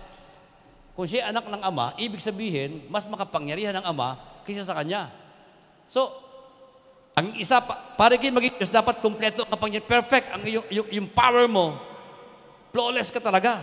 Kung 0.96 1.04
siya 1.04 1.28
anak 1.28 1.44
ng 1.44 1.60
Ama, 1.60 2.00
ibig 2.00 2.24
sabihin, 2.24 2.88
mas 2.88 3.04
makapangyarihan 3.04 3.76
ng 3.84 3.86
Ama 3.90 4.16
kaysa 4.48 4.64
sa 4.64 4.80
Kanya. 4.80 5.12
So, 5.92 6.08
ang 7.20 7.36
isa, 7.36 7.60
pa, 7.60 8.00
para 8.00 8.16
kayo 8.16 8.32
maging 8.32 8.64
Diyos, 8.64 8.72
dapat 8.72 9.04
kompleto 9.04 9.44
ang 9.44 9.52
kapangyarihan. 9.52 9.92
Perfect 9.92 10.28
ang 10.32 10.42
yung, 10.48 10.66
yung, 10.72 10.88
yung 11.04 11.08
power 11.12 11.52
mo. 11.52 11.92
Flawless 12.74 13.14
ka 13.14 13.22
talaga. 13.22 13.62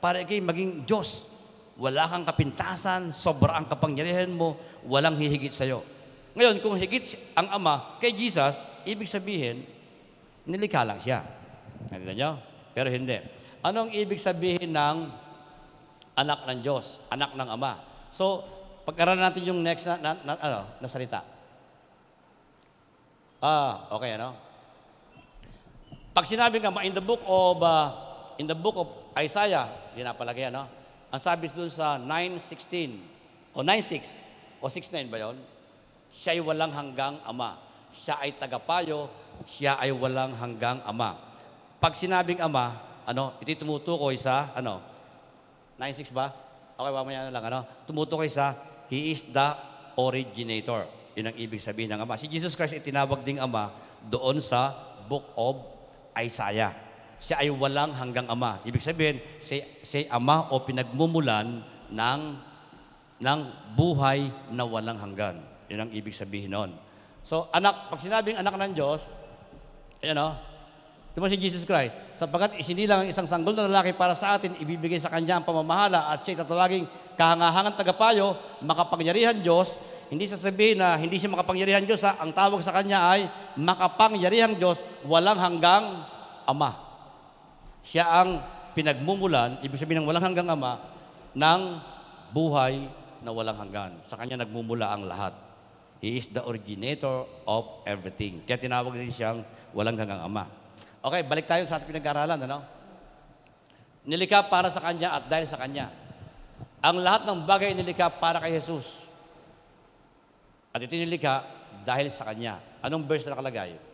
Para 0.00 0.24
kayo 0.24 0.40
maging 0.40 0.88
Diyos. 0.88 1.28
Wala 1.76 2.08
kang 2.08 2.24
kapintasan, 2.24 3.12
sobra 3.12 3.60
ang 3.60 3.68
kapangyarihan 3.68 4.32
mo, 4.32 4.56
walang 4.88 5.20
hihigit 5.20 5.52
sa'yo. 5.52 5.84
Ngayon, 6.32 6.64
kung 6.64 6.72
higit 6.80 7.04
ang 7.36 7.52
Ama 7.52 8.00
kay 8.00 8.16
Jesus, 8.16 8.64
ibig 8.88 9.04
sabihin, 9.04 9.68
nilikha 10.48 10.88
lang 10.88 10.96
siya. 10.96 11.20
Nakita 11.92 12.16
nyo? 12.16 12.40
Pero 12.72 12.88
hindi. 12.88 13.20
Anong 13.60 13.92
ibig 13.92 14.16
sabihin 14.16 14.72
ng 14.72 14.96
anak 16.16 16.48
ng 16.48 16.58
Diyos, 16.64 17.04
anak 17.12 17.36
ng 17.36 17.48
Ama? 17.52 17.84
So, 18.08 18.40
pag-aralan 18.88 19.20
natin 19.20 19.44
yung 19.44 19.60
next 19.60 19.84
na, 19.84 20.00
na, 20.00 20.10
na- 20.24 20.40
ano, 20.40 20.60
na 20.80 20.88
salita. 20.88 21.20
Ah, 23.44 23.84
okay, 23.92 24.16
ano? 24.16 24.32
Pag 26.16 26.24
sinabi 26.24 26.64
nga, 26.64 26.72
in 26.80 26.96
the 26.96 27.04
book 27.04 27.20
of, 27.28 27.60
uh, 27.60 28.05
in 28.36 28.46
the 28.48 28.56
book 28.56 28.76
of 28.76 28.88
Isaiah, 29.16 29.68
yun 29.96 30.08
napalagay, 30.08 30.48
ano? 30.52 30.68
Ang 31.12 31.20
sabi 31.22 31.48
doon 31.52 31.70
sa 31.72 31.96
9.16, 32.00 33.56
o 33.56 33.62
9.6, 33.62 34.60
o 34.60 34.68
6.9 34.68 35.12
ba 35.12 35.18
yun? 35.20 35.36
Siya 36.12 36.36
ay 36.36 36.40
walang 36.44 36.72
hanggang 36.72 37.20
ama. 37.24 37.56
Siya 37.92 38.20
ay 38.20 38.36
tagapayo, 38.36 39.08
siya 39.48 39.80
ay 39.80 39.92
walang 39.92 40.36
hanggang 40.36 40.80
ama. 40.84 41.16
Pag 41.80 41.96
sinabing 41.96 42.40
ama, 42.40 42.76
ano, 43.08 43.36
ito 43.40 43.52
tumutukoy 43.56 44.16
sa, 44.20 44.52
ano, 44.52 44.80
9.6 45.80 46.12
ba? 46.12 46.32
Okay, 46.76 46.92
mamaya 46.92 47.28
na 47.28 47.32
lang, 47.32 47.44
ano? 47.48 47.60
Tumutukoy 47.88 48.28
sa, 48.28 48.56
He 48.86 49.10
is 49.10 49.26
the 49.34 49.48
originator. 49.98 50.86
Yun 51.16 51.32
ang 51.32 51.36
ibig 51.40 51.58
sabihin 51.58 51.90
ng 51.96 52.04
Ama. 52.04 52.20
Si 52.20 52.28
Jesus 52.28 52.54
Christ 52.54 52.76
ay 52.76 52.84
tinawag 52.84 53.24
ding 53.24 53.40
Ama 53.40 53.72
doon 54.06 54.38
sa 54.38 54.76
Book 55.08 55.32
of 55.34 55.64
Isaiah. 56.14 56.85
Siya 57.16 57.40
ay 57.40 57.48
walang 57.48 57.96
hanggang 57.96 58.28
Ama. 58.28 58.60
Ibig 58.62 58.82
sabihin, 58.82 59.16
siya, 59.40 59.64
siya 59.80 60.12
Ama 60.12 60.52
o 60.52 60.60
pinagmumulan 60.62 61.64
ng, 61.90 62.20
ng 63.20 63.40
buhay 63.72 64.28
na 64.52 64.64
walang 64.68 65.00
hanggan. 65.00 65.40
Yun 65.66 65.88
ang 65.88 65.90
ibig 65.90 66.14
sabihin 66.14 66.54
noon. 66.54 66.70
So, 67.26 67.50
anak, 67.50 67.90
pag 67.90 67.98
sinabing 67.98 68.38
anak 68.38 68.54
ng 68.54 68.72
Diyos, 68.78 69.10
ayan 69.98 70.22
o, 70.22 70.30
ito 71.10 71.18
mo 71.18 71.32
si 71.32 71.40
Jesus 71.40 71.64
Christ. 71.66 71.98
Sapagkat 72.14 72.60
isinilang 72.60 73.02
ang 73.02 73.08
isang 73.08 73.26
sanggol 73.26 73.56
na 73.56 73.66
lalaki 73.66 73.96
para 73.96 74.12
sa 74.14 74.36
atin, 74.36 74.52
ibibigay 74.60 75.00
sa 75.00 75.10
kanya 75.10 75.40
ang 75.40 75.48
pamamahala 75.48 76.12
at 76.12 76.22
siya 76.22 76.44
tatawaging 76.44 76.86
kahangahangan 77.16 77.74
tagapayo, 77.74 78.36
makapangyarihan 78.62 79.40
Diyos. 79.40 79.74
Hindi 80.06 80.30
sasabihin 80.30 80.78
na 80.78 80.94
hindi 80.94 81.18
siya 81.18 81.34
makapangyarihan 81.34 81.82
Diyos. 81.82 82.04
Ha? 82.06 82.22
Ang 82.22 82.30
tawag 82.30 82.62
sa 82.62 82.70
kanya 82.70 83.10
ay 83.10 83.26
makapangyarihan 83.58 84.54
Diyos, 84.54 84.78
walang 85.02 85.40
hanggang 85.40 86.06
Ama. 86.46 86.85
Siya 87.86 88.02
ang 88.02 88.42
pinagmumulan, 88.74 89.62
ibig 89.62 89.78
sabihin 89.78 90.02
ng 90.02 90.10
walang 90.10 90.26
hanggang 90.26 90.50
Ama, 90.50 90.82
ng 91.38 91.62
buhay 92.34 92.90
na 93.22 93.30
walang 93.30 93.54
hanggan. 93.54 93.94
Sa 94.02 94.18
kanya 94.18 94.42
nagmumula 94.42 94.90
ang 94.90 95.06
lahat. 95.06 95.38
He 96.02 96.18
is 96.18 96.26
the 96.28 96.42
originator 96.42 97.24
of 97.46 97.86
everything. 97.86 98.42
Kaya 98.42 98.58
tinawag 98.58 98.98
din 98.98 99.08
siyang 99.08 99.46
walang 99.70 99.94
hanggang 99.94 100.18
Ama. 100.18 100.50
Okay, 100.98 101.22
balik 101.22 101.46
tayo 101.46 101.62
sa 101.64 101.78
ating 101.78 101.94
pinag-aralan, 101.94 102.42
ano? 102.42 102.58
Nilikha 104.02 104.50
para 104.50 104.66
sa 104.66 104.82
Kanya 104.82 105.22
at 105.22 105.30
dahil 105.30 105.46
sa 105.46 105.56
Kanya. 105.56 105.86
Ang 106.82 107.06
lahat 107.06 107.22
ng 107.22 107.46
bagay 107.46 107.70
nilikha 107.70 108.10
para 108.18 108.42
kay 108.42 108.58
Jesus. 108.58 109.06
At 110.74 110.82
ito 110.82 110.92
nilikha 110.92 111.46
dahil 111.86 112.10
sa 112.10 112.26
Kanya. 112.26 112.58
Anong 112.82 113.06
verse 113.06 113.30
na 113.30 113.38
nakalagay? 113.38 113.85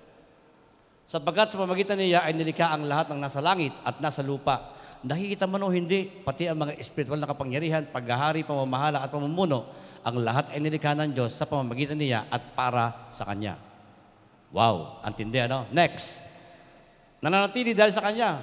Sapagkat 1.13 1.53
sa 1.53 1.61
pamagitan 1.61 2.01
niya 2.01 2.25
ay 2.25 2.33
nilikha 2.33 2.73
ang 2.73 2.89
lahat 2.89 3.13
ng 3.13 3.21
nasa 3.21 3.45
langit 3.45 3.77
at 3.85 4.01
nasa 4.01 4.25
lupa. 4.25 4.73
Nakikita 5.05 5.45
man 5.45 5.61
o 5.61 5.69
hindi, 5.69 6.09
pati 6.09 6.49
ang 6.49 6.65
mga 6.65 6.81
espiritual 6.81 7.21
na 7.21 7.29
kapangyarihan, 7.29 7.85
paghahari, 7.85 8.49
pamamahala 8.49 9.05
at 9.05 9.13
pamumuno, 9.13 9.69
ang 10.09 10.17
lahat 10.25 10.57
ay 10.57 10.65
nilikha 10.65 10.97
ng 10.97 11.13
Diyos 11.13 11.37
sa 11.37 11.45
pamamagitan 11.45 12.01
niya 12.01 12.25
at 12.33 12.41
para 12.57 13.13
sa 13.13 13.29
Kanya. 13.29 13.61
Wow, 14.57 15.05
antindi 15.05 15.37
ano? 15.37 15.69
Next. 15.69 16.25
Nananatili 17.21 17.77
dahil 17.77 17.93
sa 17.93 18.01
Kanya. 18.01 18.41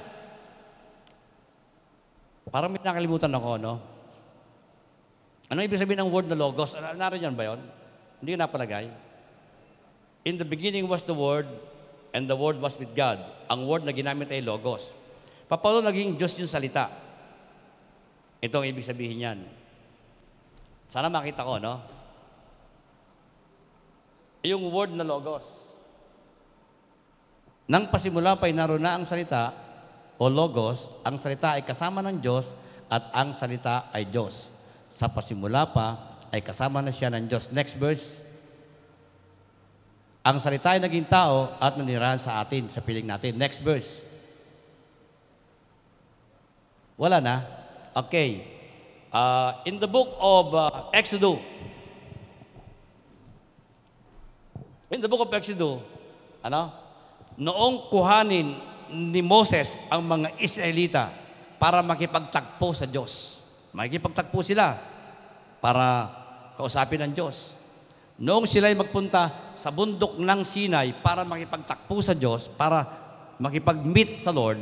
Parang 2.54 2.70
may 2.70 2.86
nakalimutan 2.86 3.34
ako, 3.34 3.58
no? 3.58 3.82
Ano 5.50 5.66
ibig 5.66 5.82
sabihin 5.82 6.06
ng 6.06 6.14
word 6.14 6.30
na 6.30 6.38
logos? 6.38 6.78
Naroon 6.78 7.26
yan 7.26 7.34
ba 7.34 7.50
yun? 7.50 7.66
Hindi 8.22 8.38
ko 8.38 8.38
napalagay. 8.38 8.94
In 10.22 10.38
the 10.38 10.46
beginning 10.46 10.86
was 10.86 11.02
the 11.02 11.16
Word, 11.16 11.48
and 12.14 12.26
the 12.26 12.38
Word 12.38 12.58
was 12.58 12.76
with 12.78 12.94
God. 12.98 13.22
Ang 13.50 13.66
word 13.66 13.86
na 13.86 13.94
ginamit 13.94 14.30
ay 14.30 14.46
logos. 14.46 14.94
Paano 15.50 15.82
naging 15.82 16.14
Diyos 16.14 16.38
yung 16.38 16.50
salita? 16.50 16.94
Ito 18.40 18.62
ang 18.62 18.68
ibig 18.70 18.86
sabihin 18.86 19.26
yan. 19.26 19.40
Sana 20.86 21.10
makita 21.10 21.42
ko, 21.42 21.58
no? 21.58 21.82
Yung 24.46 24.70
word 24.70 24.94
na 24.94 25.04
logos. 25.04 25.44
Nang 27.70 27.90
pasimula 27.94 28.38
pa'y 28.38 28.54
naroon 28.54 28.82
na 28.82 28.98
ang 28.98 29.06
salita 29.06 29.54
o 30.18 30.26
logos, 30.30 30.90
ang 31.06 31.22
salita 31.22 31.58
ay 31.58 31.66
kasama 31.66 32.02
ng 32.06 32.18
Diyos 32.18 32.54
at 32.90 33.14
ang 33.14 33.34
salita 33.34 33.94
ay 33.94 34.10
Diyos. 34.10 34.50
Sa 34.90 35.10
pasimula 35.10 35.70
pa 35.70 36.18
ay 36.34 36.42
kasama 36.42 36.82
na 36.82 36.90
siya 36.90 37.14
ng 37.14 37.30
Diyos. 37.30 37.54
Next 37.54 37.78
verse. 37.78 38.22
Ang 40.30 40.38
salita 40.38 40.78
ay 40.78 40.82
naging 40.86 41.10
tao 41.10 41.58
at 41.58 41.74
nanirahan 41.74 42.22
sa 42.22 42.38
atin, 42.38 42.70
sa 42.70 42.86
piling 42.86 43.10
natin. 43.10 43.34
Next 43.34 43.66
verse. 43.66 44.06
Wala 46.94 47.18
na? 47.18 47.42
Okay. 47.98 48.46
Uh, 49.10 49.58
in 49.66 49.82
the 49.82 49.90
book 49.90 50.14
of 50.22 50.54
uh, 50.54 50.94
Exodus, 50.94 51.42
in 54.94 55.02
the 55.02 55.10
book 55.10 55.26
of 55.26 55.34
Exodus, 55.34 55.82
ano? 56.46 56.78
Noong 57.34 57.90
kuhanin 57.90 58.54
ni 58.94 59.26
Moses 59.26 59.82
ang 59.90 60.06
mga 60.06 60.38
Israelita 60.38 61.10
para 61.58 61.82
makipagtagpo 61.82 62.70
sa 62.78 62.86
Diyos. 62.86 63.42
Makikipagtagpo 63.74 64.46
sila 64.46 64.78
para 65.58 66.06
kausapin 66.54 67.02
ng 67.10 67.18
Diyos. 67.18 67.58
Noong 68.20 68.44
sila'y 68.44 68.76
magpunta 68.76 69.56
sa 69.56 69.72
bundok 69.72 70.20
ng 70.20 70.42
Sinai 70.44 70.92
para 70.92 71.24
makipagtakpo 71.24 72.04
sa 72.04 72.12
Diyos, 72.12 72.52
para 72.52 72.84
makipag-meet 73.40 74.20
sa 74.20 74.36
Lord, 74.36 74.60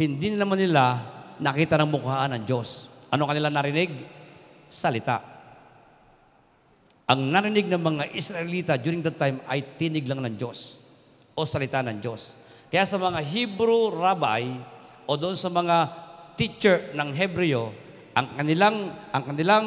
hindi 0.00 0.32
naman 0.32 0.56
nila 0.56 1.04
nakita 1.36 1.76
ng 1.76 1.92
mukhaan 1.92 2.32
ng 2.40 2.42
Diyos. 2.48 2.88
Ano 3.12 3.28
kanila 3.28 3.52
narinig? 3.52 3.92
Salita. 4.64 5.20
Ang 7.04 7.28
narinig 7.28 7.68
ng 7.68 7.82
mga 7.84 8.04
Israelita 8.16 8.80
during 8.80 9.04
that 9.04 9.20
time 9.20 9.44
ay 9.44 9.76
tinig 9.76 10.08
lang 10.08 10.24
ng 10.24 10.40
Diyos 10.40 10.80
o 11.36 11.44
salita 11.44 11.84
ng 11.84 12.00
Diyos. 12.00 12.32
Kaya 12.72 12.88
sa 12.88 12.96
mga 12.96 13.20
Hebrew 13.20 13.92
rabbi 13.92 14.56
o 15.04 15.18
doon 15.20 15.36
sa 15.36 15.52
mga 15.52 15.90
teacher 16.38 16.96
ng 16.96 17.10
Hebreo, 17.12 17.74
ang 18.14 18.30
kanilang 18.38 18.76
ang 19.10 19.22
kanilang 19.26 19.66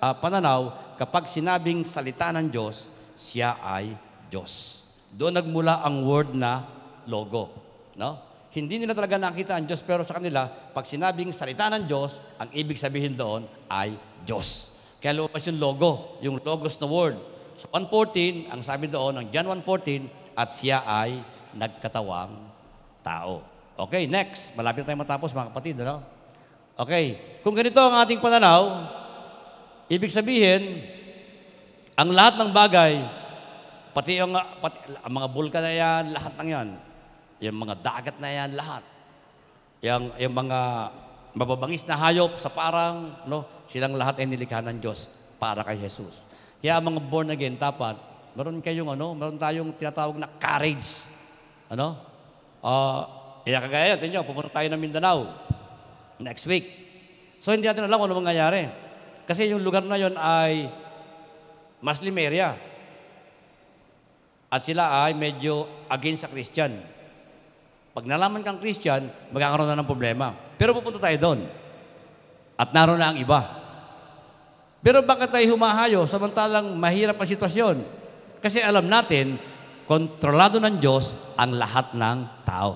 ah, 0.00 0.16
pananaw 0.16 0.89
kapag 1.00 1.24
sinabing 1.24 1.80
salita 1.88 2.28
ng 2.28 2.52
Diyos, 2.52 2.92
siya 3.16 3.56
ay 3.64 3.96
Diyos. 4.28 4.84
Doon 5.16 5.40
nagmula 5.40 5.80
ang 5.80 6.04
word 6.04 6.36
na 6.36 6.68
logo, 7.08 7.48
no? 7.96 8.20
Hindi 8.52 8.82
nila 8.82 8.92
talaga 8.92 9.16
nakita 9.16 9.56
ang 9.56 9.64
Diyos, 9.64 9.80
pero 9.80 10.04
sa 10.04 10.20
kanila, 10.20 10.50
pag 10.50 10.84
sinabing 10.84 11.32
salita 11.32 11.72
ng 11.72 11.88
Diyos, 11.88 12.20
ang 12.36 12.52
ibig 12.52 12.76
sabihin 12.76 13.16
doon 13.16 13.48
ay 13.70 13.96
Diyos. 14.28 14.76
Kaya 15.00 15.16
lumabas 15.16 15.40
yung 15.48 15.56
logo, 15.56 16.20
yung 16.20 16.36
logos 16.36 16.76
na 16.76 16.84
word. 16.90 17.16
Sa 17.56 17.70
1.14, 17.72 18.52
ang 18.52 18.60
sabi 18.60 18.90
doon 18.90 19.22
ng 19.22 19.26
John 19.32 19.48
1.14, 19.64 20.36
at 20.36 20.52
siya 20.52 20.84
ay 20.84 21.22
nagkatawang 21.56 22.36
tao. 23.00 23.40
Okay, 23.88 24.04
next. 24.04 24.52
Malapit 24.52 24.84
tayo 24.84 24.98
matapos, 25.00 25.32
mga 25.32 25.48
kapatid. 25.48 25.80
Ano? 25.80 26.04
Okay, 26.76 27.16
kung 27.40 27.56
ganito 27.56 27.80
ang 27.80 27.96
ating 28.02 28.20
pananaw, 28.20 28.98
ibig 29.90 30.14
sabihin, 30.14 30.78
ang 31.98 32.14
lahat 32.14 32.38
ng 32.38 32.50
bagay, 32.54 33.02
pati 33.90 34.22
yung 34.22 34.32
pati, 34.62 34.78
ang 35.02 35.12
mga 35.12 35.28
bulkan 35.34 35.62
na 35.66 35.74
yan, 35.74 36.04
lahat 36.14 36.32
ng 36.38 36.48
yan, 36.48 36.68
yung 37.42 37.58
mga 37.58 37.74
dagat 37.82 38.16
na 38.22 38.30
yan, 38.30 38.50
lahat. 38.54 38.82
Yung, 39.82 40.14
yung 40.14 40.34
mga 40.36 40.58
mababangis 41.34 41.82
na 41.90 41.98
hayop 41.98 42.38
sa 42.38 42.48
parang, 42.48 43.26
no, 43.26 43.44
silang 43.66 43.98
lahat 43.98 44.22
ay 44.22 44.30
nilikha 44.30 44.62
ng 44.62 44.78
Diyos 44.78 45.10
para 45.42 45.66
kay 45.66 45.76
Jesus. 45.76 46.14
Kaya 46.62 46.78
ang 46.78 46.86
mga 46.94 47.00
born 47.10 47.28
again, 47.34 47.58
dapat, 47.58 47.98
meron 48.38 48.62
kayong 48.62 48.94
ano, 48.94 49.12
meron 49.18 49.40
tayong 49.40 49.74
tinatawag 49.74 50.16
na 50.20 50.30
courage. 50.38 51.08
Ano? 51.72 51.98
Uh, 52.62 53.02
kaya 53.42 53.58
kagaya, 53.58 53.94
tingnan 53.98 54.22
nyo, 54.22 54.28
pupunta 54.28 54.52
tayo 54.52 54.68
ng 54.70 54.80
Mindanao 54.80 55.20
next 56.20 56.44
week. 56.46 56.68
So 57.40 57.56
hindi 57.56 57.64
natin 57.64 57.88
alam 57.88 58.04
ano 58.04 58.20
mangyayari. 58.20 58.68
Kasi 59.30 59.46
yung 59.46 59.62
lugar 59.62 59.86
na 59.86 59.94
yon 59.94 60.18
ay 60.18 60.66
Muslim 61.78 62.18
area. 62.18 62.58
At 64.50 64.66
sila 64.66 65.06
ay 65.06 65.14
medyo 65.14 65.86
against 65.86 66.26
sa 66.26 66.32
Christian. 66.34 66.74
Pag 67.94 68.10
nalaman 68.10 68.42
kang 68.42 68.58
Christian, 68.58 69.06
magkakaroon 69.30 69.70
na 69.70 69.78
ng 69.78 69.86
problema. 69.86 70.34
Pero 70.58 70.74
pupunta 70.74 70.98
tayo 70.98 71.14
doon. 71.22 71.46
At 72.58 72.74
naroon 72.74 72.98
na 72.98 73.14
ang 73.14 73.22
iba. 73.22 73.38
Pero 74.82 74.98
bakit 75.06 75.30
tayo 75.30 75.46
humahayo 75.54 76.10
samantalang 76.10 76.74
mahirap 76.74 77.14
ang 77.14 77.30
sitwasyon? 77.30 77.86
Kasi 78.42 78.58
alam 78.58 78.90
natin, 78.90 79.38
kontrolado 79.86 80.58
ng 80.58 80.82
Diyos 80.82 81.14
ang 81.38 81.54
lahat 81.54 81.94
ng 81.94 82.18
tao. 82.42 82.74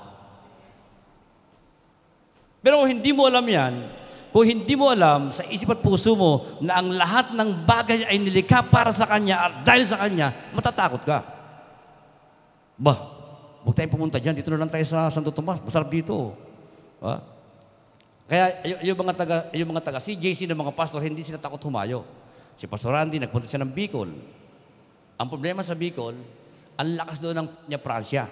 Pero 2.63 2.79
kung 2.79 2.95
hindi 2.95 3.11
mo 3.11 3.27
alam 3.27 3.43
yan, 3.43 4.04
kung 4.35 4.51
hindi 4.51 4.75
mo 4.75 4.91
alam 4.91 5.31
sa 5.31 5.47
isip 5.47 5.71
at 5.71 5.79
puso 5.79 6.19
mo 6.19 6.59
na 6.59 6.83
ang 6.83 6.91
lahat 6.91 7.31
ng 7.39 7.63
bagay 7.63 8.03
ay 8.03 8.19
nilikha 8.19 8.67
para 8.67 8.91
sa 8.91 9.07
Kanya 9.07 9.47
at 9.47 9.53
dahil 9.63 9.87
sa 9.87 10.03
Kanya, 10.03 10.35
matatakot 10.51 11.07
ka. 11.07 11.23
Ba, 12.75 12.99
huwag 13.63 13.79
tayong 13.79 13.95
pumunta 13.95 14.19
dyan. 14.19 14.35
Dito 14.35 14.51
na 14.51 14.67
lang 14.67 14.73
tayo 14.75 14.83
sa 14.83 15.07
Santo 15.07 15.31
Tomas. 15.31 15.63
Masarap 15.63 15.87
dito. 15.87 16.35
Ha? 16.99 17.23
Kaya 18.27 18.45
y- 18.67 18.91
yung 18.91 18.99
mga 19.07 19.15
taga, 19.15 19.37
yung 19.55 19.71
mga 19.71 19.87
taga 19.87 20.03
CJC 20.03 20.51
ng 20.51 20.59
mga 20.59 20.75
pastor, 20.75 20.99
hindi 20.99 21.23
sila 21.23 21.39
takot 21.39 21.63
humayo. 21.71 22.03
Si 22.59 22.67
Pastor 22.67 22.91
Randy, 22.91 23.23
nagpunta 23.23 23.47
siya 23.47 23.63
ng 23.63 23.71
Bicol. 23.71 24.11
Ang 25.15 25.29
problema 25.31 25.63
sa 25.63 25.79
Bicol, 25.79 26.19
ang 26.75 26.89
lakas 26.99 27.23
doon 27.23 27.39
ng 27.39 27.49
niya 27.71 27.79
Pransya. 27.79 28.27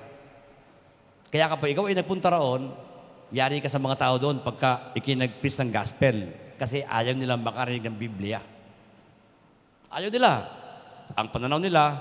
Kaya 1.31 1.47
kapag 1.47 1.79
ikaw 1.79 1.87
ay 1.87 1.95
nagpunta 1.95 2.35
roon, 2.35 2.75
yari 3.33 3.65
ka 3.65 3.73
sa 3.73 3.81
mga 3.81 3.97
tao 3.97 4.15
doon 4.21 4.45
pagka 4.45 4.93
ikinagpis 4.93 5.57
ng 5.59 5.73
gospel. 5.73 6.17
Kasi 6.61 6.85
ayaw 6.85 7.17
nilang 7.17 7.43
makarinig 7.43 7.83
ng 7.89 7.97
Biblia. 7.97 8.39
Ayaw 9.91 10.13
nila. 10.13 10.47
Ang 11.17 11.29
pananaw 11.33 11.59
nila, 11.59 11.99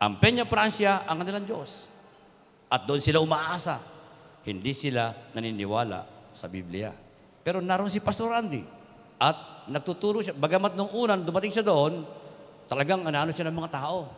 ang 0.00 0.18
Peña 0.18 0.48
Pransya 0.48 1.06
ang 1.06 1.22
kanilang 1.22 1.46
Diyos. 1.46 1.86
At 2.72 2.88
doon 2.88 2.98
sila 2.98 3.22
umaasa. 3.22 3.78
Hindi 4.44 4.74
sila 4.74 5.12
naniniwala 5.36 6.32
sa 6.34 6.50
Biblia. 6.50 6.90
Pero 7.44 7.60
naroon 7.60 7.92
si 7.92 8.02
Pastor 8.02 8.32
Randy. 8.32 8.64
At 9.20 9.68
nagtuturo 9.70 10.20
siya. 10.20 10.34
Bagamat 10.34 10.74
nung 10.74 10.90
unan, 10.90 11.22
dumating 11.22 11.52
siya 11.52 11.64
doon, 11.64 12.04
talagang 12.66 13.04
anano 13.04 13.30
siya 13.30 13.48
ng 13.48 13.56
mga 13.56 13.70
tao. 13.72 14.10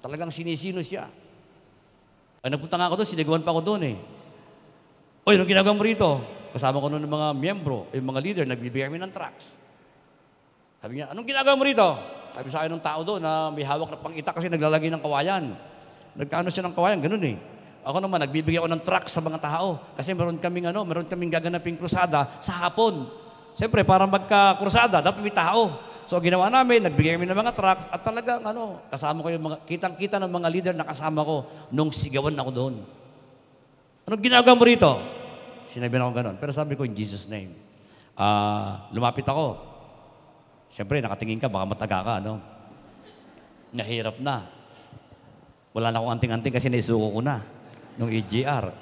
Talagang 0.00 0.32
sinisino 0.32 0.80
siya. 0.80 1.08
Ay, 2.40 2.48
nagpunta 2.48 2.80
nga 2.80 2.88
ako 2.88 3.04
doon, 3.04 3.08
sinigawan 3.08 3.44
pa 3.44 3.52
ako 3.52 3.60
doon 3.60 3.82
eh. 3.84 3.96
Oy, 5.20 5.36
anong 5.36 5.50
ginagawa 5.52 5.76
mo 5.76 5.84
rito? 5.84 6.08
Kasama 6.56 6.80
ko 6.80 6.88
noon 6.88 7.04
ng 7.04 7.12
mga 7.12 7.28
miyembro, 7.36 7.84
yung 7.92 8.08
mga 8.08 8.20
leader, 8.24 8.44
nagbibigay 8.48 8.88
kami 8.88 8.96
ng 8.96 9.12
tracts. 9.12 9.60
Sabi 10.80 10.96
niya, 10.96 11.12
anong 11.12 11.28
ginagawa 11.28 11.54
mo 11.60 11.64
rito? 11.68 11.88
Sabi 12.32 12.48
sa 12.48 12.64
akin 12.64 12.72
ng 12.72 12.80
tao 12.80 13.04
doon 13.04 13.20
na 13.20 13.52
may 13.52 13.60
hawak 13.60 13.92
na 13.92 14.00
pangita 14.00 14.32
kasi 14.32 14.48
naglalagay 14.48 14.88
ng 14.88 15.02
kawayan. 15.04 15.52
Nagkaano 16.16 16.48
siya 16.48 16.64
ng 16.64 16.74
kawayan, 16.74 17.04
ganun 17.04 17.20
eh. 17.20 17.36
Ako 17.84 18.00
naman, 18.00 18.24
nagbibigay 18.24 18.64
ako 18.64 18.68
ng 18.72 18.80
tracts 18.80 19.12
sa 19.12 19.20
mga 19.20 19.44
tao. 19.44 19.76
Kasi 19.92 20.16
meron 20.16 20.40
kaming 20.40 20.72
ano, 20.72 20.88
meron 20.88 21.04
kaming 21.04 21.28
gaganaping 21.28 21.76
krusada 21.76 22.40
sa 22.40 22.64
hapon. 22.64 23.04
Siyempre, 23.60 23.84
para 23.84 24.08
magka-krusada, 24.08 25.04
dapat 25.04 25.20
may 25.20 25.36
tao. 25.36 25.68
So, 26.08 26.16
ginawa 26.16 26.48
namin, 26.48 26.88
nagbigay 26.88 27.20
kami 27.20 27.28
ng 27.28 27.36
mga 27.36 27.52
tracts 27.52 27.84
at 27.92 28.00
talagang 28.00 28.40
ano, 28.40 28.80
kasama 28.88 29.20
ko 29.20 29.28
yung 29.28 29.44
mga, 29.52 29.56
kitang-kita 29.68 30.16
ng 30.16 30.32
mga 30.32 30.48
leader 30.48 30.74
na 30.74 30.88
kasama 30.88 31.20
ko 31.22 31.44
nung 31.68 31.92
sigawan 31.92 32.34
ako 32.40 32.50
doon. 32.56 32.74
Anong 34.10 34.26
ginagawa 34.26 34.58
mo 34.58 34.66
rito? 34.66 34.90
Sinabi 35.70 35.94
na 35.94 36.10
ako 36.10 36.18
ganun. 36.18 36.36
Pero 36.42 36.50
sabi 36.50 36.74
ko, 36.74 36.82
in 36.82 36.98
Jesus' 36.98 37.30
name. 37.30 37.54
Ah, 38.18 38.90
lumapit 38.90 39.22
ako. 39.22 39.54
Siyempre, 40.66 40.98
nakatingin 40.98 41.38
ka, 41.38 41.46
baka 41.46 41.62
mataga 41.62 42.02
ka, 42.02 42.14
no? 42.18 42.42
Nahirap 43.70 44.18
na. 44.18 44.50
Wala 45.70 45.94
na 45.94 46.02
akong 46.02 46.18
anting-anting 46.18 46.50
kasi 46.50 46.66
naisuko 46.66 47.06
ko 47.06 47.20
na 47.22 47.38
nung 47.94 48.10
EGR. 48.10 48.74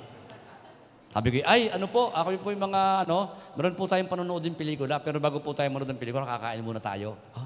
Sabi 1.12 1.28
ko, 1.28 1.44
ay, 1.44 1.76
ano 1.76 1.92
po, 1.92 2.08
ako 2.08 2.32
po 2.40 2.48
yung 2.48 2.64
mga, 2.64 3.04
ano, 3.04 3.28
meron 3.52 3.76
po 3.76 3.84
tayong 3.84 4.08
panonood 4.08 4.40
din 4.40 4.56
pelikula, 4.56 4.96
pero 4.96 5.20
bago 5.20 5.44
po 5.44 5.52
tayo 5.52 5.68
manood 5.68 5.92
ng 5.92 6.00
pelikula, 6.00 6.24
kakain 6.24 6.64
muna 6.64 6.80
tayo. 6.80 7.20
Ha? 7.36 7.44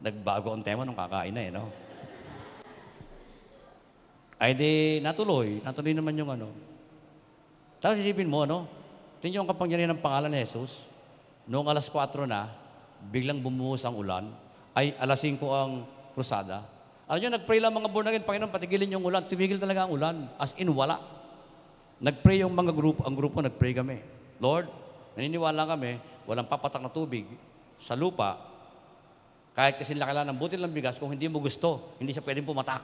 Nagbago 0.00 0.48
ang 0.56 0.64
tema 0.64 0.88
nung 0.88 0.96
kakain 0.96 1.36
na 1.36 1.44
eh, 1.44 1.52
no? 1.52 1.68
Ay 4.40 4.56
di, 4.56 5.04
natuloy. 5.04 5.60
Natuloy 5.60 5.92
naman 5.92 6.16
yung 6.16 6.32
ano. 6.32 6.67
Tapos 7.78 7.98
isipin 8.02 8.26
mo, 8.26 8.42
no? 8.44 8.66
Tingnan 9.18 9.42
yung 9.42 9.50
kapangyarihan 9.50 9.90
ng 9.94 10.02
pangalan 10.02 10.30
ni 10.30 10.42
Jesus. 10.42 10.86
Noong 11.46 11.66
alas 11.66 11.90
4 11.90 12.26
na, 12.26 12.50
biglang 13.10 13.38
bumuhos 13.38 13.82
ang 13.86 13.94
ulan. 13.98 14.30
Ay, 14.74 14.94
alas 14.98 15.22
5 15.22 15.38
ang 15.42 15.86
krusada. 16.14 16.62
Alam 17.08 17.18
nyo, 17.24 17.30
nag-pray 17.40 17.58
lang 17.58 17.72
mga 17.72 17.88
born 17.88 18.06
again, 18.10 18.26
Panginoon, 18.26 18.52
patigilin 18.52 18.94
yung 18.94 19.04
ulan. 19.06 19.24
Tumigil 19.24 19.56
talaga 19.56 19.88
ang 19.88 19.92
ulan. 19.96 20.28
As 20.36 20.52
in, 20.60 20.68
wala. 20.70 21.00
Nag-pray 21.98 22.44
yung 22.44 22.52
mga 22.52 22.70
grupo, 22.70 23.02
ang 23.02 23.16
grupo 23.16 23.40
nag-pray 23.40 23.72
kami. 23.74 23.98
Lord, 24.38 24.70
naniniwala 25.16 25.66
kami, 25.66 25.98
walang 26.28 26.46
papatak 26.46 26.84
na 26.84 26.92
tubig 26.92 27.26
sa 27.80 27.98
lupa, 27.98 28.48
kahit 29.58 29.74
kasi 29.74 29.98
lakala 29.98 30.22
ng 30.22 30.38
butil 30.38 30.62
ng 30.62 30.70
bigas, 30.70 31.02
kung 31.02 31.10
hindi 31.10 31.26
mo 31.26 31.42
gusto, 31.42 31.98
hindi 31.98 32.14
siya 32.14 32.22
pwedeng 32.22 32.46
pumatak. 32.46 32.78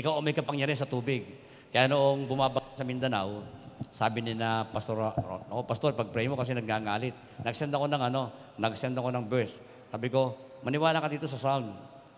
Ikaw 0.00 0.16
ang 0.16 0.24
may 0.24 0.32
kapangyarihan 0.32 0.80
sa 0.80 0.88
tubig. 0.88 1.28
Kaya 1.68 1.92
noong 1.92 2.24
bumabak 2.24 2.72
sa 2.72 2.88
Mindanao, 2.88 3.44
sabi 3.86 4.20
ni 4.20 4.34
na 4.34 4.66
Pastor, 4.66 5.14
ako 5.48 5.62
Pastor, 5.62 5.90
pag-pray 5.94 6.26
mo 6.26 6.34
kasi 6.34 6.52
nagngangalit. 6.52 7.14
Nag-send 7.46 7.70
ako 7.70 7.86
ng 7.86 8.02
ano, 8.10 8.22
nag-send 8.58 8.98
ako 8.98 9.14
ng 9.14 9.24
verse. 9.30 9.62
Sabi 9.88 10.10
ko, 10.10 10.34
maniwala 10.66 10.98
ka 10.98 11.08
dito 11.08 11.30
sa 11.30 11.38
Psalm. 11.38 11.70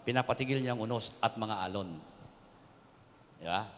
Pinapatigil 0.02 0.64
niya 0.64 0.72
ang 0.72 0.82
unos 0.82 1.12
at 1.20 1.36
mga 1.36 1.56
alon. 1.68 1.88
Di 3.38 3.46
ba? 3.46 3.68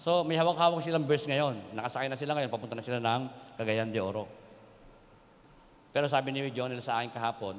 So, 0.00 0.24
may 0.24 0.40
hawak-hawak 0.40 0.80
silang 0.80 1.04
verse 1.04 1.28
ngayon. 1.28 1.76
Nakasakay 1.76 2.08
na 2.08 2.16
sila 2.18 2.32
ngayon, 2.38 2.50
papunta 2.50 2.74
na 2.78 2.86
sila 2.86 2.98
ng 3.02 3.22
Cagayan 3.60 3.92
de 3.92 4.00
Oro. 4.00 4.24
Pero 5.92 6.08
sabi 6.08 6.32
ni 6.32 6.48
Jonel 6.54 6.80
sa 6.80 7.02
akin 7.02 7.12
kahapon, 7.12 7.58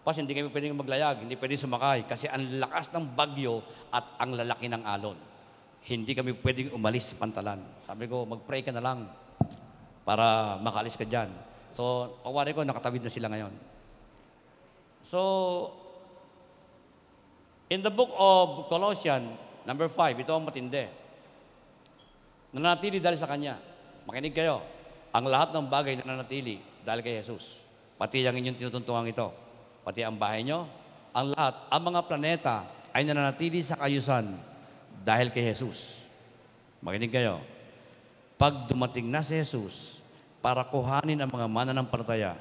Pas, 0.00 0.16
hindi 0.16 0.32
kami 0.32 0.48
pwedeng 0.48 0.80
maglayag, 0.80 1.28
hindi 1.28 1.36
pwedeng 1.36 1.60
sumakay 1.60 2.08
kasi 2.08 2.24
ang 2.24 2.40
lakas 2.56 2.88
ng 2.96 3.04
bagyo 3.12 3.60
at 3.92 4.16
ang 4.16 4.32
lalaki 4.32 4.64
ng 4.64 4.80
alon. 4.80 5.29
Hindi 5.80 6.12
kami 6.12 6.36
pwedeng 6.44 6.76
umalis 6.76 7.12
sa 7.12 7.16
pantalan. 7.16 7.60
Sabi 7.88 8.04
ko, 8.04 8.28
mag-pray 8.28 8.60
ka 8.60 8.68
na 8.68 8.84
lang 8.84 9.08
para 10.04 10.56
makaalis 10.60 11.00
ka 11.00 11.08
dyan. 11.08 11.32
So, 11.72 12.12
pawari 12.20 12.52
ko, 12.52 12.60
nakatawid 12.60 13.00
na 13.00 13.12
sila 13.12 13.32
ngayon. 13.32 13.54
So, 15.00 15.20
in 17.72 17.80
the 17.80 17.88
book 17.88 18.12
of 18.20 18.68
Colossians, 18.68 19.32
number 19.64 19.88
5, 19.88 20.20
ito 20.20 20.32
ang 20.36 20.44
matindi. 20.44 20.84
Nananatili 22.52 23.00
dahil 23.00 23.16
sa 23.16 23.30
Kanya. 23.30 23.56
Makinig 24.04 24.36
kayo. 24.36 24.60
Ang 25.16 25.32
lahat 25.32 25.56
ng 25.56 25.66
bagay 25.70 25.96
nananatili 25.96 26.60
dahil 26.84 27.00
kay 27.00 27.22
Jesus. 27.22 27.62
Pati 27.96 28.26
ang 28.26 28.36
inyong 28.36 28.58
tinutuntungan 28.58 29.08
ito. 29.08 29.32
Pati 29.80 30.04
ang 30.04 30.20
bahay 30.20 30.44
nyo. 30.44 30.68
Ang 31.16 31.32
lahat, 31.34 31.66
ang 31.72 31.82
mga 31.82 32.00
planeta 32.06 32.56
ay 32.92 33.06
nananatili 33.06 33.64
sa 33.64 33.78
kayusan 33.78 34.49
dahil 35.00 35.32
kay 35.32 35.44
Jesus. 35.50 36.00
Makinig 36.84 37.12
kayo. 37.12 37.40
Pag 38.40 38.68
dumating 38.68 39.08
na 39.08 39.20
si 39.20 39.36
Jesus 39.36 40.00
para 40.40 40.64
kuhanin 40.64 41.20
ang 41.20 41.28
mga 41.28 41.44
mananampalataya, 41.44 42.32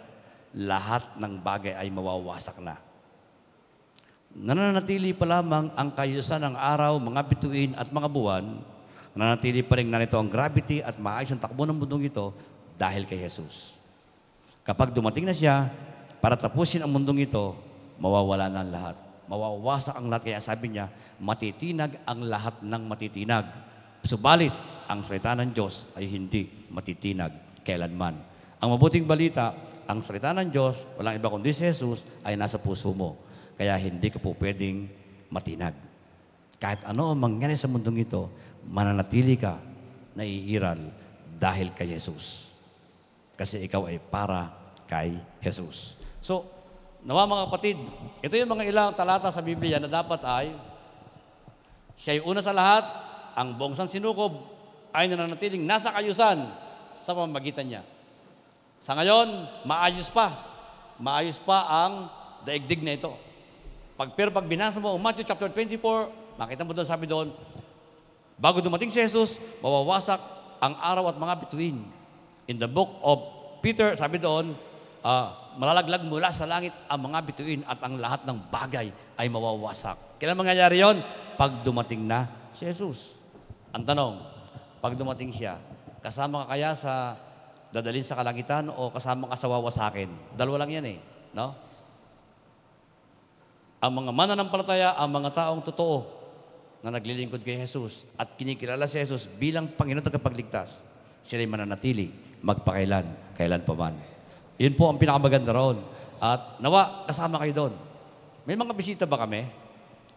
lahat 0.56 1.04
ng 1.20 1.34
bagay 1.40 1.76
ay 1.76 1.92
mawawasak 1.92 2.58
na. 2.64 2.80
Nananatili 4.30 5.12
pa 5.12 5.26
lamang 5.26 5.74
ang 5.74 5.90
kayusan 5.92 6.40
ng 6.40 6.56
araw, 6.56 6.96
mga 7.02 7.22
bituin 7.26 7.72
at 7.76 7.90
mga 7.90 8.08
buwan. 8.08 8.46
Nananatili 9.18 9.66
pa 9.66 9.82
rin 9.82 9.90
na 9.90 10.00
nito 10.00 10.16
ang 10.16 10.30
gravity 10.30 10.86
at 10.86 10.96
maayos 11.02 11.34
ang 11.34 11.42
takbo 11.42 11.66
ng 11.66 11.76
mundong 11.76 12.08
ito 12.08 12.32
dahil 12.78 13.04
kay 13.10 13.20
Jesus. 13.20 13.74
Kapag 14.64 14.94
dumating 14.94 15.26
na 15.26 15.34
siya, 15.34 15.68
para 16.22 16.38
tapusin 16.38 16.86
ang 16.86 16.94
mundong 16.94 17.26
ito, 17.26 17.58
mawawala 17.98 18.48
na 18.48 18.62
ang 18.62 18.72
lahat. 18.72 19.09
Mawawasak 19.30 19.94
ang 19.94 20.10
lahat. 20.10 20.34
Kaya 20.34 20.42
sabi 20.42 20.74
niya, 20.74 20.90
matitinag 21.22 22.02
ang 22.04 22.26
lahat 22.26 22.66
ng 22.66 22.84
matitinag. 22.90 23.46
Subalit, 24.02 24.52
ang 24.90 25.06
salita 25.06 25.38
ng 25.38 25.54
Diyos 25.54 25.86
ay 25.94 26.10
hindi 26.10 26.50
matitinag 26.74 27.62
kailanman. 27.62 28.18
Ang 28.58 28.70
mabuting 28.74 29.06
balita, 29.06 29.54
ang 29.86 30.02
salita 30.02 30.34
ng 30.34 30.50
Diyos, 30.50 30.90
walang 30.98 31.14
iba 31.14 31.30
kundi 31.30 31.54
si 31.54 31.70
Jesus, 31.70 32.02
ay 32.26 32.34
nasa 32.34 32.58
puso 32.58 32.90
mo. 32.90 33.22
Kaya 33.54 33.78
hindi 33.78 34.10
ka 34.10 34.18
po 34.18 34.34
pwedeng 34.34 34.90
matinag. 35.30 35.78
Kahit 36.58 36.84
ano 36.90 37.14
ang 37.14 37.22
mangyari 37.22 37.54
sa 37.54 37.70
mundong 37.70 38.02
ito, 38.02 38.34
mananatili 38.66 39.38
ka 39.38 39.62
na 40.18 40.26
iiral 40.26 40.90
dahil 41.38 41.72
kay 41.72 41.96
Jesus. 41.96 42.52
Kasi 43.40 43.64
ikaw 43.64 43.88
ay 43.88 44.02
para 44.02 44.52
kay 44.90 45.16
Jesus. 45.40 45.96
So, 46.20 46.59
nawa 47.04 47.30
mga 47.30 47.46
kapatid, 47.48 47.78
ito 48.20 48.34
yung 48.36 48.52
mga 48.52 48.68
ilang 48.68 48.92
talata 48.92 49.32
sa 49.32 49.40
Biblia 49.40 49.80
na 49.80 49.88
dapat 49.88 50.20
ay 50.28 50.52
siya 52.00 52.24
una 52.24 52.40
sa 52.40 52.56
lahat, 52.56 52.84
ang 53.36 53.56
buong 53.60 53.76
sinukob 53.76 54.40
ay 54.96 55.12
nananatiling 55.12 55.64
nasa 55.64 55.92
kayusan 55.92 56.48
sa 56.96 57.12
pamamagitan 57.12 57.68
niya. 57.68 57.84
Sa 58.80 58.96
ngayon, 58.96 59.28
maayos 59.68 60.08
pa. 60.08 60.32
Maayos 61.00 61.40
pa 61.40 61.68
ang 61.68 62.08
daigdig 62.48 62.84
na 62.84 62.96
ito. 62.96 63.12
Pag, 64.00 64.16
pero 64.16 64.32
pag 64.32 64.48
binasa 64.48 64.80
mo 64.80 64.96
ang 64.96 65.04
Matthew 65.04 65.28
chapter 65.28 65.52
24, 65.52 66.40
makita 66.40 66.64
mo 66.64 66.72
doon, 66.72 66.88
sabi 66.88 67.04
doon, 67.04 67.36
bago 68.40 68.64
dumating 68.64 68.88
si 68.88 69.04
Jesus, 69.04 69.36
mawawasak 69.60 70.20
ang 70.64 70.76
araw 70.80 71.12
at 71.12 71.20
mga 71.20 71.36
bituin. 71.44 71.84
In 72.48 72.56
the 72.56 72.68
book 72.68 72.96
of 73.04 73.20
Peter, 73.60 73.92
sabi 74.00 74.24
doon, 74.24 74.56
ah, 75.04 75.54
malalaglag 75.56 76.04
mula 76.06 76.32
sa 76.32 76.48
langit 76.48 76.72
ang 76.88 77.00
mga 77.10 77.20
bituin 77.26 77.62
at 77.68 77.80
ang 77.84 78.00
lahat 78.00 78.24
ng 78.24 78.38
bagay 78.48 78.88
ay 79.20 79.28
mawawasak. 79.28 80.20
Kailan 80.20 80.40
mangyayari 80.40 80.84
yon? 80.84 81.00
Pag 81.40 81.64
dumating 81.64 82.04
na 82.04 82.28
si 82.52 82.68
Jesus. 82.68 83.16
Ang 83.72 83.86
tanong, 83.86 84.20
pag 84.84 84.98
dumating 84.98 85.32
siya, 85.32 85.62
kasama 86.04 86.44
ka 86.44 86.56
kaya 86.56 86.74
sa 86.76 87.16
dadalhin 87.70 88.04
sa 88.04 88.18
kalangitan 88.18 88.68
o 88.74 88.90
kasama 88.92 89.30
ka 89.30 89.38
sa 89.38 89.48
wawasakin? 89.48 90.10
Dalawa 90.36 90.66
lang 90.66 90.82
yan 90.82 90.86
eh. 90.96 90.98
No? 91.32 91.54
Ang 93.80 94.04
mga 94.04 94.12
mananampalataya, 94.12 94.90
ang 95.00 95.08
mga 95.08 95.32
taong 95.32 95.64
totoo 95.64 96.04
na 96.84 96.92
naglilingkod 96.96 97.44
kay 97.44 97.60
Jesus 97.60 98.04
at 98.20 98.36
kinikilala 98.36 98.88
si 98.88 99.00
Jesus 99.00 99.28
bilang 99.28 99.72
Panginoon 99.72 100.04
at 100.04 100.12
kapagligtas, 100.12 100.84
sila'y 101.24 101.48
mananatili 101.48 102.30
magpakailan, 102.40 103.36
kailan 103.36 103.64
pa 103.64 103.74
man. 103.76 103.96
Yun 104.60 104.76
po 104.76 104.92
ang 104.92 105.00
pinakamaganda 105.00 105.56
roon. 105.56 105.80
At 106.20 106.60
nawa, 106.60 107.08
kasama 107.08 107.40
kayo 107.40 107.54
doon. 107.56 107.74
May 108.44 108.60
mga 108.60 108.76
bisita 108.76 109.04
ba 109.08 109.24
kami? 109.24 109.48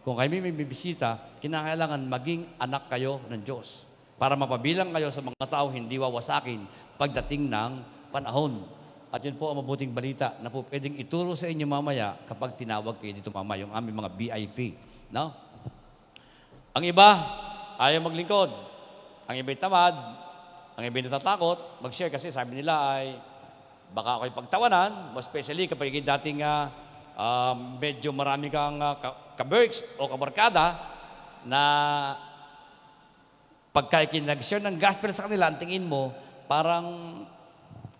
Kung 0.02 0.18
kayo 0.18 0.26
may 0.26 0.50
bisita, 0.50 1.30
kinakailangan 1.38 2.02
maging 2.10 2.58
anak 2.58 2.90
kayo 2.90 3.22
ng 3.30 3.38
Diyos 3.46 3.86
para 4.18 4.34
mapabilang 4.34 4.90
kayo 4.90 5.14
sa 5.14 5.22
mga 5.22 5.46
tao 5.46 5.70
hindi 5.70 5.94
wawasakin 5.98 6.66
pagdating 6.98 7.46
ng 7.46 7.72
panahon. 8.10 8.66
At 9.14 9.22
yun 9.22 9.38
po 9.38 9.50
ang 9.50 9.62
mabuting 9.62 9.94
balita 9.94 10.34
na 10.42 10.50
po 10.50 10.66
pwedeng 10.66 10.98
ituro 10.98 11.38
sa 11.38 11.46
inyo 11.46 11.66
mamaya 11.66 12.18
kapag 12.26 12.58
tinawag 12.58 12.98
kayo 12.98 13.14
dito 13.14 13.30
mama, 13.30 13.54
yung 13.54 13.70
aming 13.70 13.98
mga 13.98 14.10
VIP. 14.14 14.74
No? 15.10 15.30
Ang 16.74 16.88
iba, 16.88 17.08
ayaw 17.78 18.02
maglingkod. 18.02 18.50
Ang 19.26 19.36
iba'y 19.38 19.58
tamad. 19.60 19.94
Ang 20.74 20.84
iba'y 20.88 21.04
natatakot. 21.06 21.84
Mag-share 21.84 22.10
kasi 22.10 22.32
sabi 22.32 22.58
nila 22.58 22.78
ay 22.78 23.31
baka 23.92 24.18
ako'y 24.18 24.32
pagtawanan, 24.32 25.12
especially 25.20 25.68
kapag 25.68 25.92
yung 25.92 26.08
dating 26.16 26.40
ah, 26.40 26.72
ah, 27.16 27.54
medyo 27.54 28.10
marami 28.10 28.48
kang 28.48 28.80
uh, 28.80 28.96
kaberks 29.36 29.84
o 30.00 30.08
kabarkada 30.08 30.80
na 31.44 31.62
pagka 33.72 34.04
nag-share 34.04 34.64
ng 34.64 34.76
gospel 34.80 35.12
sa 35.12 35.28
kanila, 35.28 35.48
ang 35.48 35.56
tingin 35.60 35.84
mo, 35.84 36.12
parang 36.48 36.84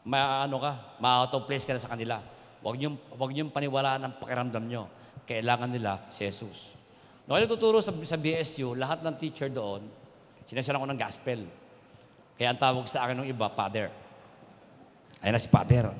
maano 0.05 0.57
ka, 0.61 0.73
ma-out 1.01 1.33
of 1.33 1.49
place 1.49 1.65
ka 1.65 1.77
na 1.77 1.81
sa 1.81 1.93
kanila. 1.93 2.21
Huwag 2.61 2.77
niyong, 2.77 2.97
huwag 3.17 3.31
niyong 3.33 3.51
paniwalaan 3.51 4.03
ang 4.05 4.15
pakiramdam 4.21 4.65
niyo. 4.69 4.87
Kailangan 5.25 5.71
nila 5.73 6.07
si 6.13 6.29
Jesus. 6.29 6.77
Nung 7.25 7.39
ako 7.39 7.57
tuturo 7.57 7.79
sa, 7.81 7.95
sa 8.05 8.19
BSU, 8.19 8.75
lahat 8.75 9.01
ng 9.01 9.15
teacher 9.17 9.49
doon, 9.49 9.87
sinasara 10.45 10.83
ko 10.83 10.87
ng 10.87 10.99
gospel. 10.99 11.41
Kaya 12.37 12.49
ang 12.53 12.61
tawag 12.61 12.85
sa 12.91 13.07
akin 13.07 13.23
ng 13.23 13.29
iba, 13.31 13.47
Father. 13.49 14.02
Ayun 15.23 15.39
na 15.39 15.41
si 15.41 15.47
Father. 15.47 15.95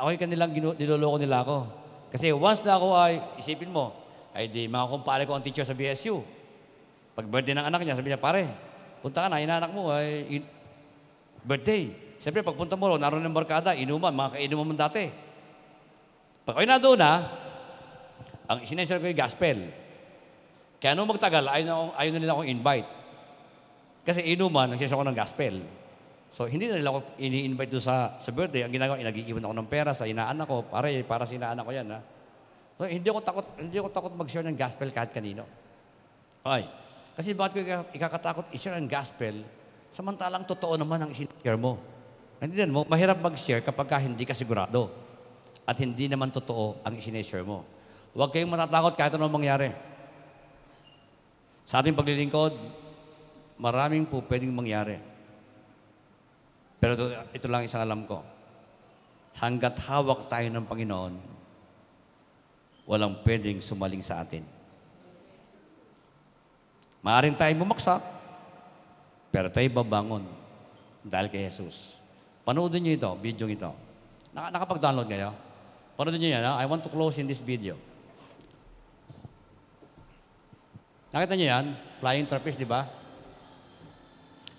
Ako 0.00 0.08
yung 0.08 0.22
kanilang 0.24 0.52
niloloko 0.56 1.20
nila 1.20 1.44
ako. 1.44 1.68
Kasi 2.08 2.32
once 2.32 2.64
na 2.64 2.80
ako 2.80 2.96
ay, 2.96 3.20
isipin 3.36 3.68
mo, 3.68 3.92
ay 4.32 4.48
di 4.48 4.64
mga 4.64 4.88
kumpare 4.88 5.28
ko 5.28 5.36
ang 5.36 5.44
teacher 5.44 5.68
sa 5.68 5.76
BSU. 5.76 6.24
Pag 7.12 7.28
birthday 7.28 7.52
ng 7.52 7.68
anak 7.68 7.84
niya, 7.84 7.96
sabi 7.96 8.08
niya, 8.08 8.20
pare, 8.20 8.48
punta 9.04 9.24
ka 9.24 9.28
na, 9.28 9.44
inaanak 9.44 9.68
mo 9.68 9.92
ay 9.92 10.40
in- 10.40 10.48
birthday. 11.44 11.92
Siyempre, 12.16 12.40
pagpunta 12.40 12.72
mo, 12.72 12.96
naroon 12.96 13.20
ng 13.20 13.36
barkada, 13.36 13.76
inuman, 13.76 14.16
mga 14.16 14.40
kainuman 14.40 14.72
mo 14.72 14.74
dati. 14.76 15.12
Pag 16.48 16.56
ako 16.56 16.64
na 16.64 16.80
doon 16.80 16.98
na, 16.98 17.12
ang 18.48 18.58
sinensya 18.64 18.96
ko 18.96 19.04
yung 19.04 19.20
gospel. 19.20 19.58
Kaya 20.80 20.96
nung 20.96 21.10
magtagal, 21.10 21.44
ayaw 21.44 21.64
na, 21.68 21.74
ayaw 22.00 22.10
na 22.16 22.20
nila 22.20 22.32
akong 22.32 22.48
invite. 22.48 22.88
Kasi 24.08 24.24
inuman, 24.32 24.72
nagsisya 24.72 24.96
ko 24.96 25.04
ng 25.04 25.18
gospel. 25.18 25.81
So, 26.32 26.48
hindi 26.48 26.64
na 26.64 26.80
nila 26.80 26.96
ako 26.96 27.20
ini-invite 27.20 27.70
doon 27.76 27.84
sa, 27.84 28.16
sa 28.16 28.32
birthday. 28.32 28.64
Ang 28.64 28.72
ginagawa, 28.72 28.96
nag-iiwan 28.96 29.44
ako 29.44 29.52
ng 29.52 29.68
pera 29.68 29.92
sa 29.92 30.08
inaanak 30.08 30.48
ko. 30.48 30.64
Pare, 30.64 30.88
para 31.04 31.28
sa 31.28 31.36
inaanak 31.36 31.60
ko 31.60 31.72
yan, 31.76 31.92
ha? 31.92 32.00
So, 32.80 32.88
hindi 32.88 33.04
ako 33.12 33.20
takot, 33.20 33.46
hindi 33.60 33.76
ako 33.76 33.88
takot 33.92 34.12
mag-share 34.16 34.48
ng 34.48 34.56
gospel 34.56 34.88
kahit 34.96 35.12
kanino. 35.12 35.44
Ay. 36.40 36.64
Kasi 37.12 37.36
bakit 37.36 37.52
ko 37.52 37.60
ika- 37.60 37.90
ikakatakot 37.92 38.48
i-share 38.56 38.80
ang 38.80 38.88
gospel 38.88 39.44
samantalang 39.92 40.48
totoo 40.48 40.80
naman 40.80 41.04
ang 41.04 41.12
i-share 41.12 41.60
mo. 41.60 41.76
Nandiyan 42.40 42.72
mo, 42.72 42.88
mahirap 42.88 43.20
mag-share 43.20 43.60
kapag 43.60 43.86
ka 43.92 44.00
hindi 44.00 44.24
ka 44.24 44.32
sigurado. 44.32 44.88
At 45.68 45.76
hindi 45.78 46.08
naman 46.08 46.32
totoo 46.32 46.80
ang 46.82 46.96
i-share 46.96 47.44
mo. 47.44 47.62
Huwag 48.16 48.32
kayong 48.32 48.50
matatakot 48.50 48.96
kahit 48.96 49.12
anong 49.14 49.36
mangyari. 49.36 49.70
Sa 51.68 51.78
ating 51.78 51.94
paglilingkod, 51.94 52.56
maraming 53.60 54.08
po 54.08 54.24
pwedeng 54.26 54.50
mangyari. 54.50 55.11
Pero 56.82 56.98
ito, 56.98 57.06
ito 57.14 57.46
lang 57.46 57.62
isang 57.62 57.86
alam 57.86 58.02
ko. 58.02 58.26
Hanggat 59.38 59.78
hawak 59.86 60.26
tayo 60.26 60.50
ng 60.50 60.66
Panginoon, 60.66 61.14
walang 62.90 63.22
pwedeng 63.22 63.62
sumaling 63.62 64.02
sa 64.02 64.18
atin. 64.18 64.42
Maaring 67.06 67.38
tayong 67.38 67.62
bumaksak, 67.62 68.02
pero 69.30 69.46
tayo 69.46 69.70
babangon 69.70 70.26
dahil 71.06 71.30
kay 71.30 71.46
Jesus. 71.46 71.94
Panoodin 72.42 72.82
niyo 72.82 72.98
ito, 72.98 73.10
video 73.22 73.46
ito. 73.46 73.70
Naka, 74.34 74.50
nakapag-download 74.50 75.06
kayo? 75.06 75.30
Panoodin 75.94 76.18
niyo 76.18 76.34
yan, 76.34 76.44
ha? 76.50 76.58
I 76.58 76.66
want 76.66 76.82
to 76.82 76.90
close 76.90 77.14
in 77.22 77.30
this 77.30 77.38
video. 77.38 77.78
Nakita 81.14 81.38
niyo 81.38 81.46
yan? 81.46 81.66
Flying 82.02 82.26
trapeze, 82.26 82.58
di 82.58 82.66
ba? 82.66 82.90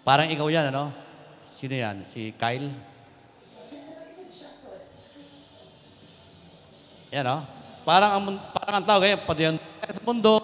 Parang 0.07 0.31
ikaw 0.31 0.47
yan, 0.47 0.71
ano? 0.71 1.02
Sino 1.63 1.79
yan? 1.79 2.03
Si 2.03 2.35
Kyle? 2.35 2.67
Yan, 7.15 7.23
no? 7.23 7.39
Parang 7.87 8.19
ang, 8.19 8.35
parang 8.51 8.75
ang 8.75 8.83
tao, 8.83 8.99
ganyan, 8.99 9.23
pati 9.23 9.47
yan 9.47 9.55
sa 9.79 10.03
mundo. 10.03 10.43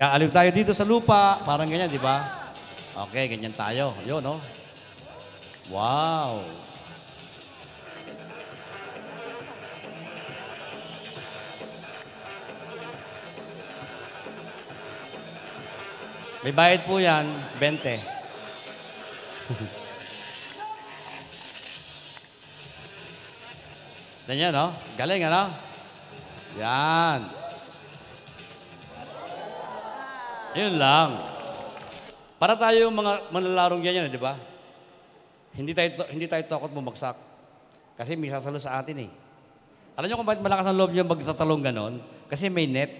Kaaliw 0.00 0.32
tayo 0.32 0.48
dito 0.48 0.72
sa 0.72 0.88
lupa. 0.88 1.44
Parang 1.44 1.68
ganyan, 1.68 1.92
di 1.92 2.00
ba? 2.00 2.48
Okay, 3.04 3.28
ganyan 3.28 3.52
tayo. 3.52 3.92
Yun, 4.08 4.24
no? 4.24 4.40
Wow! 5.68 6.40
May 16.40 16.56
bayad 16.56 16.88
po 16.88 16.96
yan, 16.96 17.28
20. 17.60 19.76
Ganyan, 24.30 24.54
no? 24.54 24.70
Galing, 24.94 25.26
ano? 25.26 25.50
Yan. 26.54 27.20
Yun 30.54 30.78
lang. 30.78 31.18
Para 32.38 32.54
tayo 32.54 32.94
mga 32.94 33.34
manlalarong 33.34 33.82
ganyan, 33.82 34.06
di 34.06 34.22
ba? 34.22 34.38
Hindi 35.50 35.74
tayo, 35.74 36.06
hindi 36.14 36.30
tayo 36.30 36.46
takot 36.46 36.70
bumagsak. 36.70 37.18
Kasi 37.98 38.14
may 38.14 38.30
sasalo 38.30 38.62
sa 38.62 38.78
atin 38.78 39.02
eh. 39.02 39.10
Alam 39.98 40.06
niyo 40.06 40.22
kung 40.22 40.30
bakit 40.30 40.46
malakas 40.46 40.70
ang 40.70 40.78
loob 40.78 40.94
niyo 40.94 41.02
magtatalong 41.10 41.66
ganon? 41.66 41.98
Kasi 42.30 42.46
may 42.54 42.70
net 42.70 42.94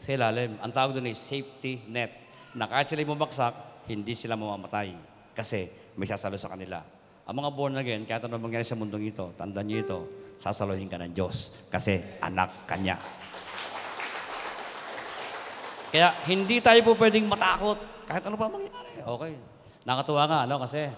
sa 0.00 0.16
ilalim. 0.16 0.56
Ang 0.64 0.72
tawag 0.72 0.96
doon 0.96 1.12
ay 1.12 1.16
safety 1.16 1.84
net. 1.92 2.08
Na 2.56 2.64
kahit 2.72 2.88
sila 2.88 3.04
bumagsak, 3.04 3.84
hindi 3.92 4.16
sila 4.16 4.32
mamamatay. 4.32 4.96
Kasi 5.36 5.68
may 6.00 6.08
sasalo 6.08 6.40
sa 6.40 6.56
kanila. 6.56 6.80
Ang 7.28 7.36
mga 7.36 7.50
born 7.52 7.76
again, 7.76 8.08
kahit 8.08 8.24
ano 8.24 8.40
mangyari 8.40 8.64
sa 8.64 8.80
mundong 8.80 9.12
ito, 9.12 9.28
tandaan 9.36 9.68
niyo 9.68 9.84
ito, 9.84 10.23
sasaluhin 10.38 10.90
ka 10.90 10.98
ng 11.00 11.12
Diyos. 11.14 11.54
Kasi 11.70 12.00
anak 12.20 12.68
kanya. 12.68 12.98
Kaya 15.94 16.10
hindi 16.26 16.58
tayo 16.58 16.82
po 16.82 16.98
pwedeng 16.98 17.30
matakot. 17.30 17.78
Kahit 18.04 18.26
ano 18.26 18.34
pa 18.34 18.50
mangyari. 18.50 18.98
Okay. 18.98 19.34
Nakatuwa 19.86 20.22
nga, 20.26 20.38
ano, 20.48 20.56
kasi 20.58 20.90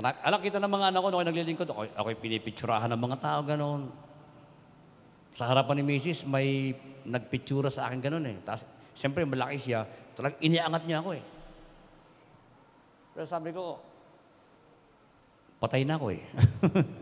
alam 0.00 0.40
kita 0.40 0.56
ng 0.62 0.70
mga 0.70 0.86
anak 0.92 1.00
ko, 1.00 1.08
nung 1.12 1.26
naglilingkod, 1.26 1.68
ako, 1.68 1.82
ako'y 1.92 2.16
pinipitsurahan 2.16 2.88
ng 2.88 3.00
mga 3.00 3.16
tao, 3.20 3.40
gano'n. 3.44 3.82
Sa 5.34 5.44
harapan 5.50 5.82
ni 5.82 5.96
Mrs., 5.96 6.24
may 6.24 6.72
nagpitsura 7.04 7.68
sa 7.68 7.90
akin 7.90 8.00
gano'n 8.00 8.26
eh. 8.32 8.36
Tapos, 8.40 8.64
siyempre, 8.96 9.28
malaki 9.28 9.60
siya. 9.60 9.84
Talagang 10.16 10.40
iniangat 10.40 10.82
niya 10.88 11.04
ako 11.04 11.10
eh. 11.16 11.24
Pero 13.12 13.26
sabi 13.28 13.50
ko, 13.52 13.76
patay 15.60 15.84
na 15.84 16.00
ako 16.00 16.06
eh. 16.16 16.22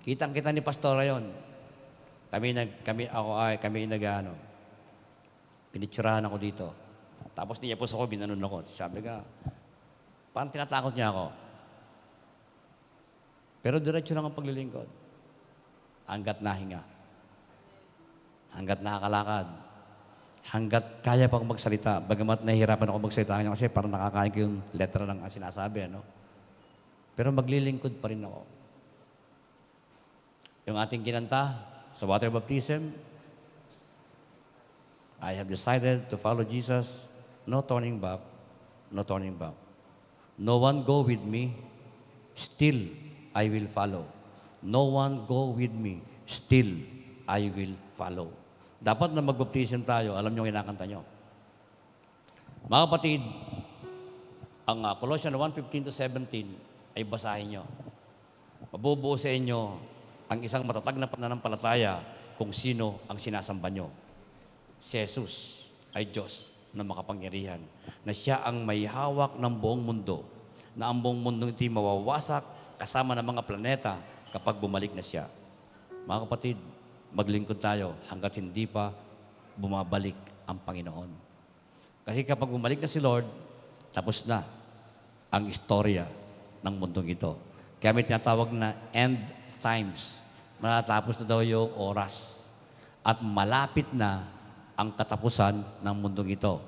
Kitang-kita 0.00 0.48
ni 0.50 0.64
Pastora 0.64 1.04
yon. 1.04 1.28
Kami 2.30 2.54
nag 2.54 2.70
kami 2.86 3.10
ako 3.10 3.30
ay 3.36 3.54
kami 3.60 3.84
nag 3.84 4.02
ano. 4.06 4.32
Pinitsurahan 5.74 6.24
ako 6.24 6.36
dito. 6.40 6.66
Tapos 7.36 7.60
niya 7.60 7.78
po 7.78 7.86
ako 7.86 8.06
binanon 8.08 8.40
ako. 8.40 8.66
Sabi 8.66 9.04
ka, 9.04 9.22
parang 10.34 10.50
tinatakot 10.50 10.94
niya 10.96 11.12
ako. 11.12 11.26
Pero 13.60 13.76
diretso 13.76 14.16
lang 14.16 14.24
ang 14.24 14.36
paglilingkod. 14.36 14.88
Hanggat 16.08 16.40
nahinga. 16.40 16.82
Hanggat 18.56 18.78
nakakalakad. 18.82 19.46
Hanggat 20.50 20.84
kaya 21.04 21.28
pa 21.28 21.36
akong 21.38 21.52
magsalita. 21.54 22.00
Bagamat 22.00 22.42
nahihirapan 22.42 22.88
ako 22.88 22.98
magsalita 23.04 23.44
kasi 23.44 23.68
parang 23.68 23.92
nakakain 23.92 24.32
ko 24.32 24.38
yung 24.48 24.56
letra 24.72 25.04
ng 25.04 25.20
sinasabi. 25.28 25.92
Ano? 25.92 26.00
Pero 27.14 27.30
maglilingkod 27.36 28.00
pa 28.00 28.10
rin 28.10 28.24
ako. 28.24 28.59
Yung 30.70 30.78
ating 30.78 31.02
kinanta 31.02 31.58
sa 31.90 32.06
water 32.06 32.30
baptism, 32.30 32.94
I 35.18 35.34
have 35.34 35.50
decided 35.50 36.06
to 36.06 36.14
follow 36.14 36.46
Jesus. 36.46 37.10
No 37.42 37.58
turning 37.66 37.98
back. 37.98 38.22
No 38.94 39.02
turning 39.02 39.34
back. 39.34 39.58
No 40.38 40.62
one 40.62 40.86
go 40.86 41.02
with 41.02 41.26
me. 41.26 41.58
Still, 42.38 42.86
I 43.34 43.50
will 43.50 43.66
follow. 43.66 44.06
No 44.62 44.94
one 44.94 45.26
go 45.26 45.50
with 45.50 45.74
me. 45.74 46.06
Still, 46.22 46.78
I 47.26 47.50
will 47.50 47.74
follow. 47.98 48.30
Dapat 48.78 49.10
na 49.10 49.26
magbaptism 49.26 49.82
tayo, 49.82 50.14
alam 50.14 50.30
ang 50.30 50.46
kinakanta 50.46 50.86
niyo. 50.86 51.02
Mga 52.70 52.82
kapatid, 52.86 53.20
ang 54.70 54.86
uh, 54.86 54.94
Colossians 55.02 55.34
1:15 55.34 55.90
to 55.90 55.92
17 55.92 56.94
ay 56.94 57.02
basahin 57.02 57.58
niyo. 57.58 57.64
Mabubuo 58.70 59.18
sa 59.18 59.34
inyo 59.34 59.90
ang 60.30 60.38
isang 60.46 60.62
matatag 60.62 60.94
na 60.94 61.10
pananampalataya 61.10 61.98
kung 62.38 62.54
sino 62.54 63.02
ang 63.10 63.18
sinasamba 63.18 63.66
niyo. 63.66 63.90
Si 64.78 64.94
Jesus 64.94 65.66
ay 65.90 66.06
Diyos 66.06 66.54
na 66.70 66.86
makapangyarihan, 66.86 67.58
na 68.06 68.14
siya 68.14 68.38
ang 68.46 68.62
may 68.62 68.86
hawak 68.86 69.34
ng 69.34 69.54
buong 69.58 69.82
mundo, 69.82 70.22
na 70.78 70.86
ang 70.86 71.02
buong 71.02 71.18
mundo 71.18 71.50
ito'y 71.50 71.66
mawawasak 71.66 72.46
kasama 72.78 73.18
ng 73.18 73.26
mga 73.26 73.42
planeta 73.42 73.92
kapag 74.30 74.62
bumalik 74.62 74.94
na 74.94 75.02
siya. 75.02 75.26
Mga 76.06 76.30
kapatid, 76.30 76.56
maglingkod 77.10 77.58
tayo 77.58 77.98
hanggat 78.06 78.38
hindi 78.38 78.70
pa 78.70 78.94
bumabalik 79.58 80.14
ang 80.46 80.62
Panginoon. 80.62 81.10
Kasi 82.06 82.22
kapag 82.22 82.54
bumalik 82.54 82.78
na 82.78 82.86
si 82.86 83.02
Lord, 83.02 83.26
tapos 83.90 84.22
na 84.30 84.46
ang 85.26 85.50
istorya 85.50 86.06
ng 86.62 86.74
mundong 86.78 87.18
ito. 87.18 87.34
Kaya 87.82 87.90
may 87.90 88.06
tinatawag 88.06 88.54
na 88.54 88.78
end 88.94 89.39
times. 89.60 90.24
Matatapos 90.58 91.20
na 91.20 91.26
daw 91.28 91.40
yung 91.44 91.70
oras. 91.76 92.48
At 93.04 93.20
malapit 93.20 93.88
na 93.92 94.24
ang 94.76 94.92
katapusan 94.96 95.60
ng 95.84 95.94
mundong 95.96 96.32
ito. 96.32 96.60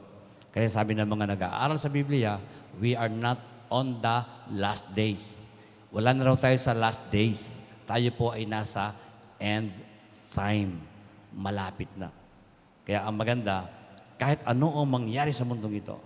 Kaya 0.53 0.69
sabi 0.69 0.93
ng 0.93 1.09
mga 1.09 1.33
nag-aaral 1.33 1.81
sa 1.81 1.89
Biblia, 1.89 2.37
we 2.77 2.93
are 2.93 3.09
not 3.09 3.41
on 3.73 4.05
the 4.05 4.17
last 4.53 4.85
days. 4.93 5.49
Wala 5.89 6.13
na 6.13 6.29
raw 6.29 6.37
tayo 6.37 6.57
sa 6.61 6.77
last 6.77 7.09
days. 7.09 7.57
Tayo 7.89 8.13
po 8.13 8.37
ay 8.37 8.45
nasa 8.45 8.93
end 9.41 9.73
time. 10.37 10.77
Malapit 11.33 11.89
na. 11.97 12.13
Kaya 12.85 13.09
ang 13.09 13.17
maganda, 13.17 13.65
kahit 14.21 14.45
ano 14.45 14.77
ang 14.77 14.89
mangyari 14.93 15.33
sa 15.33 15.49
mundong 15.49 15.81
ito, 15.81 15.97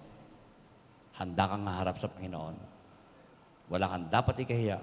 handa 1.18 1.51
kang 1.51 1.66
haharap 1.66 1.99
sa 1.99 2.07
Panginoon. 2.07 2.57
Wala 3.66 3.91
kang 3.91 4.07
dapat 4.07 4.47
ikahiya 4.47 4.78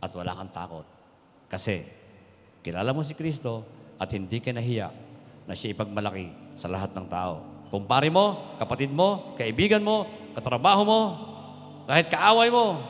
at 0.00 0.10
wala 0.16 0.32
kang 0.32 0.52
takot. 0.52 0.86
Kasi 1.54 1.86
kilala 2.66 2.90
mo 2.90 3.06
si 3.06 3.14
Kristo 3.14 3.62
at 3.94 4.10
hindi 4.10 4.42
ka 4.42 4.50
nahiya 4.50 4.90
na 5.46 5.54
siya 5.54 5.70
ipagmalaki 5.70 6.34
sa 6.58 6.66
lahat 6.66 6.90
ng 6.98 7.06
tao. 7.06 7.46
Kumpare 7.70 8.10
mo, 8.10 8.58
kapatid 8.58 8.90
mo, 8.90 9.38
kaibigan 9.38 9.78
mo, 9.78 10.10
katrabaho 10.34 10.82
mo, 10.82 11.00
kahit 11.86 12.10
kaaway 12.10 12.50
mo. 12.50 12.82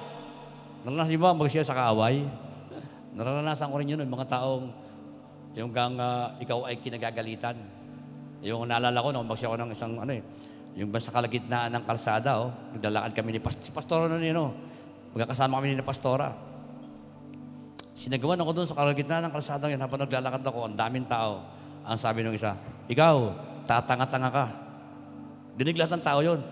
Naranasan 0.80 1.20
ba 1.20 1.36
mag-share 1.36 1.68
sa 1.68 1.76
kaaway? 1.76 2.24
Naranasan 3.16 3.68
ko 3.68 3.76
rin 3.76 3.92
yun, 3.92 4.00
mga 4.00 4.32
taong 4.32 4.72
yung 5.52 5.68
gang 5.68 6.00
ah, 6.00 6.32
ikaw 6.40 6.64
ay 6.64 6.80
kinagagalitan. 6.80 7.60
Yung 8.40 8.64
naalala 8.64 8.96
ko, 8.96 9.12
nung 9.12 9.28
mag-share 9.28 9.52
ko 9.52 9.60
ng 9.60 9.76
isang 9.76 9.92
ano 10.00 10.12
eh, 10.16 10.24
yung 10.72 10.88
ba 10.88 11.04
sa 11.04 11.12
kalagitnaan 11.12 11.68
ng 11.68 11.84
kalsada, 11.84 12.40
oh, 12.40 12.48
naglalakad 12.72 13.12
kami 13.12 13.36
ni 13.36 13.40
Pastor, 13.44 13.60
si 13.60 13.72
Pastora 13.76 14.08
nun 14.08 14.24
yun, 14.24 14.40
oh. 14.40 14.50
Magkakasama 15.12 15.60
kami 15.60 15.76
ni 15.76 15.84
Pastora. 15.84 16.53
Sinagawan 17.94 18.42
ako 18.42 18.50
doon 18.50 18.66
sa 18.66 18.74
kalagitnaan 18.74 19.30
ng 19.30 19.32
kalsada 19.32 19.70
yun 19.70 19.78
habang 19.78 20.02
naglalakad 20.02 20.42
ako, 20.42 20.66
ang 20.66 20.74
daming 20.74 21.06
tao. 21.06 21.46
Ang 21.86 21.94
sabi 21.94 22.26
ng 22.26 22.34
isa, 22.34 22.58
ikaw, 22.90 23.30
tatanga-tanga 23.70 24.30
ka. 24.34 24.46
Dinig 25.54 25.78
ng 25.78 26.02
tao 26.02 26.18
yun. 26.18 26.42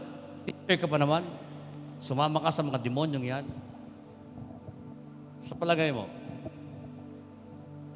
Eh 0.46 0.78
ka 0.78 0.86
pa 0.86 1.02
naman. 1.02 1.26
Sumama 1.98 2.38
ka 2.38 2.54
sa 2.54 2.62
mga 2.62 2.78
demonyong 2.78 3.26
yan. 3.26 3.44
Sa 5.42 5.58
palagay 5.58 5.90
mo, 5.90 6.06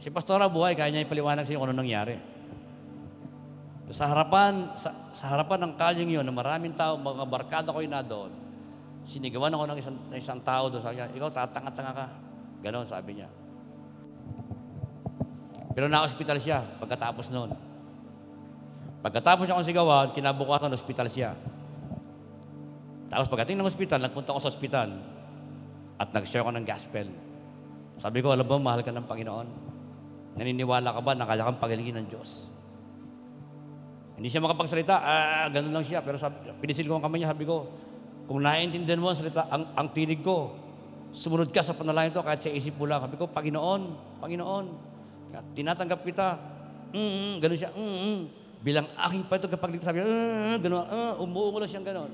si 0.03 0.11
Pastora 0.11 0.51
buhay, 0.51 0.75
kaya 0.75 0.91
niya 0.91 1.07
ipaliwanag 1.07 1.47
sa 1.47 1.55
iyo 1.55 1.63
kung 1.63 1.71
ano 1.71 1.79
nangyari. 1.79 2.19
Sa 3.95 4.11
harapan, 4.11 4.75
sa, 4.75 4.91
sa 5.15 5.31
harapan 5.31 5.63
ng 5.63 5.73
kalyeng 5.79 6.11
yun, 6.11 6.27
na 6.27 6.35
maraming 6.35 6.75
tao, 6.75 6.99
mga 6.99 7.23
barkada 7.31 7.71
ko 7.71 7.79
na 7.87 8.03
doon, 8.03 8.35
sinigawan 9.07 9.55
ako 9.55 9.65
ng 9.71 9.79
isang, 9.79 9.97
ng 10.11 10.19
isang 10.19 10.43
tao 10.43 10.67
doon. 10.67 10.83
Sabi 10.83 10.99
niya, 10.99 11.07
ikaw 11.15 11.31
tatanga-tanga 11.31 11.95
ka. 11.95 12.26
Ganon, 12.67 12.83
sabi 12.83 13.23
niya. 13.23 13.31
Pero 15.71 15.87
na-hospital 15.87 16.43
siya 16.43 16.67
pagkatapos 16.83 17.31
noon. 17.31 17.55
Pagkatapos 19.07 19.47
akong 19.47 19.63
sigawan, 19.63 20.11
kinabukasan 20.11 20.75
hospital 20.75 21.07
siya. 21.07 21.39
Tapos 23.07 23.31
pagdating 23.31 23.63
ng 23.63 23.71
hospital, 23.71 24.03
nagpunta 24.03 24.35
ako 24.35 24.41
sa 24.43 24.51
hospital 24.51 24.99
at 25.95 26.11
nag-share 26.11 26.43
ako 26.43 26.59
ng 26.59 26.67
gospel. 26.67 27.07
Sabi 28.03 28.19
ko, 28.19 28.35
alam 28.35 28.43
ba, 28.43 28.59
mahal 28.59 28.83
ka 28.83 28.91
ng 28.91 29.07
Panginoon? 29.07 29.49
Naniniwala 30.35 30.91
ka 30.91 31.01
ba 31.07 31.15
na 31.15 31.23
kaya 31.23 31.47
kang 31.47 31.63
pagalingin 31.63 32.03
ng 32.03 32.07
Diyos? 32.11 32.51
Hindi 34.19 34.27
siya 34.27 34.43
makapagsalita, 34.43 34.95
ah, 35.07 35.47
ganun 35.55 35.71
lang 35.71 35.87
siya. 35.87 36.03
Pero 36.03 36.19
sabi, 36.19 36.51
pinisil 36.59 36.91
ko 36.91 36.99
ang 36.99 37.05
kamay 37.07 37.23
niya, 37.23 37.31
sabi 37.31 37.47
ko, 37.47 37.71
kung 38.27 38.43
naiintindihan 38.43 38.99
mo 38.99 39.15
ang 39.15 39.19
salita, 39.23 39.47
ang, 39.55 39.71
ang 39.79 39.87
tinig 39.95 40.27
ko, 40.27 40.66
sumunod 41.17 41.49
ka 41.49 41.65
sa 41.65 41.73
panalangin 41.73 42.13
to 42.13 42.21
kahit 42.21 42.45
sa 42.45 42.53
isip 42.53 42.77
mo 42.77 42.85
lang. 42.85 43.01
Sabi 43.01 43.17
ko, 43.17 43.25
Panginoon, 43.25 43.83
Panginoon, 44.21 44.65
tinatanggap 45.57 46.05
kita. 46.05 46.37
Mm, 46.93 47.01
mm, 47.01 47.35
ganun 47.41 47.57
siya, 47.57 47.71
mm, 47.73 47.97
mm. 48.05 48.21
Bilang 48.61 48.87
aking 49.09 49.25
pa 49.25 49.41
ito 49.41 49.49
kapag 49.49 49.81
sabi 49.81 50.05
niya, 50.05 50.07
uh, 50.07 50.57
ganun, 50.61 50.85
uh, 50.85 51.25
umuungo 51.25 51.57
lang 51.65 51.71
siyang 51.73 51.89
ganun. 51.89 52.13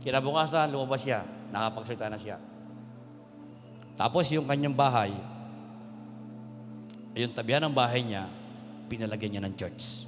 Kinabukasan, 0.00 0.72
lumabas 0.72 1.04
siya, 1.04 1.20
nakapagsalita 1.52 2.08
na 2.08 2.16
siya. 2.16 2.40
Tapos 3.98 4.24
yung 4.32 4.48
kanyang 4.48 4.72
bahay, 4.72 5.12
yung 7.12 7.34
tabihan 7.34 7.60
ng 7.68 7.74
bahay 7.74 8.00
niya, 8.00 8.30
pinalagyan 8.88 9.36
niya 9.36 9.42
ng 9.44 9.54
church. 9.58 10.07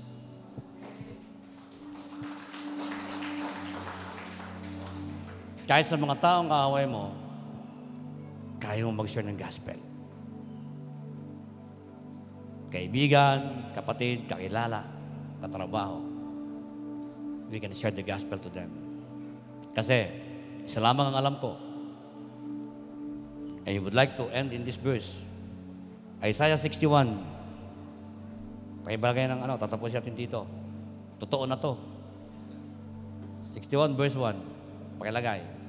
Kahit 5.71 5.87
sa 5.87 5.95
mga 5.95 6.19
taong 6.19 6.51
kaaway 6.51 6.83
mo, 6.83 7.15
kaya 8.59 8.83
mo 8.83 8.91
mag-share 8.91 9.23
ng 9.23 9.39
gospel. 9.39 9.79
Kaibigan, 12.75 13.71
kapatid, 13.71 14.27
kakilala, 14.27 14.83
katrabaho. 15.39 16.03
We 17.55 17.63
can 17.63 17.71
share 17.71 17.95
the 17.95 18.03
gospel 18.03 18.43
to 18.43 18.51
them. 18.51 18.67
Kasi, 19.71 20.11
isa 20.67 20.83
lamang 20.83 21.15
ang 21.15 21.17
alam 21.23 21.35
ko. 21.39 21.55
I 23.63 23.79
would 23.79 23.95
like 23.95 24.19
to 24.19 24.27
end 24.35 24.51
in 24.51 24.67
this 24.67 24.75
verse. 24.75 25.23
Isaiah 26.19 26.59
61. 26.59 27.15
Pakibalagay 28.91 29.31
ng 29.31 29.39
ano, 29.47 29.55
tatapos 29.55 29.95
natin 29.95 30.19
dito. 30.19 30.51
Totoo 31.23 31.47
na 31.47 31.55
to. 31.55 31.79
61 33.47 33.95
verse 33.95 34.19
1. 34.19 34.99
Pakilagay. 34.99 35.60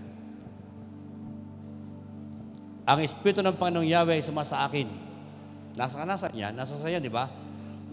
Ang 2.82 3.06
Espiritu 3.06 3.46
ng 3.46 3.54
Panginoong 3.54 3.86
Yahweh 3.86 4.18
ay 4.18 4.24
sumasa 4.26 4.66
akin. 4.66 4.90
Nasa 5.78 6.02
ka 6.02 6.06
nasa 6.06 6.28
niya, 6.34 6.50
nasa 6.50 6.74
saya, 6.82 6.98
di 6.98 7.14
ba? 7.14 7.30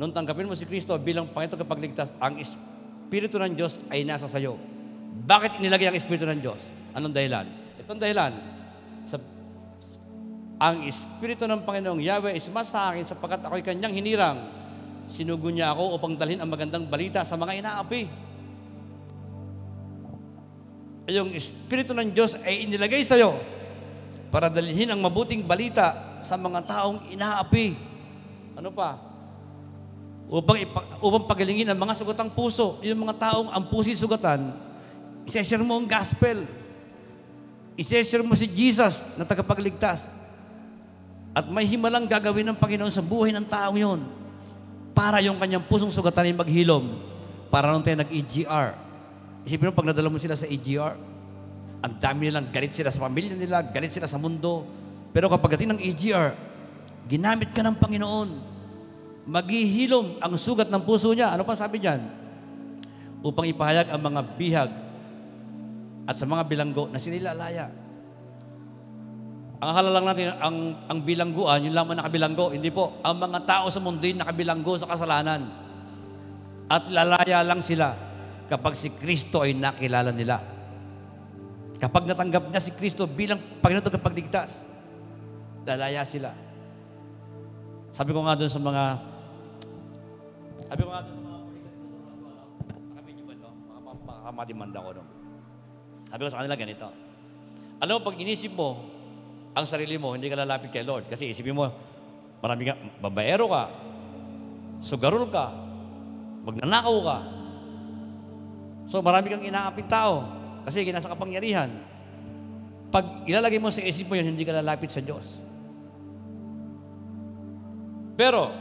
Nung 0.01 0.15
tanggapin 0.17 0.49
mo 0.49 0.57
si 0.57 0.65
Kristo 0.65 0.97
bilang 0.97 1.29
Panginoon 1.29 1.61
kapagligtas, 1.61 2.09
ang 2.17 2.41
Espiritu 2.41 3.37
ng 3.37 3.53
Diyos 3.53 3.77
ay 3.93 4.09
nasa 4.09 4.25
sayo. 4.25 4.57
Bakit 5.29 5.61
inilagay 5.61 5.93
ang 5.93 5.99
Espiritu 5.99 6.25
ng 6.25 6.41
Diyos? 6.41 6.73
Anong 6.97 7.13
dahilan? 7.13 7.45
Itong 7.77 8.01
dahilan, 8.01 8.33
sa, 9.05 9.21
ang 10.57 10.89
Espiritu 10.89 11.45
ng 11.45 11.61
Panginoong 11.69 12.01
Yahweh 12.01 12.33
ay 12.33 12.41
sumasa 12.41 12.89
akin 12.89 13.05
sapagkat 13.05 13.45
ako'y 13.45 13.61
kanyang 13.61 13.93
hinirang. 13.93 14.41
Sinugo 15.05 15.53
niya 15.53 15.77
ako 15.77 16.01
upang 16.01 16.17
dalhin 16.17 16.41
ang 16.41 16.49
magandang 16.49 16.89
balita 16.89 17.29
sa 17.29 17.37
mga 17.37 17.61
inaapi. 17.61 18.03
Yung 21.13 21.33
Espiritu 21.37 21.93
ng 21.93 22.09
Diyos 22.13 22.41
ay 22.41 22.65
inilagay 22.65 23.05
sa 23.05 23.17
iyo 23.17 23.58
para 24.29 24.53
dalhin 24.53 24.93
ang 24.93 25.01
mabuting 25.01 25.41
balita 25.41 26.21
sa 26.21 26.37
mga 26.37 26.61
taong 26.69 27.09
inaapi. 27.13 27.77
Ano 28.57 28.69
pa? 28.73 29.01
Upang, 30.29 30.61
ipa, 30.61 30.85
upang 31.01 31.25
pagalingin 31.25 31.73
ang 31.73 31.81
mga 31.81 31.97
sugatang 31.97 32.29
puso. 32.29 32.77
Yung 32.85 33.09
mga 33.09 33.17
taong 33.17 33.49
ang 33.49 33.65
pusi 33.73 33.97
sugatan, 33.97 34.53
iseshare 35.25 35.65
mo 35.65 35.81
ang 35.81 35.89
gospel. 35.89 36.45
Iseshare 37.79 38.21
mo 38.21 38.37
si 38.37 38.45
Jesus 38.45 39.01
na 39.17 39.25
tagapagligtas. 39.25 40.13
At 41.33 41.49
may 41.49 41.65
himalang 41.65 42.05
gagawin 42.05 42.45
ng 42.53 42.59
Panginoon 42.61 42.93
sa 42.93 43.01
buhay 43.01 43.33
ng 43.33 43.47
taong 43.49 43.79
yon 43.79 44.01
para 44.93 45.23
yung 45.23 45.39
kanyang 45.39 45.65
pusong 45.65 45.95
sugatan 45.95 46.29
ay 46.29 46.35
maghilom. 46.35 46.85
Para 47.49 47.73
nung 47.73 47.81
tayo 47.81 47.97
nag-EGR. 48.03 48.77
Isipin 49.49 49.71
mo, 49.71 49.79
pag 49.79 49.89
nadala 49.89 50.13
mo 50.13 50.21
sila 50.21 50.37
sa 50.37 50.45
EGR, 50.45 51.08
Ang 51.79 51.95
dami 52.03 52.27
nilang 52.27 52.51
galit 52.51 52.75
sila 52.75 52.91
sa 52.91 53.07
pamilya 53.07 53.39
nila, 53.39 53.63
galit 53.63 53.95
sila 53.95 54.11
sa 54.11 54.19
mundo. 54.19 54.67
Pero 55.15 55.31
kapag 55.31 55.55
dating 55.55 55.79
ng 55.79 55.83
EGR, 55.83 56.35
ginamit 57.07 57.55
ka 57.55 57.63
ng 57.63 57.79
Panginoon. 57.79 58.31
Maghihilom 59.29 60.19
ang 60.19 60.35
sugat 60.35 60.67
ng 60.73 60.83
puso 60.83 61.15
niya. 61.15 61.31
Ano 61.31 61.47
pa 61.47 61.55
sabi 61.55 61.79
diyan? 61.79 62.01
Upang 63.23 63.47
ipahayag 63.47 63.95
ang 63.95 64.03
mga 64.03 64.21
bihag 64.35 64.71
at 66.09 66.17
sa 66.17 66.27
mga 66.27 66.43
bilanggo 66.49 66.89
na 66.91 66.99
sinilalaya. 66.99 67.69
Ang 69.59 69.69
akala 69.75 69.91
lang 69.91 70.07
natin, 70.07 70.27
ang, 70.39 70.57
ang 70.87 70.99
bilangguan, 71.03 71.67
yun 71.67 71.75
lamang 71.75 71.99
nakabilanggo. 71.99 72.55
Hindi 72.55 72.71
po. 72.71 72.99
Ang 73.03 73.23
mga 73.23 73.39
tao 73.43 73.67
sa 73.71 73.83
mundo 73.83 74.07
yun 74.07 74.19
nakabilanggo 74.19 74.79
sa 74.79 74.87
kasalanan. 74.87 75.47
At 76.71 76.91
lalaya 76.91 77.43
lang 77.47 77.63
sila 77.63 77.95
kapag 78.51 78.75
si 78.75 78.91
Kristo 78.95 79.45
ay 79.45 79.55
nakilala 79.55 80.11
nila. 80.11 80.58
Kapag 81.79 82.11
natanggap 82.11 82.51
niya 82.51 82.59
si 82.59 82.75
Kristo 82.75 83.07
bilang 83.07 83.39
Panginoon 83.63 83.87
at 83.87 83.95
kapagligtas, 83.95 84.67
lalaya 85.63 86.03
sila. 86.03 86.35
Sabi 87.95 88.11
ko 88.11 88.27
nga 88.27 88.35
doon 88.35 88.51
sa 88.51 88.59
mga, 88.59 88.85
sabi 90.67 90.81
ko 90.83 90.91
nga 90.91 91.03
doon 91.07 91.15
sa 91.15 91.23
mga 91.23 91.39
kami 92.99 93.11
nyo 93.15 93.25
ba 93.25 93.33
ito? 93.39 93.49
Makamadimanda 94.03 94.79
ko 94.83 94.91
doon. 94.99 95.09
Sabi 96.11 96.21
ko 96.27 96.29
sa 96.35 96.39
kanila 96.43 96.59
ganito. 96.59 96.89
Alam 97.79 98.03
mo, 98.03 98.11
pag 98.11 98.19
inisip 98.19 98.53
mo, 98.59 98.71
ang 99.55 99.67
sarili 99.67 99.95
mo, 100.03 100.19
hindi 100.19 100.27
ka 100.27 100.35
lalapit 100.35 100.75
kay 100.75 100.83
Lord. 100.83 101.07
Kasi 101.07 101.31
isipin 101.31 101.55
mo, 101.55 101.71
marami 102.43 102.67
ka, 102.67 102.75
babaero 102.99 103.47
ka, 103.47 103.65
sugarol 104.83 105.31
ka, 105.31 105.55
magnanakaw 106.43 106.97
ka. 107.07 107.19
So 108.91 108.99
marami 108.99 109.31
kang 109.31 109.47
inaapit 109.47 109.87
tao 109.87 110.38
kasi 110.69 110.85
ginasa 110.85 111.09
kapangyarihan. 111.09 111.73
Pag 112.93 113.25
ilalagay 113.25 113.57
mo 113.57 113.73
sa 113.73 113.81
isip 113.81 114.05
mo 114.05 114.21
yun, 114.21 114.37
hindi 114.37 114.45
ka 114.45 114.53
lalapit 114.61 114.93
sa 114.93 115.01
Diyos. 115.01 115.41
Pero, 118.21 118.53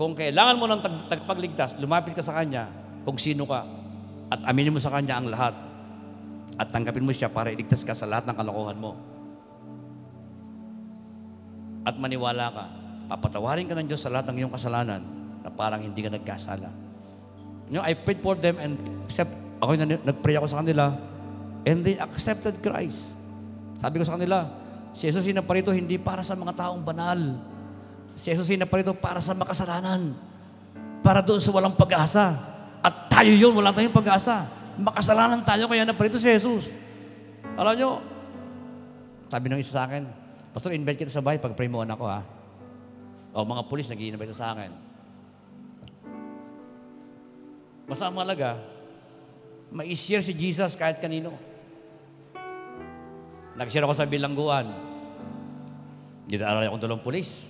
kung 0.00 0.16
kailangan 0.16 0.56
mo 0.56 0.64
ng 0.64 0.80
tag- 0.80 1.06
tagpagligtas, 1.12 1.76
lumapit 1.76 2.16
ka 2.16 2.24
sa 2.24 2.40
Kanya 2.40 2.72
kung 3.04 3.20
sino 3.20 3.44
ka 3.44 3.68
at 4.32 4.40
aminin 4.48 4.72
mo 4.72 4.80
sa 4.80 4.88
Kanya 4.88 5.20
ang 5.20 5.28
lahat 5.28 5.52
at 6.56 6.72
tanggapin 6.72 7.04
mo 7.04 7.12
siya 7.12 7.28
para 7.28 7.52
iligtas 7.52 7.84
ka 7.84 7.92
sa 7.92 8.08
lahat 8.08 8.24
ng 8.24 8.36
kalokohan 8.38 8.78
mo. 8.80 8.96
At 11.84 12.00
maniwala 12.00 12.48
ka, 12.48 12.64
papatawarin 13.12 13.68
ka 13.68 13.76
ng 13.76 13.88
Diyos 13.88 14.00
sa 14.00 14.12
lahat 14.12 14.30
ng 14.32 14.36
iyong 14.44 14.52
kasalanan 14.52 15.02
na 15.44 15.50
parang 15.52 15.80
hindi 15.80 16.00
ka 16.00 16.12
nagkasala. 16.12 16.70
You 17.68 17.80
know, 17.80 17.84
I 17.84 17.92
prayed 17.92 18.24
for 18.24 18.36
them 18.36 18.56
and 18.56 18.76
accept, 19.04 19.32
ako 19.58 19.70
yung 19.74 19.84
nag-pray 20.06 20.38
ako 20.38 20.46
sa 20.50 20.62
kanila 20.62 20.94
and 21.66 21.82
they 21.82 21.98
accepted 21.98 22.58
Christ. 22.62 23.18
Sabi 23.78 23.98
ko 23.98 24.04
sa 24.06 24.14
kanila, 24.18 24.46
si 24.94 25.06
Jesus 25.06 25.26
rito 25.26 25.70
hindi 25.70 25.98
para 25.98 26.22
sa 26.22 26.34
mga 26.34 26.54
taong 26.54 26.82
banal. 26.82 27.38
Si 28.18 28.30
Jesus 28.30 28.50
rito 28.50 28.92
para 28.94 29.22
sa 29.22 29.34
makasalanan. 29.34 30.14
Para 31.02 31.22
doon 31.22 31.38
sa 31.38 31.54
walang 31.54 31.74
pag-asa. 31.78 32.34
At 32.82 33.10
tayo 33.10 33.30
yun, 33.34 33.54
wala 33.54 33.70
tayong 33.70 33.94
pag-asa. 33.94 34.46
Makasalanan 34.78 35.42
tayo 35.42 35.66
kaya 35.66 35.82
naparito 35.86 36.18
si 36.18 36.30
Jesus. 36.30 36.70
Alam 37.58 37.74
nyo, 37.74 37.90
sabi 39.26 39.50
ng 39.50 39.58
isa 39.58 39.74
sa 39.78 39.82
akin, 39.90 40.06
Pastor, 40.54 40.74
invite 40.74 40.98
kita 40.98 41.12
sa 41.12 41.22
bahay 41.22 41.38
pag 41.38 41.54
pray 41.54 41.70
mo 41.70 41.82
anak 41.82 41.98
ko 41.98 42.06
ha. 42.06 42.22
O 43.34 43.44
mga 43.44 43.62
pulis 43.66 43.86
nag-i-invite 43.86 44.34
sa 44.34 44.54
akin. 44.56 44.70
Basta 47.88 48.10
malaga, 48.10 48.58
ma-share 49.68 50.24
si 50.24 50.32
Jesus 50.32 50.74
kahit 50.74 51.00
kanino. 51.00 51.36
Nag-share 53.58 53.84
ako 53.84 53.94
sa 53.96 54.06
bilangguan. 54.06 54.70
Dinaaral 56.30 56.68
akong 56.68 56.82
dalawang 56.82 57.04
pulis. 57.04 57.48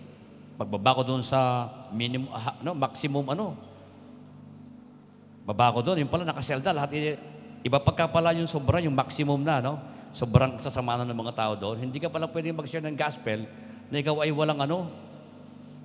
Pagbaba 0.59 0.99
ko 0.99 1.03
doon 1.07 1.23
sa 1.23 1.71
minimum, 1.95 2.31
ah, 2.35 2.59
no, 2.65 2.75
maximum 2.75 3.23
ano. 3.31 3.55
Baba 5.47 5.73
ko 5.73 5.81
doon, 5.81 6.05
yung 6.05 6.13
pala 6.13 6.29
nakaselda, 6.29 6.77
lahat 6.77 7.17
iba 7.65 7.79
pagka 7.81 8.05
pala 8.11 8.37
yung 8.37 8.51
sobra, 8.51 8.85
yung 8.85 8.93
maximum 8.93 9.41
na, 9.41 9.65
no? 9.65 9.81
Sobrang 10.13 10.61
sasama 10.61 10.99
na 10.99 11.09
ng 11.09 11.17
mga 11.17 11.33
tao 11.37 11.53
doon. 11.55 11.89
Hindi 11.89 12.03
ka 12.03 12.11
pala 12.11 12.27
pwedeng 12.29 12.59
mag-share 12.59 12.85
ng 12.85 12.97
gospel 12.97 13.45
na 13.89 13.97
ikaw 14.01 14.25
ay 14.25 14.33
walang 14.35 14.61
ano. 14.61 14.89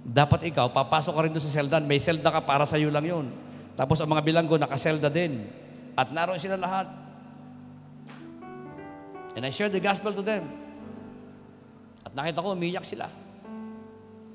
Dapat 0.04 0.52
ikaw, 0.52 0.72
papasok 0.72 1.14
ka 1.16 1.22
rin 1.24 1.32
doon 1.32 1.46
sa 1.48 1.54
seldan. 1.54 1.88
May 1.88 2.00
selda 2.02 2.28
ka 2.28 2.44
para 2.44 2.68
sa 2.68 2.76
iyo 2.76 2.92
lang 2.92 3.08
yun. 3.08 3.32
Tapos 3.80 4.00
ang 4.04 4.12
mga 4.12 4.24
bilanggo, 4.24 4.60
nakaselda 4.60 5.08
din. 5.08 5.48
At 5.94 6.10
naroon 6.10 6.42
sila 6.42 6.58
lahat. 6.58 6.90
And 9.34 9.46
I 9.46 9.52
shared 9.54 9.74
the 9.74 9.82
gospel 9.82 10.14
to 10.14 10.22
them. 10.26 10.46
At 12.06 12.14
nakita 12.14 12.42
ko, 12.42 12.54
umiyak 12.54 12.86
sila. 12.86 13.10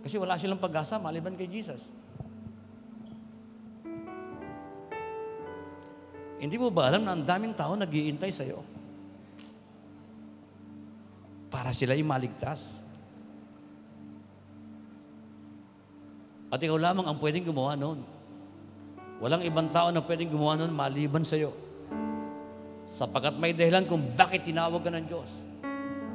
Kasi 0.02 0.18
wala 0.18 0.38
silang 0.38 0.62
pag-asa 0.62 0.98
maliban 0.98 1.34
kay 1.34 1.50
Jesus. 1.50 1.90
Hindi 6.38 6.54
mo 6.54 6.70
ba 6.70 6.86
alam 6.86 7.02
na 7.02 7.18
ang 7.18 7.26
daming 7.26 7.54
tao 7.54 7.74
nag-iintay 7.74 8.30
sa'yo? 8.30 8.62
Para 11.50 11.74
sila 11.74 11.98
ay 11.98 12.06
maligtas. 12.06 12.86
At 16.48 16.62
ikaw 16.62 16.78
lamang 16.78 17.10
ang 17.10 17.18
pwedeng 17.18 17.42
gumawa 17.42 17.74
noon. 17.74 18.17
Walang 19.18 19.42
ibang 19.42 19.66
tao 19.66 19.90
na 19.90 19.98
pwedeng 19.98 20.30
gumawa 20.30 20.54
noon 20.54 20.70
maliban 20.70 21.26
sa'yo. 21.26 21.50
Sapagkat 22.86 23.34
may 23.36 23.50
dahilan 23.50 23.84
kung 23.84 24.00
bakit 24.14 24.46
tinawag 24.46 24.80
ka 24.80 24.90
ng 24.94 25.06
Diyos. 25.10 25.30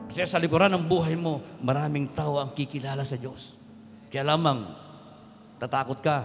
Kasi 0.07 0.23
sa 0.23 0.39
likuran 0.39 0.71
ng 0.71 0.87
buhay 0.87 1.19
mo, 1.19 1.43
maraming 1.59 2.07
tao 2.15 2.39
ang 2.39 2.55
kikilala 2.55 3.03
sa 3.03 3.19
Diyos. 3.19 3.59
Kaya 4.07 4.23
lamang, 4.29 4.71
tatakot 5.59 5.99
ka, 5.99 6.23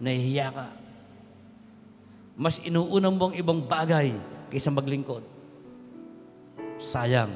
nahihiya 0.00 0.48
ka. 0.50 0.68
Mas 2.40 2.56
inuunang 2.64 3.14
mo 3.20 3.28
ang 3.28 3.36
ibang 3.36 3.60
bagay 3.60 4.16
kaysa 4.48 4.72
maglingkod. 4.72 5.22
Sayang, 6.80 7.34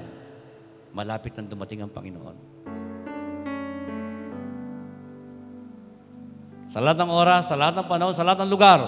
malapit 0.96 1.36
nang 1.36 1.50
dumating 1.50 1.84
ang 1.84 1.92
Panginoon. 1.92 2.53
Sa 6.74 6.82
lahat 6.82 7.06
ng 7.06 7.12
oras, 7.14 7.46
sa 7.46 7.54
lahat 7.54 7.78
ng 7.78 7.86
panahon, 7.86 8.18
sa 8.18 8.26
lahat 8.26 8.42
ng 8.42 8.50
lugar, 8.50 8.82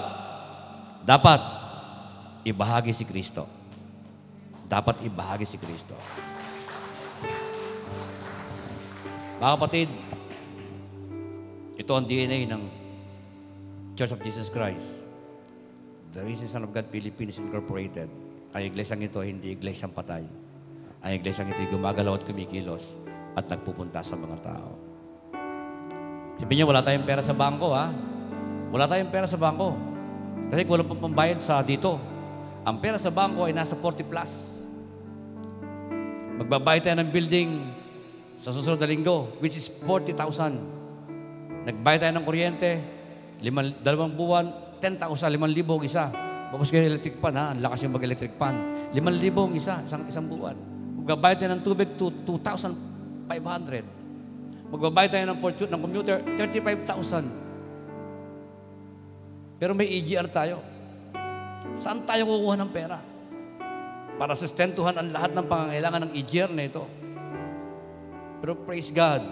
dapat 1.07 1.39
ibahagi 2.43 2.91
si 2.91 3.07
Kristo. 3.07 3.47
Dapat 4.67 5.07
ibahagi 5.07 5.47
si 5.47 5.55
Kristo. 5.55 5.95
Mga 9.39 9.51
kapatid, 9.55 9.87
ito 11.79 11.91
ang 11.95 12.03
DNA 12.03 12.51
ng 12.51 12.63
Church 13.95 14.11
of 14.11 14.19
Jesus 14.19 14.51
Christ. 14.51 15.07
The 16.11 16.27
Risen 16.27 16.51
Son 16.51 16.67
of 16.67 16.75
God 16.75 16.91
Philippines 16.91 17.39
Incorporated. 17.39 18.11
Ang 18.51 18.67
iglesyang 18.67 18.99
ito, 19.07 19.23
hindi 19.23 19.55
iglesyang 19.55 19.95
patay. 19.95 20.27
Ang 21.07 21.11
iglesyang 21.23 21.55
ito 21.55 21.63
ay 21.63 21.71
gumagalaw 21.71 22.19
at 22.19 22.27
kumikilos 22.27 22.99
at 23.31 23.47
nagpupunta 23.47 24.03
sa 24.03 24.19
mga 24.19 24.43
tao. 24.43 24.86
Sabi 26.37 26.53
niya, 26.53 26.69
wala 26.69 26.85
tayong 26.85 27.05
pera 27.05 27.25
sa 27.25 27.33
bangko, 27.33 27.73
ha? 27.73 27.89
Wala 28.69 28.85
tayong 28.85 29.09
pera 29.09 29.25
sa 29.25 29.41
bangko. 29.41 29.73
Kasi 30.53 30.63
kulang 30.69 30.85
pang 30.85 31.01
pambayad 31.09 31.41
sa 31.41 31.65
dito. 31.65 31.97
Ang 32.61 32.77
pera 32.77 33.01
sa 33.01 33.09
bangko 33.09 33.49
ay 33.49 33.57
nasa 33.57 33.73
40 33.73 34.05
plus. 34.05 34.31
Magbabayad 36.37 36.81
tayo 36.85 36.97
ng 37.01 37.09
building 37.09 37.49
sa 38.37 38.53
susunod 38.53 38.77
na 38.77 38.85
linggo, 38.85 39.33
which 39.41 39.57
is 39.57 39.65
40,000. 39.81 41.65
Nagbayad 41.65 41.99
tayo 42.05 42.13
ng 42.21 42.25
kuryente, 42.29 42.71
limang, 43.41 43.73
dalawang 43.81 44.13
buwan, 44.13 44.45
10,000, 44.77 45.41
5,000 45.41 45.41
ang 45.41 45.83
isa. 45.83 46.05
Tapos 46.53 46.69
kayo 46.69 46.85
electric 46.85 47.17
pan, 47.17 47.33
ha? 47.33 47.51
Ang 47.51 47.65
lakas 47.65 47.81
yung 47.81 47.97
mag-electric 47.97 48.37
pan. 48.37 48.55
5,000 48.93 49.01
ang 49.33 49.53
isa, 49.57 49.81
isang, 49.81 50.05
isang 50.05 50.29
buwan. 50.29 50.53
Magbabayad 51.01 51.37
tayo 51.41 51.51
ng 51.57 51.63
tubig 51.65 51.97
to 51.97 52.13
2,500. 52.29 53.96
Magbabayad 54.67 55.11
tayo 55.15 55.25
ng 55.31 55.39
fortune, 55.39 55.71
ng 55.71 55.79
commuter, 55.79 56.19
35,000. 56.35 57.23
Pero 59.63 59.71
may 59.71 59.87
EGR 59.87 60.27
tayo. 60.27 60.59
Saan 61.79 62.03
tayo 62.03 62.27
kukuha 62.27 62.59
ng 62.59 62.71
pera? 62.75 62.99
Para 64.19 64.35
sustentuhan 64.35 64.97
ang 64.99 65.07
lahat 65.07 65.31
ng 65.31 65.45
pangangailangan 65.47 66.01
ng 66.09 66.11
EGR 66.19 66.51
na 66.51 66.67
ito. 66.67 66.83
Pero 68.43 68.59
praise 68.67 68.91
God, 68.91 69.23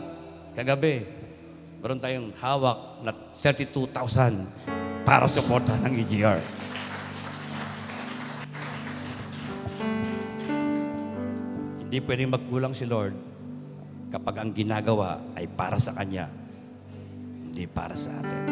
kagabi, 0.55 1.03
meron 1.83 1.99
tayong 1.99 2.31
hawak 2.39 3.03
na 3.03 3.11
32,000 3.43 5.03
para 5.03 5.27
suportahan 5.27 5.83
ng 5.91 5.95
EGR. 5.99 6.39
Hindi 11.86 11.99
pwedeng 12.01 12.31
magkulang 12.33 12.73
si 12.73 12.88
Lord 12.88 13.34
kapag 14.16 14.36
ang 14.39 14.51
ginagawa 14.55 15.20
ay 15.36 15.43
para 15.43 15.76
sa 15.76 15.91
Kanya, 15.91 16.32
hindi 17.43 17.68
para 17.68 17.99
sa 17.99 18.16
atin. 18.16 18.43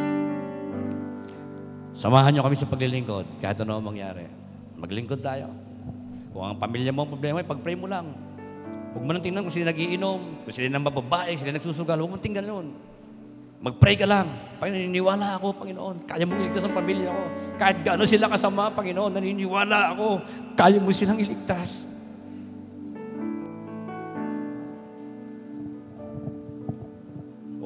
Samahan 1.96 2.36
niyo 2.36 2.44
kami 2.44 2.60
sa 2.60 2.68
paglilingkod 2.68 3.40
kahit 3.40 3.64
ano 3.64 3.80
ang 3.80 3.88
mangyari. 3.88 4.28
Maglingkod 4.76 5.24
tayo. 5.24 5.48
Kung 6.36 6.44
ang 6.44 6.60
pamilya 6.60 6.92
mo 6.92 7.08
ang 7.08 7.16
problema, 7.16 7.40
pag-pray 7.40 7.80
mo 7.80 7.88
lang. 7.88 8.12
Huwag 8.92 9.04
mo 9.08 9.10
nang 9.16 9.24
tingnan 9.24 9.48
kung 9.48 9.56
sila 9.56 9.72
nagiinom, 9.72 10.44
kung 10.44 10.52
sila 10.52 10.68
nang 10.68 10.84
mababae, 10.84 11.32
sila 11.40 11.56
nagsusugal. 11.56 11.96
Huwag 11.96 12.12
mo 12.12 12.18
tingnan 12.20 12.44
nun. 12.44 12.68
Mag-pray 13.64 13.96
ka 13.96 14.04
lang. 14.04 14.28
Panginoon, 14.60 14.84
naniniwala 14.84 15.40
ako, 15.40 15.64
Panginoon. 15.64 15.96
Kaya 16.04 16.28
mong 16.28 16.44
iligtas 16.44 16.68
ang 16.68 16.76
pamilya 16.76 17.08
ko. 17.08 17.24
Kahit 17.56 17.78
gaano 17.88 18.04
sila 18.04 18.28
kasama, 18.28 18.68
Panginoon, 18.76 19.16
naniniwala 19.16 19.96
ako. 19.96 20.20
Kaya 20.60 20.84
mo 20.84 20.92
silang 20.92 21.24
iligtas. 21.24 21.93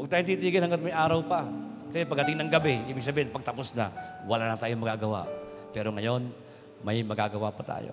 Huwag 0.07 0.23
tayong 0.23 0.39
titigil 0.39 0.63
hanggat 0.63 0.79
may 0.79 0.95
araw 0.95 1.19
pa. 1.27 1.43
Kasi 1.91 2.07
pagdating 2.07 2.39
ng 2.39 2.47
gabi, 2.47 2.79
ibig 2.87 3.03
sabihin, 3.03 3.27
pagtapos 3.27 3.75
na, 3.75 3.91
wala 4.23 4.47
na 4.47 4.55
tayong 4.55 4.79
magagawa. 4.79 5.27
Pero 5.75 5.91
ngayon, 5.91 6.31
may 6.79 7.03
magagawa 7.03 7.51
pa 7.51 7.59
tayo. 7.59 7.91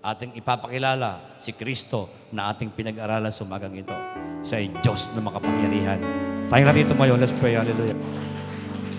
Ating 0.00 0.32
ipapakilala 0.32 1.36
si 1.36 1.52
Kristo 1.52 2.08
na 2.32 2.48
ating 2.48 2.72
pinag-aralan 2.72 3.28
sa 3.28 3.44
umagang 3.44 3.76
ito. 3.76 3.92
Siya 4.40 4.64
ay 4.64 4.80
Diyos 4.80 5.12
na 5.12 5.28
makapangyarihan. 5.28 6.00
Tayo 6.48 6.62
na 6.64 6.72
dito 6.72 6.96
ngayon. 6.96 7.20
Let's 7.20 7.36
pray. 7.36 7.52
Hallelujah. 7.52 8.00